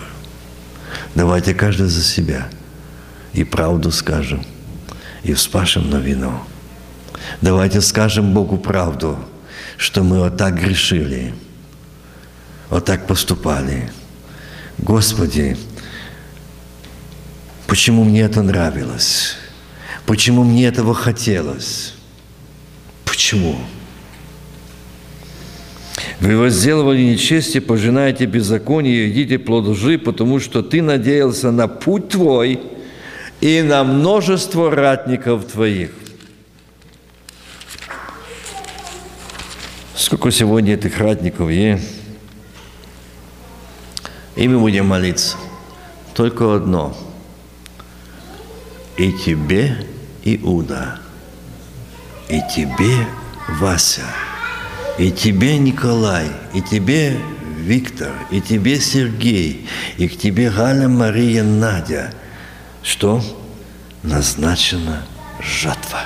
Давайте 1.14 1.54
каждый 1.54 1.88
за 1.88 2.02
себя– 2.02 2.48
и 3.34 3.42
правду 3.44 3.90
скажем, 3.90 4.42
и 5.22 5.34
вспашем 5.34 5.90
новину. 5.90 6.40
Давайте 7.40 7.80
скажем 7.80 8.32
Богу 8.32 8.56
правду, 8.56 9.18
что 9.76 10.02
мы 10.02 10.20
вот 10.20 10.36
так 10.36 10.58
грешили, 10.58 11.34
вот 12.70 12.84
так 12.84 13.06
поступали. 13.06 13.90
Господи, 14.78 15.56
почему 17.66 18.04
мне 18.04 18.22
это 18.22 18.42
нравилось? 18.42 19.36
Почему 20.06 20.44
мне 20.44 20.66
этого 20.66 20.94
хотелось? 20.94 21.94
Почему? 23.04 23.56
Вы 26.20 26.36
возделывали 26.36 27.02
нечестие, 27.02 27.60
пожинаете 27.60 28.26
беззаконие, 28.26 29.08
едите 29.08 29.38
плод 29.38 29.66
лжи, 29.66 29.98
потому 29.98 30.40
что 30.40 30.62
ты 30.62 30.82
надеялся 30.82 31.50
на 31.50 31.66
путь 31.66 32.10
твой– 32.10 32.60
и 33.44 33.60
на 33.60 33.84
множество 33.84 34.70
ратников 34.70 35.44
Твоих. 35.44 35.90
Сколько 39.94 40.30
сегодня 40.30 40.76
этих 40.76 40.98
ратников 40.98 41.50
есть? 41.50 41.90
И 44.34 44.48
мы 44.48 44.58
будем 44.58 44.86
молиться. 44.86 45.36
Только 46.14 46.54
одно. 46.54 46.96
И 48.96 49.12
тебе, 49.12 49.76
Иуда, 50.24 50.98
и 52.30 52.40
тебе, 52.50 53.06
Вася, 53.60 54.06
и 54.98 55.12
тебе, 55.12 55.58
Николай, 55.58 56.28
и 56.54 56.62
тебе, 56.62 57.18
Виктор, 57.58 58.12
и 58.30 58.40
тебе, 58.40 58.80
Сергей, 58.80 59.68
и 59.98 60.08
к 60.08 60.16
тебе, 60.16 60.48
Галя, 60.48 60.88
Мария, 60.88 61.44
Надя– 61.44 62.10
что 62.84 63.22
назначена 64.02 65.04
жатва. 65.40 66.02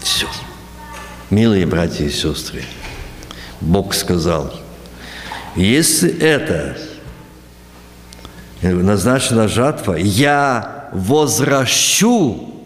Все. 0.00 0.28
Милые 1.30 1.66
братья 1.66 2.04
и 2.04 2.10
сестры, 2.10 2.64
Бог 3.60 3.92
сказал, 3.92 4.54
если 5.56 6.16
это 6.20 6.78
назначена 8.62 9.48
жатва, 9.48 9.94
я 9.94 10.88
возвращу 10.92 12.64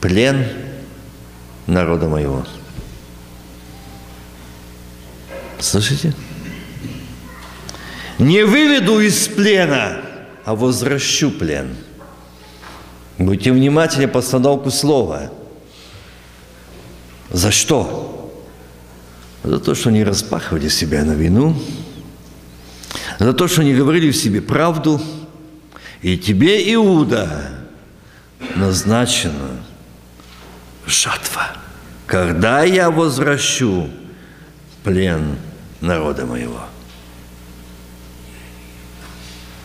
плен 0.00 0.48
народа 1.66 2.08
моего. 2.08 2.46
Слышите? 5.60 6.14
Не 8.18 8.44
выведу 8.44 9.00
из 9.00 9.28
плена, 9.28 10.02
а 10.44 10.54
возвращу 10.54 11.30
плен. 11.30 11.76
Будьте 13.18 13.52
внимательны 13.52 14.08
по 14.08 14.14
постановку 14.14 14.70
слова. 14.70 15.30
За 17.30 17.50
что? 17.50 18.32
За 19.42 19.58
то, 19.58 19.74
что 19.74 19.90
не 19.90 20.04
распахивали 20.04 20.68
себя 20.68 21.04
на 21.04 21.12
вину, 21.12 21.56
за 23.18 23.32
то, 23.32 23.48
что 23.48 23.62
не 23.62 23.74
говорили 23.74 24.10
в 24.10 24.16
себе 24.16 24.40
правду, 24.40 25.00
и 26.00 26.18
тебе, 26.18 26.72
Иуда, 26.74 27.50
назначена 28.56 29.62
жатва, 30.86 31.56
когда 32.06 32.62
я 32.62 32.90
возвращу 32.90 33.88
плен 34.84 35.36
народа 35.80 36.26
моего. 36.26 36.71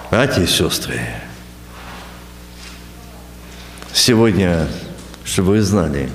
Братья 0.09 0.41
и 0.41 0.47
сестры, 0.47 1.01
Сегодня, 3.91 4.65
чтобы 5.25 5.49
вы 5.49 5.61
знали, 5.61 6.09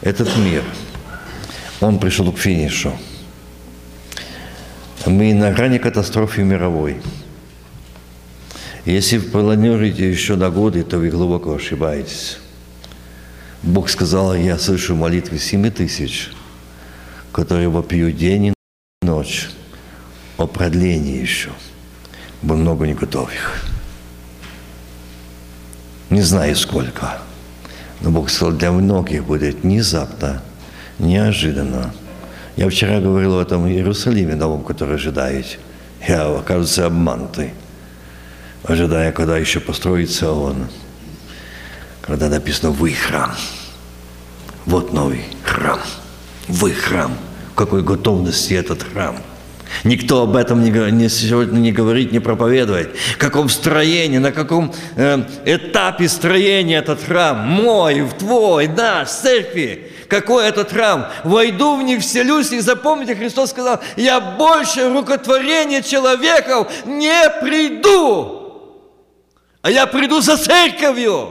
этот 0.00 0.34
мир, 0.38 0.64
он 1.82 1.98
пришел 1.98 2.32
к 2.32 2.38
финишу. 2.38 2.96
Мы 5.04 5.34
на 5.34 5.52
грани 5.52 5.76
катастрофы 5.76 6.42
мировой. 6.42 7.02
Если 8.86 9.18
вы 9.18 9.28
планируете 9.28 10.10
еще 10.10 10.36
на 10.36 10.48
годы, 10.48 10.82
то 10.82 10.96
вы 10.96 11.10
глубоко 11.10 11.56
ошибаетесь. 11.56 12.38
Бог 13.62 13.90
сказал, 13.90 14.34
я 14.34 14.58
слышу 14.58 14.96
молитвы 14.96 15.38
семи 15.38 15.68
тысяч, 15.68 16.30
которые 17.30 17.68
вопьют 17.68 18.16
день 18.16 18.46
и 18.46 18.54
ночь 19.02 19.50
о 20.38 20.46
продлении 20.46 21.20
еще. 21.20 21.50
Бо 22.42 22.54
много 22.56 22.86
не 22.86 22.94
готовых. 22.94 23.64
Не 26.10 26.22
знаю 26.22 26.56
сколько. 26.56 27.18
Но 28.00 28.10
Бог 28.10 28.30
сказал, 28.30 28.52
для 28.52 28.72
многих 28.72 29.24
будет 29.24 29.62
внезапно, 29.62 30.42
неожиданно. 30.98 31.94
Я 32.56 32.68
вчера 32.68 33.00
говорил 33.00 33.38
о 33.38 33.42
этом 33.42 33.66
Иерусалиме 33.68 34.34
новом, 34.34 34.64
который 34.64 34.96
ожидаете. 34.96 35.58
Я, 36.06 36.26
окажется, 36.36 36.86
обманутый, 36.86 37.52
ожидая, 38.64 39.12
когда 39.12 39.38
еще 39.38 39.60
построится 39.60 40.32
он. 40.32 40.66
Когда 42.00 42.28
написано 42.28 42.72
«Вы 42.72 42.92
храм». 42.92 43.32
Вот 44.66 44.92
новый 44.92 45.24
храм. 45.44 45.78
Вы 46.48 46.72
храм. 46.72 47.16
В 47.52 47.54
какой 47.54 47.84
готовности 47.84 48.54
этот 48.54 48.82
храм– 48.82 49.16
Никто 49.84 50.22
об 50.22 50.36
этом 50.36 50.62
не, 50.62 50.70
не, 50.70 51.08
сегодня 51.08 51.58
не 51.58 51.72
говорит, 51.72 52.12
не 52.12 52.20
проповедует. 52.20 52.96
В 53.14 53.18
каком 53.18 53.48
строении, 53.48 54.18
на 54.18 54.32
каком 54.32 54.72
э, 54.96 55.24
этапе 55.44 56.08
строения 56.08 56.78
этот 56.78 57.02
храм? 57.02 57.38
Мой, 57.38 58.08
твой, 58.18 58.68
наш, 58.68 59.08
церкви. 59.08 59.90
Какой 60.08 60.46
этот 60.46 60.70
храм? 60.70 61.08
Войду 61.24 61.76
в 61.76 61.82
них, 61.82 62.02
вселюсь, 62.02 62.52
и 62.52 62.60
запомните, 62.60 63.16
Христос 63.16 63.50
сказал, 63.50 63.80
я 63.96 64.20
больше 64.20 64.88
рукотворения 64.92 65.82
человеков 65.82 66.70
не 66.84 67.30
приду, 67.40 68.78
а 69.62 69.70
я 69.70 69.86
приду 69.86 70.20
за 70.20 70.36
церковью, 70.36 71.30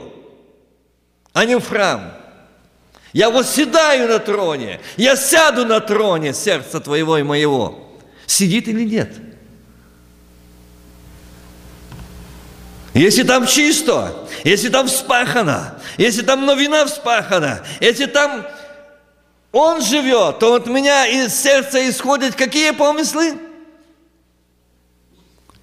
а 1.32 1.44
не 1.44 1.58
в 1.58 1.68
храм. 1.68 2.12
Я 3.12 3.30
восседаю 3.30 4.08
на 4.08 4.18
троне, 4.18 4.80
я 4.96 5.16
сяду 5.16 5.64
на 5.64 5.80
троне 5.80 6.34
сердца 6.34 6.80
твоего 6.80 7.18
и 7.18 7.22
моего 7.22 7.91
сидит 8.32 8.68
или 8.68 8.84
нет. 8.84 9.12
Если 12.94 13.22
там 13.22 13.46
чисто, 13.46 14.28
если 14.44 14.68
там 14.68 14.86
вспахано, 14.86 15.78
если 15.96 16.22
там 16.22 16.44
новина 16.44 16.84
вспахана, 16.84 17.62
если 17.80 18.06
там 18.06 18.46
он 19.50 19.82
живет, 19.82 20.38
то 20.38 20.54
от 20.54 20.66
меня 20.66 21.06
из 21.06 21.34
сердца 21.34 21.88
исходят 21.88 22.34
какие 22.34 22.72
помыслы? 22.72 23.38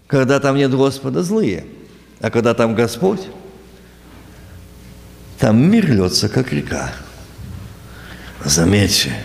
Когда 0.07 0.39
там 0.39 0.55
нет 0.55 0.71
Господа, 0.71 1.21
злые. 1.21 1.67
А 2.19 2.31
когда 2.31 2.55
там 2.55 2.73
Господь, 2.73 3.21
там 5.37 5.61
мир 5.69 5.89
льется, 5.89 6.29
как 6.29 6.51
река. 6.51 6.91
Заметьте, 8.43 9.23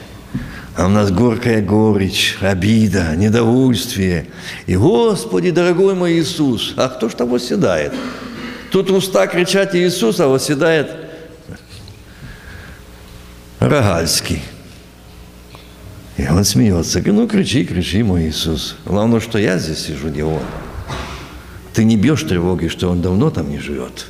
а 0.76 0.86
у 0.86 0.88
нас 0.88 1.10
горькая 1.12 1.62
горечь, 1.62 2.36
обида, 2.40 3.14
недовольствие. 3.16 4.26
И, 4.66 4.76
Господи, 4.76 5.50
дорогой 5.50 5.94
мой 5.94 6.14
Иисус, 6.14 6.74
а 6.76 6.88
кто 6.88 7.08
ж 7.08 7.14
там 7.14 7.28
восседает? 7.28 7.92
Тут 8.70 8.90
уста 8.90 9.26
кричат 9.28 9.74
Иисус, 9.74 10.18
а 10.18 10.26
восседает 10.26 10.90
Рогальский. 13.60 14.42
И 16.16 16.26
он 16.26 16.44
смеется. 16.44 17.00
Ну, 17.06 17.28
кричи, 17.28 17.64
кричи, 17.64 18.02
мой 18.02 18.28
Иисус. 18.28 18.76
Главное, 18.84 19.20
что 19.20 19.38
я 19.38 19.58
здесь 19.58 19.86
сижу, 19.86 20.08
не 20.08 20.22
он. 20.22 20.42
Ты 21.72 21.84
не 21.84 21.96
бьешь 21.96 22.22
тревоги, 22.22 22.66
что 22.68 22.90
он 22.90 23.00
давно 23.00 23.30
там 23.30 23.48
не 23.48 23.58
живет. 23.58 24.06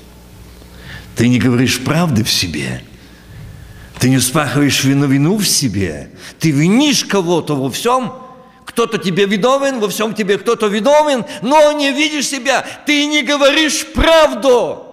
Ты 1.15 1.29
не 1.29 1.39
говоришь 1.39 1.81
правды 1.81 2.25
в 2.25 2.31
себе– 2.31 2.83
ты 3.99 4.09
не 4.11 4.19
спахиваешь 4.19 4.85
вину 4.85 5.07
вину 5.07 5.37
в 5.37 5.47
себе. 5.47 6.11
Ты 6.39 6.51
винишь 6.51 7.05
кого-то 7.05 7.57
во 7.57 7.71
всем, 7.71 8.13
кто-то 8.65 8.99
тебе 8.99 9.27
виновен, 9.27 9.81
во 9.81 9.89
всем 9.89 10.15
тебе 10.15 10.39
кто-то 10.39 10.67
виновен, 10.67 11.25
но 11.43 11.73
не 11.73 11.93
видишь 11.93 12.27
себя. 12.27 12.65
Ты 12.87 13.07
не 13.07 13.23
говоришь 13.23 13.87
правду. 13.95 14.87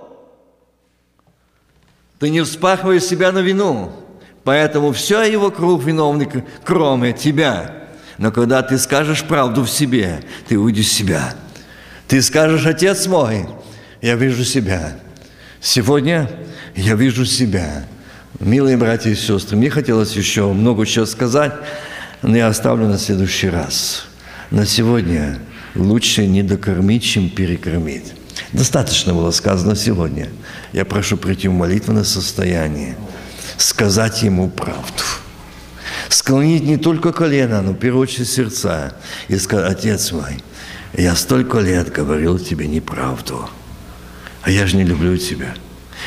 Ты 2.20 2.30
не 2.30 2.42
вспахиваешь 2.42 3.04
себя 3.04 3.32
на 3.32 3.40
вину. 3.40 3.92
Поэтому 4.44 4.92
все 4.92 5.24
его 5.24 5.52
круг 5.52 5.84
виновник, 5.84 6.46
кроме 6.64 7.14
тебя. 7.14 7.88
Но 8.18 8.32
когда 8.32 8.62
ты 8.62 8.78
скажешь 8.78 9.24
правду 9.24 9.64
в 9.64 9.70
себе, 9.70 10.24
ты 10.48 10.58
уйдешь 10.58 10.88
себя. 10.88 11.36
Ты 12.08 12.22
скажешь, 12.22 12.66
Отец 12.66 13.08
мой, 13.08 13.48
я 14.02 14.16
вижу 14.16 14.44
себя. 14.44 15.00
Сегодня 15.60 16.30
я 16.76 16.96
вижу 16.96 17.26
себя. 17.26 17.86
Милые 18.42 18.76
братья 18.76 19.12
и 19.12 19.16
сестры, 19.16 19.56
мне 19.56 19.70
хотелось 19.70 20.16
еще 20.16 20.52
много 20.52 20.88
чего 20.88 21.06
сказать, 21.06 21.54
но 22.24 22.36
я 22.36 22.48
оставлю 22.48 22.88
на 22.88 22.98
следующий 22.98 23.50
раз. 23.50 24.06
На 24.50 24.66
сегодня 24.66 25.38
лучше 25.76 26.26
не 26.26 26.42
докормить, 26.42 27.04
чем 27.04 27.30
перекормить. 27.30 28.14
Достаточно 28.52 29.14
было 29.14 29.30
сказано 29.30 29.76
сегодня. 29.76 30.30
Я 30.74 30.86
прошу 30.86 31.18
прийти 31.18 31.50
в 31.50 31.54
молитвенное 31.54 32.04
состояние, 32.04 32.98
сказать 33.58 34.24
Ему 34.24 34.50
правду. 34.50 35.04
Склонить 36.10 36.64
не 36.64 36.78
только 36.78 37.14
колено, 37.14 37.62
но 37.62 37.74
в 37.74 37.78
первую 37.78 38.02
очередь 38.02 38.28
сердца. 38.28 38.96
И 39.28 39.38
сказать, 39.38 39.72
Отец 39.72 40.12
мой, 40.14 40.42
я 40.98 41.16
столько 41.16 41.60
лет 41.60 41.92
говорил 41.92 42.40
тебе 42.40 42.66
неправду, 42.66 43.48
а 44.42 44.50
я 44.50 44.66
же 44.66 44.78
не 44.78 44.84
люблю 44.84 45.16
тебя– 45.16 45.54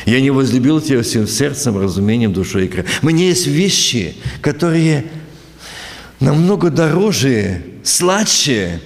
я 0.07 0.21
не 0.21 0.31
возлюбил 0.31 0.81
тебя 0.81 1.03
всем 1.03 1.27
сердцем, 1.27 1.81
разумением, 1.81 2.33
душой 2.33 2.67
и 2.67 2.69
кровью. 2.69 2.91
Мне 3.03 3.29
есть 3.29 3.47
вещи, 3.47 4.17
которые 4.41 5.07
намного 6.21 6.71
дороже, 6.71 7.63
сладче. 7.85 8.81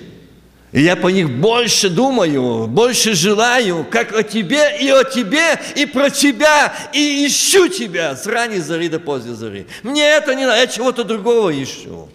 И 0.70 0.82
я 0.82 0.96
по 0.96 1.09
них 1.09 1.30
больше 1.30 1.88
думаю, 1.88 2.66
больше 2.66 3.14
желаю, 3.14 3.86
как 3.90 4.12
о 4.12 4.22
тебе 4.22 4.78
и 4.78 4.90
о 4.90 5.02
тебе, 5.02 5.59
и 5.74 5.86
про 5.86 6.11
тебя, 6.11 6.74
и 6.92 7.26
ищу 7.26 7.68
тебя 7.68 8.14
с 8.14 8.26
ранней 8.26 8.61
зари 8.61 8.88
до 8.88 9.00
поздней 9.00 9.34
зари. 9.34 9.66
Мне 9.82 10.04
это 10.04 10.34
не 10.34 10.44
надо, 10.44 10.59
я 10.59 10.66
чего-то 10.66 11.04
другого 11.04 11.50
ищу. 11.50 12.11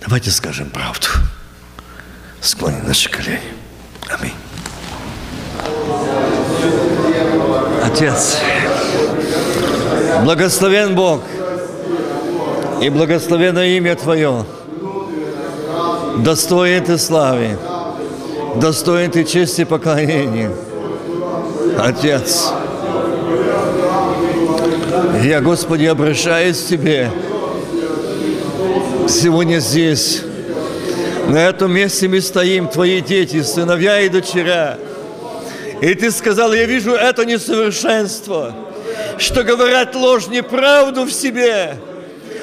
Давайте 0.00 0.30
скажем 0.30 0.70
правду. 0.70 1.08
Склоним 2.40 2.86
наши 2.86 3.10
колени. 3.10 3.40
Аминь. 4.08 4.34
Отец, 7.96 8.36
благословен 10.22 10.94
Бог 10.94 11.22
и 12.82 12.90
благословено 12.90 13.62
имя 13.62 13.96
Твое. 13.96 14.44
Достоин 16.18 16.84
Ты 16.84 16.98
славы, 16.98 17.56
достоин 18.56 19.10
Ты 19.10 19.24
чести 19.24 19.62
и 19.62 19.64
поклонения. 19.64 20.50
Отец, 21.78 22.52
я, 25.22 25.40
Господи, 25.40 25.86
обращаюсь 25.86 26.64
к 26.64 26.66
Тебе 26.66 27.10
сегодня 29.08 29.58
здесь. 29.60 30.22
На 31.28 31.48
этом 31.48 31.72
месте 31.72 32.08
мы 32.08 32.20
стоим, 32.20 32.68
Твои 32.68 33.00
дети, 33.00 33.42
сыновья 33.42 34.00
и 34.00 34.10
дочеря– 34.10 34.76
и 35.80 35.94
ты 35.94 36.10
сказал, 36.10 36.52
я 36.52 36.64
вижу 36.64 36.92
это 36.92 37.24
несовершенство, 37.24 38.54
что 39.18 39.42
говорят 39.42 39.94
ложь, 39.94 40.26
неправду 40.26 41.04
в 41.04 41.12
себе. 41.12 41.76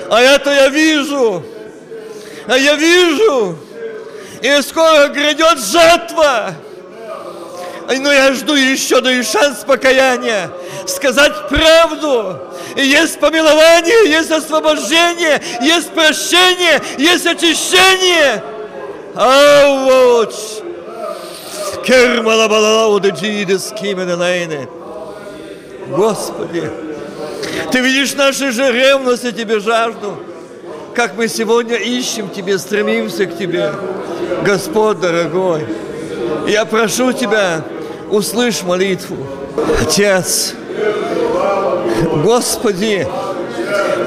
А 0.09 0.21
это 0.21 0.51
я 0.51 0.69
вижу. 0.69 1.43
А 2.47 2.57
я 2.57 2.75
вижу. 2.75 3.57
И 4.41 4.61
скоро 4.61 5.07
грядет 5.07 5.59
жатва. 5.59 6.53
Но 7.89 8.11
я 8.11 8.33
жду 8.33 8.53
еще, 8.55 9.01
даю 9.01 9.23
шанс 9.23 9.59
покаяния, 9.65 10.49
сказать 10.87 11.49
правду. 11.49 12.39
И 12.75 12.85
есть 12.85 13.19
помилование, 13.19 14.09
есть 14.09 14.31
освобождение, 14.31 15.41
есть 15.61 15.89
прощение, 15.91 16.81
есть 16.97 17.25
очищение. 17.25 18.41
А 21.89 22.87
вот 22.87 23.05
Господи, 25.89 26.69
Ты 27.71 27.79
видишь 27.79 28.13
наши 28.13 28.51
же 28.51 28.71
ревность 28.71 29.25
и 29.25 29.33
Тебе 29.33 29.59
жажду, 29.59 30.17
как 30.95 31.15
мы 31.17 31.27
сегодня 31.27 31.75
ищем 31.75 32.29
Тебе, 32.29 32.57
стремимся 32.57 33.25
к 33.25 33.37
Тебе. 33.37 33.73
Господь 34.45 34.99
дорогой, 35.01 35.65
я 36.47 36.63
прошу 36.65 37.11
Тебя, 37.11 37.63
услышь 38.09 38.63
молитву, 38.63 39.17
Отец, 39.81 40.53
Господи, 42.23 43.05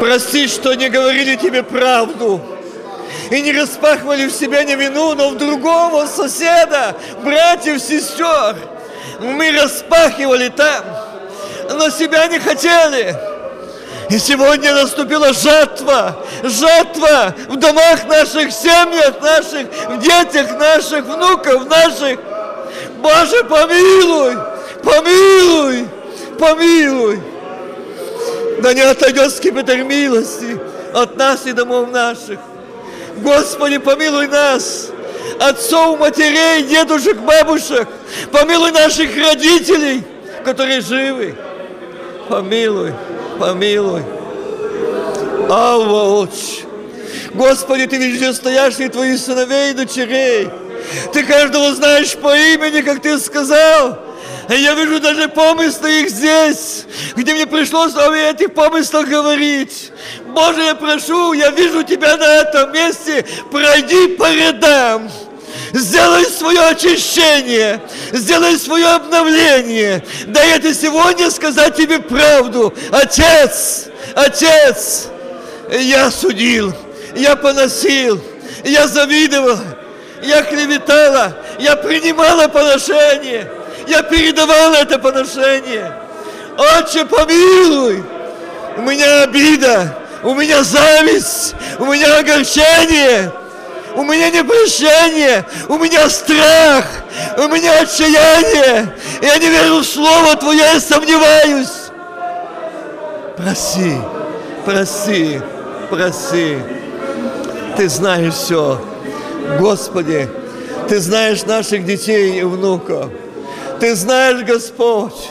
прости, 0.00 0.48
что 0.48 0.74
не 0.74 0.88
говорили 0.88 1.36
Тебе 1.36 1.62
правду 1.62 2.40
и 3.30 3.40
не 3.40 3.52
распахивали 3.52 4.26
в 4.26 4.32
себя 4.32 4.64
не 4.64 4.74
вину, 4.74 5.14
но 5.14 5.30
в 5.30 5.36
другого 5.36 6.06
соседа, 6.06 6.96
братьев, 7.22 7.80
сестер. 7.80 8.56
Мы 9.20 9.50
распахивали 9.52 10.48
там, 10.48 10.84
но 11.70 11.90
себя 11.90 12.26
не 12.26 12.38
хотели. 12.38 13.16
И 14.08 14.18
сегодня 14.18 14.72
наступила 14.72 15.32
жатва, 15.32 16.16
жатва 16.44 17.34
в 17.48 17.56
домах 17.56 18.06
наших, 18.06 18.52
семьях 18.52 19.20
наших, 19.20 19.66
в 19.88 19.98
детях 19.98 20.52
наших, 20.58 21.04
внуков 21.04 21.68
наших. 21.68 22.20
Боже, 22.98 23.42
помилуй, 23.44 24.36
помилуй, 24.84 25.88
помилуй. 26.38 27.20
Да 28.60 28.72
не 28.72 28.82
отойдет 28.82 29.32
скипетр 29.32 29.78
милости 29.78 30.58
от 30.94 31.16
нас 31.16 31.44
и 31.46 31.52
домов 31.52 31.90
наших. 31.90 32.38
Господи, 33.16 33.78
помилуй 33.78 34.26
нас, 34.28 34.90
отцов, 35.40 35.98
матерей, 35.98 36.62
дедушек, 36.62 37.16
бабушек. 37.18 37.88
Помилуй 38.30 38.72
наших 38.72 39.16
родителей, 39.16 40.02
которые 40.44 40.80
живы. 40.80 41.34
Помилуй, 42.28 42.92
помилуй. 43.38 44.02
Алва. 45.48 46.28
Господи, 47.34 47.86
Ты 47.86 47.96
везде 47.96 48.32
стоящий 48.32 48.88
Твоих 48.88 49.18
сыновей 49.18 49.70
и 49.70 49.74
дочерей. 49.74 50.48
Ты 51.12 51.24
каждого 51.24 51.74
знаешь 51.74 52.14
по 52.16 52.36
имени, 52.36 52.80
как 52.80 53.00
Ты 53.00 53.18
сказал. 53.18 53.98
Я 54.48 54.74
вижу 54.74 55.00
даже 55.00 55.28
помыслы 55.28 56.02
их 56.02 56.10
здесь, 56.10 56.84
где 57.16 57.34
мне 57.34 57.46
пришлось 57.46 57.94
о 57.96 58.12
этих 58.14 58.54
помыслах 58.54 59.08
говорить. 59.08 59.92
Боже, 60.36 60.64
я 60.64 60.74
прошу, 60.74 61.32
я 61.32 61.50
вижу 61.50 61.82
Тебя 61.82 62.18
на 62.18 62.24
этом 62.24 62.70
месте, 62.70 63.24
пройди 63.50 64.08
по 64.08 64.30
рядам. 64.30 65.10
Сделай 65.72 66.26
свое 66.26 66.60
очищение, 66.60 67.80
сделай 68.12 68.58
свое 68.58 68.86
обновление. 68.86 70.04
Дай 70.26 70.50
это 70.50 70.74
сегодня 70.74 71.30
сказать 71.30 71.74
тебе 71.74 72.00
правду. 72.00 72.74
Отец, 72.92 73.86
Отец, 74.14 75.08
я 75.70 76.10
судил, 76.10 76.74
я 77.14 77.34
поносил, 77.34 78.20
я 78.62 78.86
завидовал, 78.86 79.58
я 80.22 80.42
клеветала, 80.42 81.34
я 81.58 81.76
принимала 81.76 82.48
поношение– 82.48 83.50
я 83.86 84.02
передавал 84.02 84.74
это 84.74 84.98
поношение. 84.98 85.92
Отче, 86.58 87.04
помилуй! 87.04 88.02
У 88.76 88.82
меня 88.82 89.22
обида, 89.22 89.96
у 90.22 90.34
меня 90.34 90.62
зависть, 90.62 91.54
у 91.78 91.84
меня 91.86 92.18
огорчение, 92.18 93.32
у 93.96 94.04
меня 94.04 94.30
непрощение, 94.30 95.44
у 95.68 95.78
меня 95.78 96.08
страх, 96.10 96.84
у 97.38 97.48
меня 97.48 97.80
отчаяние. 97.80 98.94
Я 99.22 99.38
не 99.38 99.48
верю 99.48 99.78
в 99.78 99.84
Слово 99.84 100.36
Твое, 100.36 100.58
я 100.58 100.80
сомневаюсь. 100.80 101.90
Проси, 103.36 103.96
проси, 104.64 105.40
проси. 105.90 106.58
Ты 107.76 107.88
знаешь 107.88 108.34
все. 108.34 108.80
Господи, 109.58 110.28
Ты 110.88 111.00
знаешь 111.00 111.44
наших 111.44 111.84
детей 111.84 112.40
и 112.40 112.42
внуков. 112.42 113.10
Ты 113.80 113.94
знаешь, 113.94 114.42
Господь, 114.44 115.30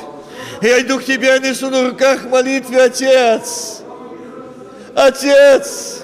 я 0.61 0.81
иду 0.81 0.99
к 0.99 1.05
Тебе, 1.05 1.39
несу 1.39 1.69
на 1.69 1.89
руках 1.89 2.25
молитве, 2.25 2.83
Отец. 2.83 3.81
Отец, 4.95 6.01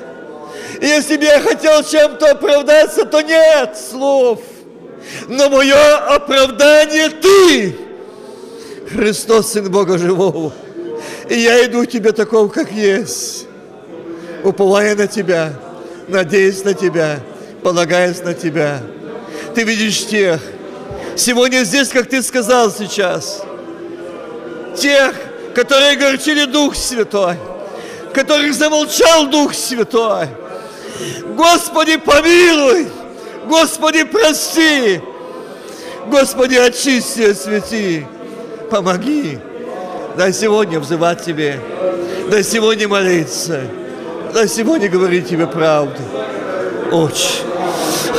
если 0.81 1.17
бы 1.17 1.23
я 1.23 1.39
хотел 1.39 1.83
чем-то 1.83 2.31
оправдаться, 2.31 3.05
то 3.05 3.21
нет 3.21 3.77
слов. 3.77 4.41
Но 5.27 5.49
мое 5.49 5.97
оправдание 6.13 7.09
Ты, 7.09 7.75
Христос, 8.91 9.53
Сын 9.53 9.71
Бога 9.71 9.97
Живого. 9.97 10.53
И 11.29 11.39
я 11.39 11.65
иду 11.65 11.85
к 11.85 11.89
Тебе 11.89 12.11
таков, 12.11 12.51
как 12.51 12.71
есть, 12.71 13.47
уповая 14.43 14.95
на 14.95 15.07
Тебя, 15.07 15.53
надеясь 16.07 16.63
на 16.63 16.73
Тебя, 16.73 17.19
полагаясь 17.63 18.21
на 18.21 18.33
Тебя. 18.33 18.81
Ты 19.55 19.63
видишь 19.63 20.05
тех, 20.05 20.39
Сегодня 21.15 21.63
здесь, 21.63 21.89
как 21.89 22.07
ты 22.07 22.23
сказал 22.23 22.71
сейчас, 22.71 23.43
тех, 24.77 25.13
которые 25.53 25.97
горчили 25.97 26.45
Дух 26.45 26.75
Святой, 26.75 27.35
которых 28.13 28.53
замолчал 28.53 29.27
Дух 29.27 29.53
Святой. 29.53 30.27
Господи, 31.35 31.97
помилуй! 31.97 32.87
Господи, 33.47 34.03
прости! 34.03 35.01
Господи, 36.07 36.55
очисти, 36.55 37.21
освети! 37.21 38.05
Помоги! 38.69 39.39
Дай 40.17 40.33
сегодня 40.33 40.79
взывать 40.79 41.23
Тебе, 41.23 41.59
дай 42.29 42.43
сегодня 42.43 42.87
молиться, 42.87 43.61
дай 44.33 44.47
сегодня 44.47 44.89
говорить 44.89 45.29
Тебе 45.29 45.47
правду. 45.47 46.01
Отче, 46.91 47.43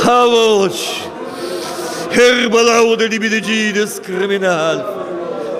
а 0.05 0.25
Отче, 0.25 1.03
Herbalaude 2.11 3.07
libidegиdes 3.07 3.99
криминаль. 3.99 4.83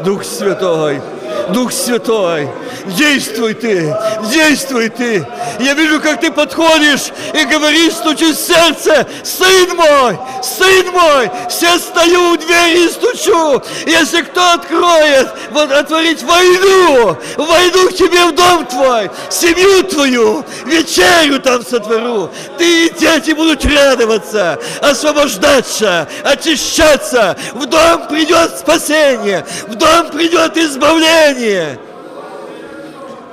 Дух 0.03 0.23
Святой, 0.23 1.01
Дух 1.49 1.71
Святой, 1.71 2.49
действуй 2.97 3.53
Ты, 3.53 3.95
действуй 4.31 4.89
Ты. 4.89 5.25
Я 5.59 5.73
вижу, 5.73 5.99
как 5.99 6.21
Ты 6.21 6.31
подходишь 6.31 7.11
и 7.33 7.45
говоришь, 7.45 7.93
стучишь 7.93 8.35
в 8.35 8.47
сердце, 8.47 9.05
Сын 9.23 9.75
мой, 9.75 10.17
Сын 10.41 10.87
мой, 10.91 11.29
все 11.49 11.77
стою 11.77 12.31
у 12.31 12.37
двери 12.37 12.85
и 12.85 12.89
стучу. 12.89 13.61
Если 13.85 14.21
кто 14.21 14.53
откроет, 14.53 15.29
вот 15.51 15.71
отворить 15.71 16.23
войну, 16.23 17.17
войду 17.37 17.89
к 17.89 17.95
Тебе 17.95 18.25
в 18.25 18.35
дом 18.35 18.65
Твой, 18.65 19.11
семью 19.29 19.83
Твою, 19.83 20.45
вечерю 20.65 21.39
там 21.39 21.65
сотвору. 21.65 22.31
Ты 22.57 22.87
и 22.87 22.89
дети 22.89 23.31
будут 23.31 23.65
радоваться, 23.65 24.59
освобождаться, 24.81 26.07
очищаться. 26.23 27.35
В 27.53 27.65
дом 27.65 28.07
придет 28.07 28.57
спасение, 28.57 29.45
в 29.67 29.75
дом 29.75 30.09
придет 30.09 30.57
избавление. 30.57 31.22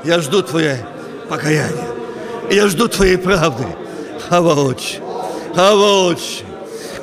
Я 0.04 0.20
жду 0.20 0.42
Твое 0.42 0.86
покаяние. 1.28 1.88
Я 2.50 2.68
жду 2.68 2.88
Твоей 2.88 3.16
правды. 3.16 3.64
Аваоч, 4.28 4.98
Аваоч, 5.56 6.42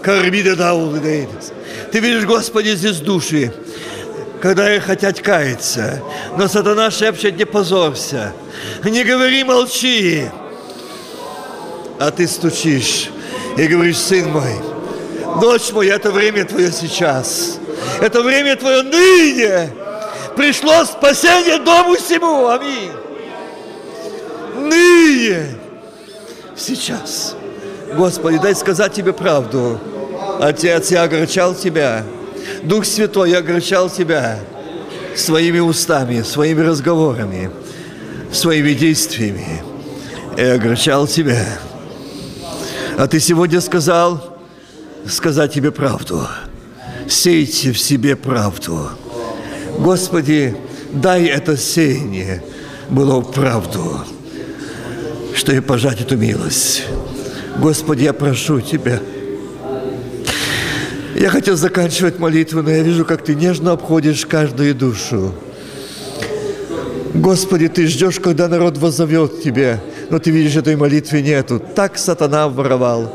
Кармида 0.01 0.55
Даулидейдес. 0.55 1.51
Ты 1.91 1.99
видишь, 1.99 2.25
Господи, 2.25 2.69
здесь 2.69 2.97
души, 2.97 3.53
когда 4.41 4.73
их 4.73 4.85
хотят 4.85 5.19
каяться. 5.19 6.01
Но 6.37 6.47
сатана 6.47 6.89
шепчет, 6.89 7.37
не 7.37 7.45
позорься. 7.45 8.31
Не 8.83 9.03
говори, 9.03 9.43
молчи. 9.43 10.25
А 11.99 12.11
ты 12.11 12.27
стучишь 12.27 13.09
и 13.57 13.67
говоришь, 13.67 13.97
сын 13.97 14.31
мой, 14.31 14.53
дочь 15.41 15.71
моя, 15.73 15.95
это 15.95 16.11
время 16.11 16.45
твое 16.45 16.71
сейчас. 16.71 17.59
Это 17.99 18.21
время 18.21 18.55
твое 18.55 18.83
ныне 18.83 19.69
пришло 20.37 20.85
спасение 20.85 21.57
дому 21.57 21.95
всему. 21.95 22.47
Аминь. 22.47 22.91
Ныне. 24.55 25.55
Сейчас. 26.55 27.35
Господи, 27.95 28.37
дай 28.37 28.55
сказать 28.55 28.93
Тебе 28.93 29.13
правду. 29.13 29.79
Отец, 30.39 30.91
я 30.91 31.03
огорчал 31.03 31.55
Тебя. 31.55 32.03
Дух 32.63 32.85
Святой, 32.85 33.31
я 33.31 33.39
огорчал 33.39 33.89
Тебя 33.89 34.39
своими 35.15 35.59
устами, 35.59 36.21
своими 36.21 36.61
разговорами, 36.61 37.51
своими 38.31 38.73
действиями. 38.73 39.63
Я 40.37 40.53
огорчал 40.53 41.07
Тебя. 41.07 41.45
А 42.97 43.07
Ты 43.07 43.19
сегодня 43.19 43.59
сказал 43.61 44.37
сказать 45.07 45.53
Тебе 45.53 45.71
правду. 45.71 46.27
Сейте 47.09 47.71
в 47.71 47.79
себе 47.79 48.15
правду. 48.15 48.89
Господи, 49.77 50.55
дай 50.91 51.25
это 51.25 51.55
сеяние 51.55 52.43
было 52.89 53.19
в 53.19 53.31
правду, 53.31 53.99
что 55.35 55.53
и 55.53 55.59
пожать 55.59 56.01
эту 56.01 56.17
милость. 56.17 56.83
Господи, 57.59 58.03
я 58.03 58.13
прошу 58.13 58.59
Тебя. 58.59 58.99
Я 61.15 61.29
хотел 61.29 61.55
заканчивать 61.55 62.19
молитву, 62.19 62.61
но 62.61 62.69
я 62.69 62.83
вижу, 62.83 63.05
как 63.05 63.23
Ты 63.23 63.35
нежно 63.35 63.71
обходишь 63.71 64.25
каждую 64.25 64.75
душу. 64.75 65.33
Господи, 67.13 67.67
Ты 67.67 67.87
ждешь, 67.87 68.19
когда 68.19 68.47
народ 68.47 68.77
возовет 68.77 69.41
Тебе, 69.43 69.79
но 70.09 70.19
Ты 70.19 70.31
видишь, 70.31 70.55
этой 70.55 70.75
молитвы 70.75 71.21
нету. 71.21 71.61
Так 71.75 71.97
сатана 71.97 72.47
воровал. 72.47 73.13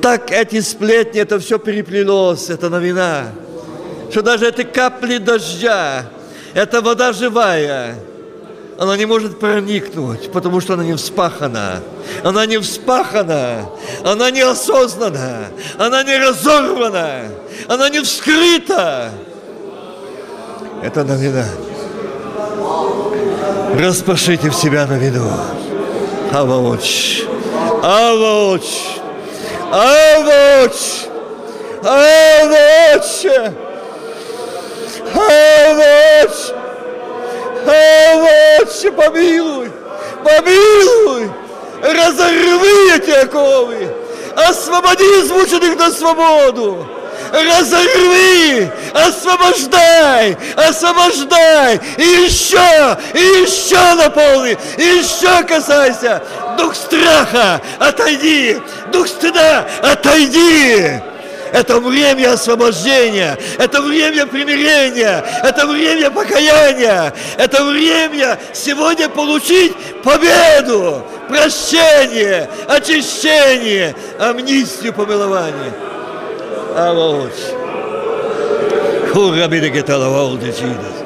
Так 0.00 0.30
эти 0.30 0.60
сплетни, 0.60 1.20
это 1.20 1.38
все 1.38 1.58
переплелось, 1.58 2.50
это 2.50 2.70
новина. 2.70 3.32
Что 4.10 4.22
даже 4.22 4.48
эти 4.48 4.62
капли 4.62 5.18
дождя, 5.18 6.06
эта 6.54 6.80
вода 6.80 7.12
живая, 7.12 7.96
она 8.78 8.96
не 8.96 9.06
может 9.06 9.38
проникнуть, 9.38 10.30
потому 10.32 10.60
что 10.60 10.74
она 10.74 10.84
не 10.84 10.94
вспахана. 10.94 11.82
Она 12.22 12.46
не 12.46 12.58
вспахана, 12.58 13.68
она 14.04 14.30
не 14.30 14.42
осознана, 14.42 15.46
она 15.78 16.02
не 16.02 16.16
разорвана, 16.16 17.22
она 17.68 17.88
не 17.88 18.00
вскрыта. 18.00 19.10
Это 20.82 21.04
новина. 21.04 21.46
Распашите 23.78 24.50
в 24.50 24.54
себя 24.54 24.86
на 24.86 24.98
виду. 24.98 25.24
Аваоч. 26.32 27.22
Аваоч. 27.82 28.64
Аваоч. 29.72 31.06
Аваоч. 31.82 33.26
Аваоч. 35.14 36.52
Аваоч. 37.66 38.94
Помилуй. 38.96 39.70
Помилуй. 40.24 41.30
Разорви 41.82 42.94
эти 42.94 43.10
оковы. 43.10 43.88
Освободи 44.36 45.04
измученных 45.04 45.76
на 45.78 45.90
свободу 45.90 46.86
разорви, 47.32 48.70
освобождай, 48.92 50.36
освобождай, 50.56 51.80
и 51.96 52.02
еще, 52.02 52.96
и 53.14 53.42
еще 53.42 53.94
наполни, 53.94 54.56
и 54.76 54.82
еще 54.82 55.42
касайся. 55.44 56.22
Дух 56.58 56.74
страха, 56.74 57.60
отойди, 57.78 58.58
дух 58.92 59.06
стыда, 59.06 59.66
отойди. 59.82 61.00
Это 61.52 61.80
время 61.80 62.32
освобождения, 62.32 63.38
это 63.58 63.80
время 63.80 64.26
примирения, 64.26 65.24
это 65.42 65.66
время 65.66 66.10
покаяния, 66.10 67.12
это 67.38 67.64
время 67.64 68.38
сегодня 68.52 69.08
получить 69.08 69.74
победу, 70.02 71.02
прощение, 71.28 72.48
очищение, 72.68 73.94
амнистию, 74.18 74.92
помилование. 74.92 75.72
Авоч. 76.76 77.32
Хура 79.12 79.48
биде 79.48 79.70
геталавол 79.70 80.36
де 80.38 80.52
чидес. 80.52 80.96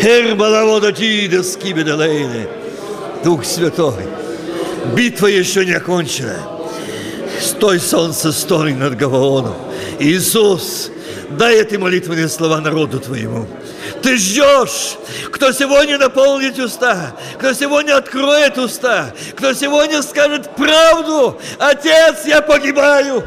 Хербалаво 0.00 0.80
де 0.80 0.92
чидес 0.92 1.56
кибеделейне. 1.56 2.48
Дух 3.24 3.44
Святой, 3.44 4.06
битва 4.94 5.26
еще 5.26 5.64
не 5.64 5.72
окончена. 5.72 6.59
Стой, 7.40 7.80
солнце, 7.80 8.32
стой 8.32 8.74
над 8.74 8.96
Гаваоном. 8.96 9.54
Иисус, 9.98 10.90
дай 11.30 11.60
эти 11.60 11.76
молитвенные 11.76 12.28
слова 12.28 12.60
народу 12.60 13.00
Твоему. 13.00 13.46
Ты 14.02 14.16
ждешь, 14.16 14.98
кто 15.32 15.52
сегодня 15.52 15.98
наполнит 15.98 16.58
уста, 16.58 17.12
кто 17.38 17.52
сегодня 17.52 17.96
откроет 17.96 18.58
уста, 18.58 19.12
кто 19.34 19.54
сегодня 19.54 20.02
скажет 20.02 20.54
правду. 20.54 21.40
Отец, 21.58 22.26
я 22.26 22.42
погибаю. 22.42 23.24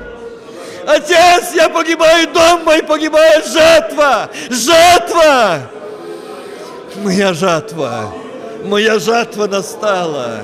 Отец, 0.86 1.54
я 1.56 1.70
погибаю, 1.70 2.28
дом 2.34 2.64
мой 2.66 2.84
погибает, 2.84 3.46
жатва, 3.48 4.30
жатва. 4.50 5.62
Моя 6.98 7.34
жатва, 7.34 8.14
моя 8.66 9.00
жатва 9.00 9.48
настала. 9.48 10.42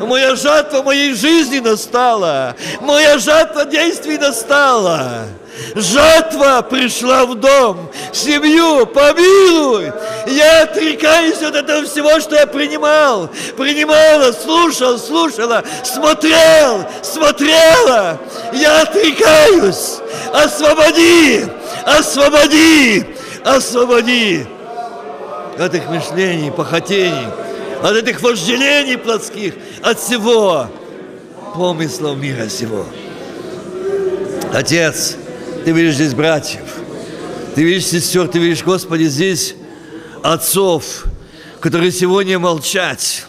Моя 0.00 0.34
жатва 0.36 0.82
моей 0.82 1.14
жизни 1.14 1.58
настала. 1.58 2.54
Моя 2.80 3.18
жатва 3.18 3.64
действий 3.64 4.18
настала. 4.18 5.26
Жатва 5.74 6.62
пришла 6.62 7.24
в 7.24 7.34
дом, 7.34 7.90
в 8.10 8.16
семью, 8.16 8.86
помилуй. 8.86 9.92
Я 10.26 10.62
отрекаюсь 10.62 11.42
от 11.42 11.54
этого 11.54 11.84
всего, 11.84 12.20
что 12.20 12.36
я 12.36 12.46
принимал. 12.46 13.28
Принимала, 13.56 14.32
слушал, 14.32 14.98
слушала, 14.98 15.62
смотрел, 15.84 16.84
смотрела. 17.02 18.18
Я 18.52 18.82
отрекаюсь. 18.82 19.98
Освободи, 20.32 21.44
освободи, 21.84 23.06
освободи 23.44 24.46
от 25.58 25.74
их 25.74 25.88
мышлений, 25.88 26.50
похотений, 26.50 27.26
от 27.82 27.96
этих 27.96 28.22
вожделений 28.22 28.96
плотских, 28.96 29.54
от 29.82 29.98
всего 29.98 30.68
помыслов 31.54 32.16
мира 32.16 32.48
сего. 32.48 32.86
Отец, 34.52 35.16
ты 35.64 35.72
видишь 35.72 35.96
здесь 35.96 36.14
братьев, 36.14 36.62
ты 37.54 37.64
видишь 37.64 37.86
сестер, 37.86 38.28
ты 38.28 38.38
видишь, 38.38 38.62
Господи, 38.62 39.04
здесь 39.04 39.54
отцов, 40.22 41.04
которые 41.60 41.90
сегодня 41.90 42.38
молчать 42.38 43.24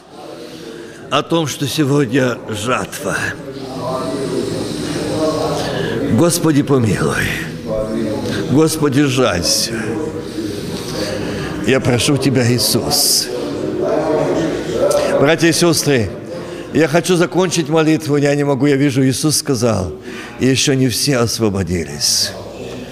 о 1.09 1.23
том, 1.23 1.47
что 1.47 1.67
сегодня 1.67 2.37
жатва. 2.49 3.17
Господи, 6.13 6.61
помилуй. 6.61 7.27
Господи, 8.51 9.03
жалься. 9.03 9.73
Я 11.65 11.79
прошу 11.79 12.17
Тебя, 12.17 12.51
Иисус. 12.51 13.29
Братья 15.23 15.47
и 15.47 15.53
сестры, 15.53 16.09
я 16.73 16.89
хочу 16.89 17.15
закончить 17.15 17.69
молитву, 17.69 18.17
я 18.17 18.35
не 18.35 18.43
могу, 18.43 18.65
я 18.65 18.75
вижу, 18.75 19.01
Иисус 19.05 19.37
сказал, 19.37 19.93
и 20.41 20.47
еще 20.47 20.75
не 20.75 20.89
все 20.89 21.15
освободились. 21.15 22.31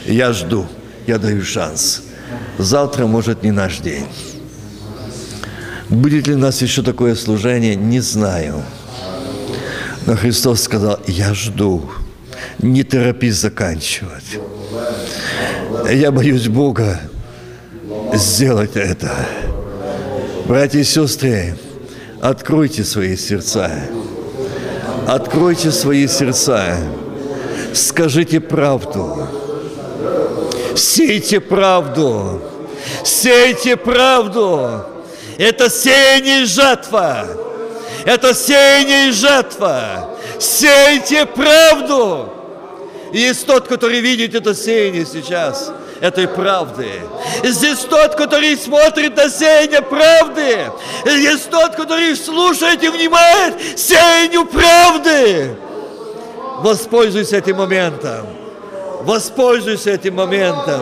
Я 0.06 0.32
жду, 0.32 0.66
я 1.08 1.18
даю 1.18 1.44
шанс. 1.44 2.04
Завтра, 2.58 3.06
может, 3.06 3.44
не 3.44 3.52
наш 3.52 3.80
день. 3.80 4.06
Будет 5.90 6.26
ли 6.28 6.36
у 6.36 6.38
нас 6.38 6.62
еще 6.62 6.82
такое 6.84 7.16
служение, 7.16 7.76
не 7.76 8.00
знаю. 8.00 8.64
Но 10.06 10.16
Христос 10.16 10.62
сказал, 10.62 11.02
я 11.08 11.34
жду, 11.34 11.92
не 12.60 12.84
торопись 12.84 13.36
заканчивать. 13.36 14.40
Я 15.92 16.14
боюсь 16.14 16.48
Бога 16.48 16.98
сделать 18.14 18.78
это. 18.78 19.12
Братья 20.48 20.80
и 20.80 20.86
сестры, 20.86 21.58
Откройте 22.22 22.84
свои 22.84 23.18
сердца. 23.18 23.72
Откройте 25.08 25.72
свои 25.72 26.08
сердца. 26.08 26.78
Скажите 27.74 28.40
правду. 28.40 29.28
Сейте 30.76 31.40
правду. 31.40 32.40
Сейте 33.04 33.76
правду. 33.76 34.86
Это 35.40 35.68
сеяние 35.72 36.44
и 36.44 36.46
жатва. 36.46 37.26
Это 38.06 38.36
сеяние 38.36 39.10
и 39.10 39.12
жатва. 39.12 40.12
Сейте 40.38 41.26
правду. 41.26 42.30
И 43.12 43.18
есть 43.18 43.48
тот, 43.48 43.68
который 43.68 44.00
видит 44.00 44.36
это 44.36 44.54
сеяние 44.54 45.08
сейчас– 45.08 45.72
этой 46.02 46.28
правды. 46.28 47.02
Здесь 47.44 47.80
тот, 47.80 48.16
который 48.16 48.58
смотрит 48.58 49.16
на 49.16 49.30
сеяние 49.30 49.82
правды. 49.82 50.70
Есть 51.06 51.50
тот, 51.50 51.76
который 51.76 52.16
слушает 52.18 52.84
и 52.84 52.90
внимает 52.90 53.56
сеянию 53.80 54.46
правды. 54.46 55.56
Воспользуйся 56.60 57.38
этим 57.38 57.58
моментом. 57.58 58.28
Воспользуйся 59.04 59.92
этим 59.92 60.16
моментом. 60.16 60.82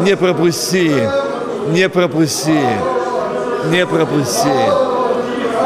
Не 0.00 0.16
пропусти. 0.16 0.92
Не 1.68 1.88
пропусти. 1.88 2.60
Не 3.70 3.86
пропусти. 3.86 4.92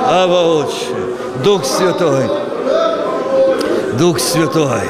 Ава 0.08 0.60
Отче, 0.60 0.94
Дух 1.42 1.64
Святой, 1.64 2.30
Дух 3.98 4.20
Святой, 4.20 4.82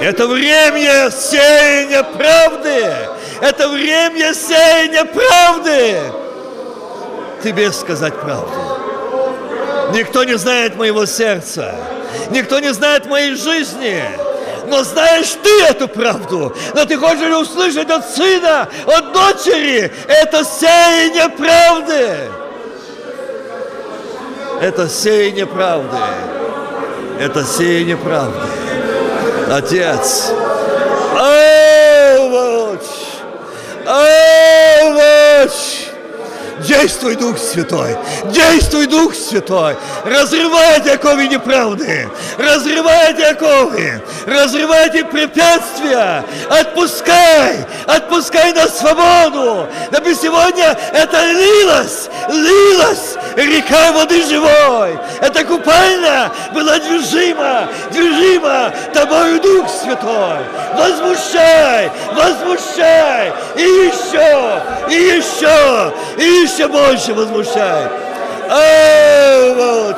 это 0.00 0.26
время 0.26 1.10
сеяния 1.10 2.02
правды. 2.02 2.86
Это 3.40 3.68
время 3.68 4.34
сеяния 4.34 5.04
правды. 5.04 6.00
Тебе 7.42 7.72
сказать 7.72 8.14
правду. 8.20 8.52
Никто 9.92 10.24
не 10.24 10.36
знает 10.36 10.76
моего 10.76 11.06
сердца. 11.06 11.74
Никто 12.30 12.60
не 12.60 12.72
знает 12.72 13.06
моей 13.06 13.34
жизни. 13.34 14.02
Но 14.68 14.84
знаешь 14.84 15.36
ты 15.42 15.64
эту 15.64 15.88
правду. 15.88 16.54
Но 16.74 16.84
ты 16.84 16.96
хочешь 16.96 17.20
ли 17.20 17.34
услышать 17.34 17.90
от 17.90 18.08
сына, 18.08 18.68
от 18.86 19.12
дочери. 19.12 19.92
Это 20.06 20.44
сеяние 20.44 21.28
правды. 21.30 22.30
Это 24.60 24.88
сеяние 24.88 25.46
правды. 25.46 25.96
Это 27.18 27.44
сеяние 27.44 27.96
правды. 27.96 28.59
Отец. 29.50 30.32
Овощ! 31.12 32.86
Овощ! 33.84 35.69
Действуй, 36.70 37.16
Дух 37.16 37.36
Святой! 37.36 37.96
Действуй, 38.26 38.86
Дух 38.86 39.12
Святой! 39.12 39.74
Разрывайте 40.04 40.92
оковы 40.92 41.26
неправды! 41.26 42.08
Разрывайте 42.38 43.26
оковы! 43.26 44.00
Разрывайте 44.24 45.04
препятствия! 45.04 46.24
Отпускай! 46.48 47.66
Отпускай 47.88 48.52
на 48.52 48.68
свободу! 48.68 49.66
Дабы 49.90 50.14
сегодня 50.14 50.78
это 50.92 51.32
лилось! 51.32 52.08
Лилось! 52.28 53.16
Река 53.34 53.90
воды 53.90 54.22
живой! 54.22 54.96
Это 55.20 55.44
купальня 55.44 56.30
была 56.54 56.78
движима! 56.78 57.68
Движима 57.90 58.72
тобою, 58.94 59.40
Дух 59.40 59.68
Святой! 59.68 60.38
Возмущай! 60.76 61.90
Возмущай! 62.14 63.32
И 63.56 63.62
еще! 63.62 64.62
И 64.88 65.18
еще! 65.18 65.92
И 66.16 66.42
еще 66.42 66.59
больше 66.68 67.14
возмущай! 67.14 67.88
Авоч! 68.48 69.96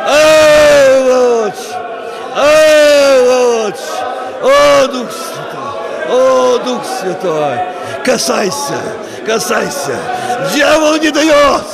Авоч! 0.00 1.54
Авоч! 2.34 3.76
О, 4.42 4.86
Дух 4.88 5.10
Святой! 5.10 6.10
О, 6.10 6.58
Дух 6.64 6.82
Святой! 7.00 7.58
Касайся! 8.04 8.78
Касайся! 9.26 9.98
Дьявол 10.52 10.96
не 10.96 11.10
дает! 11.10 11.64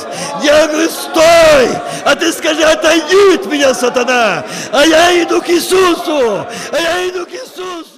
Дьявол 0.41 0.67
говорит, 0.67 0.91
стой! 0.91 1.69
А 2.05 2.15
ты 2.15 2.31
скажи, 2.31 2.63
отойди 2.63 3.35
от 3.35 3.45
меня, 3.45 3.73
сатана! 3.73 4.43
А 4.71 4.85
я 4.85 5.23
иду 5.23 5.41
к 5.41 5.49
Иисусу! 5.49 6.45
А 6.71 6.77
я 6.77 7.09
иду 7.09 7.25
к 7.25 7.31
Иисусу! 7.31 7.90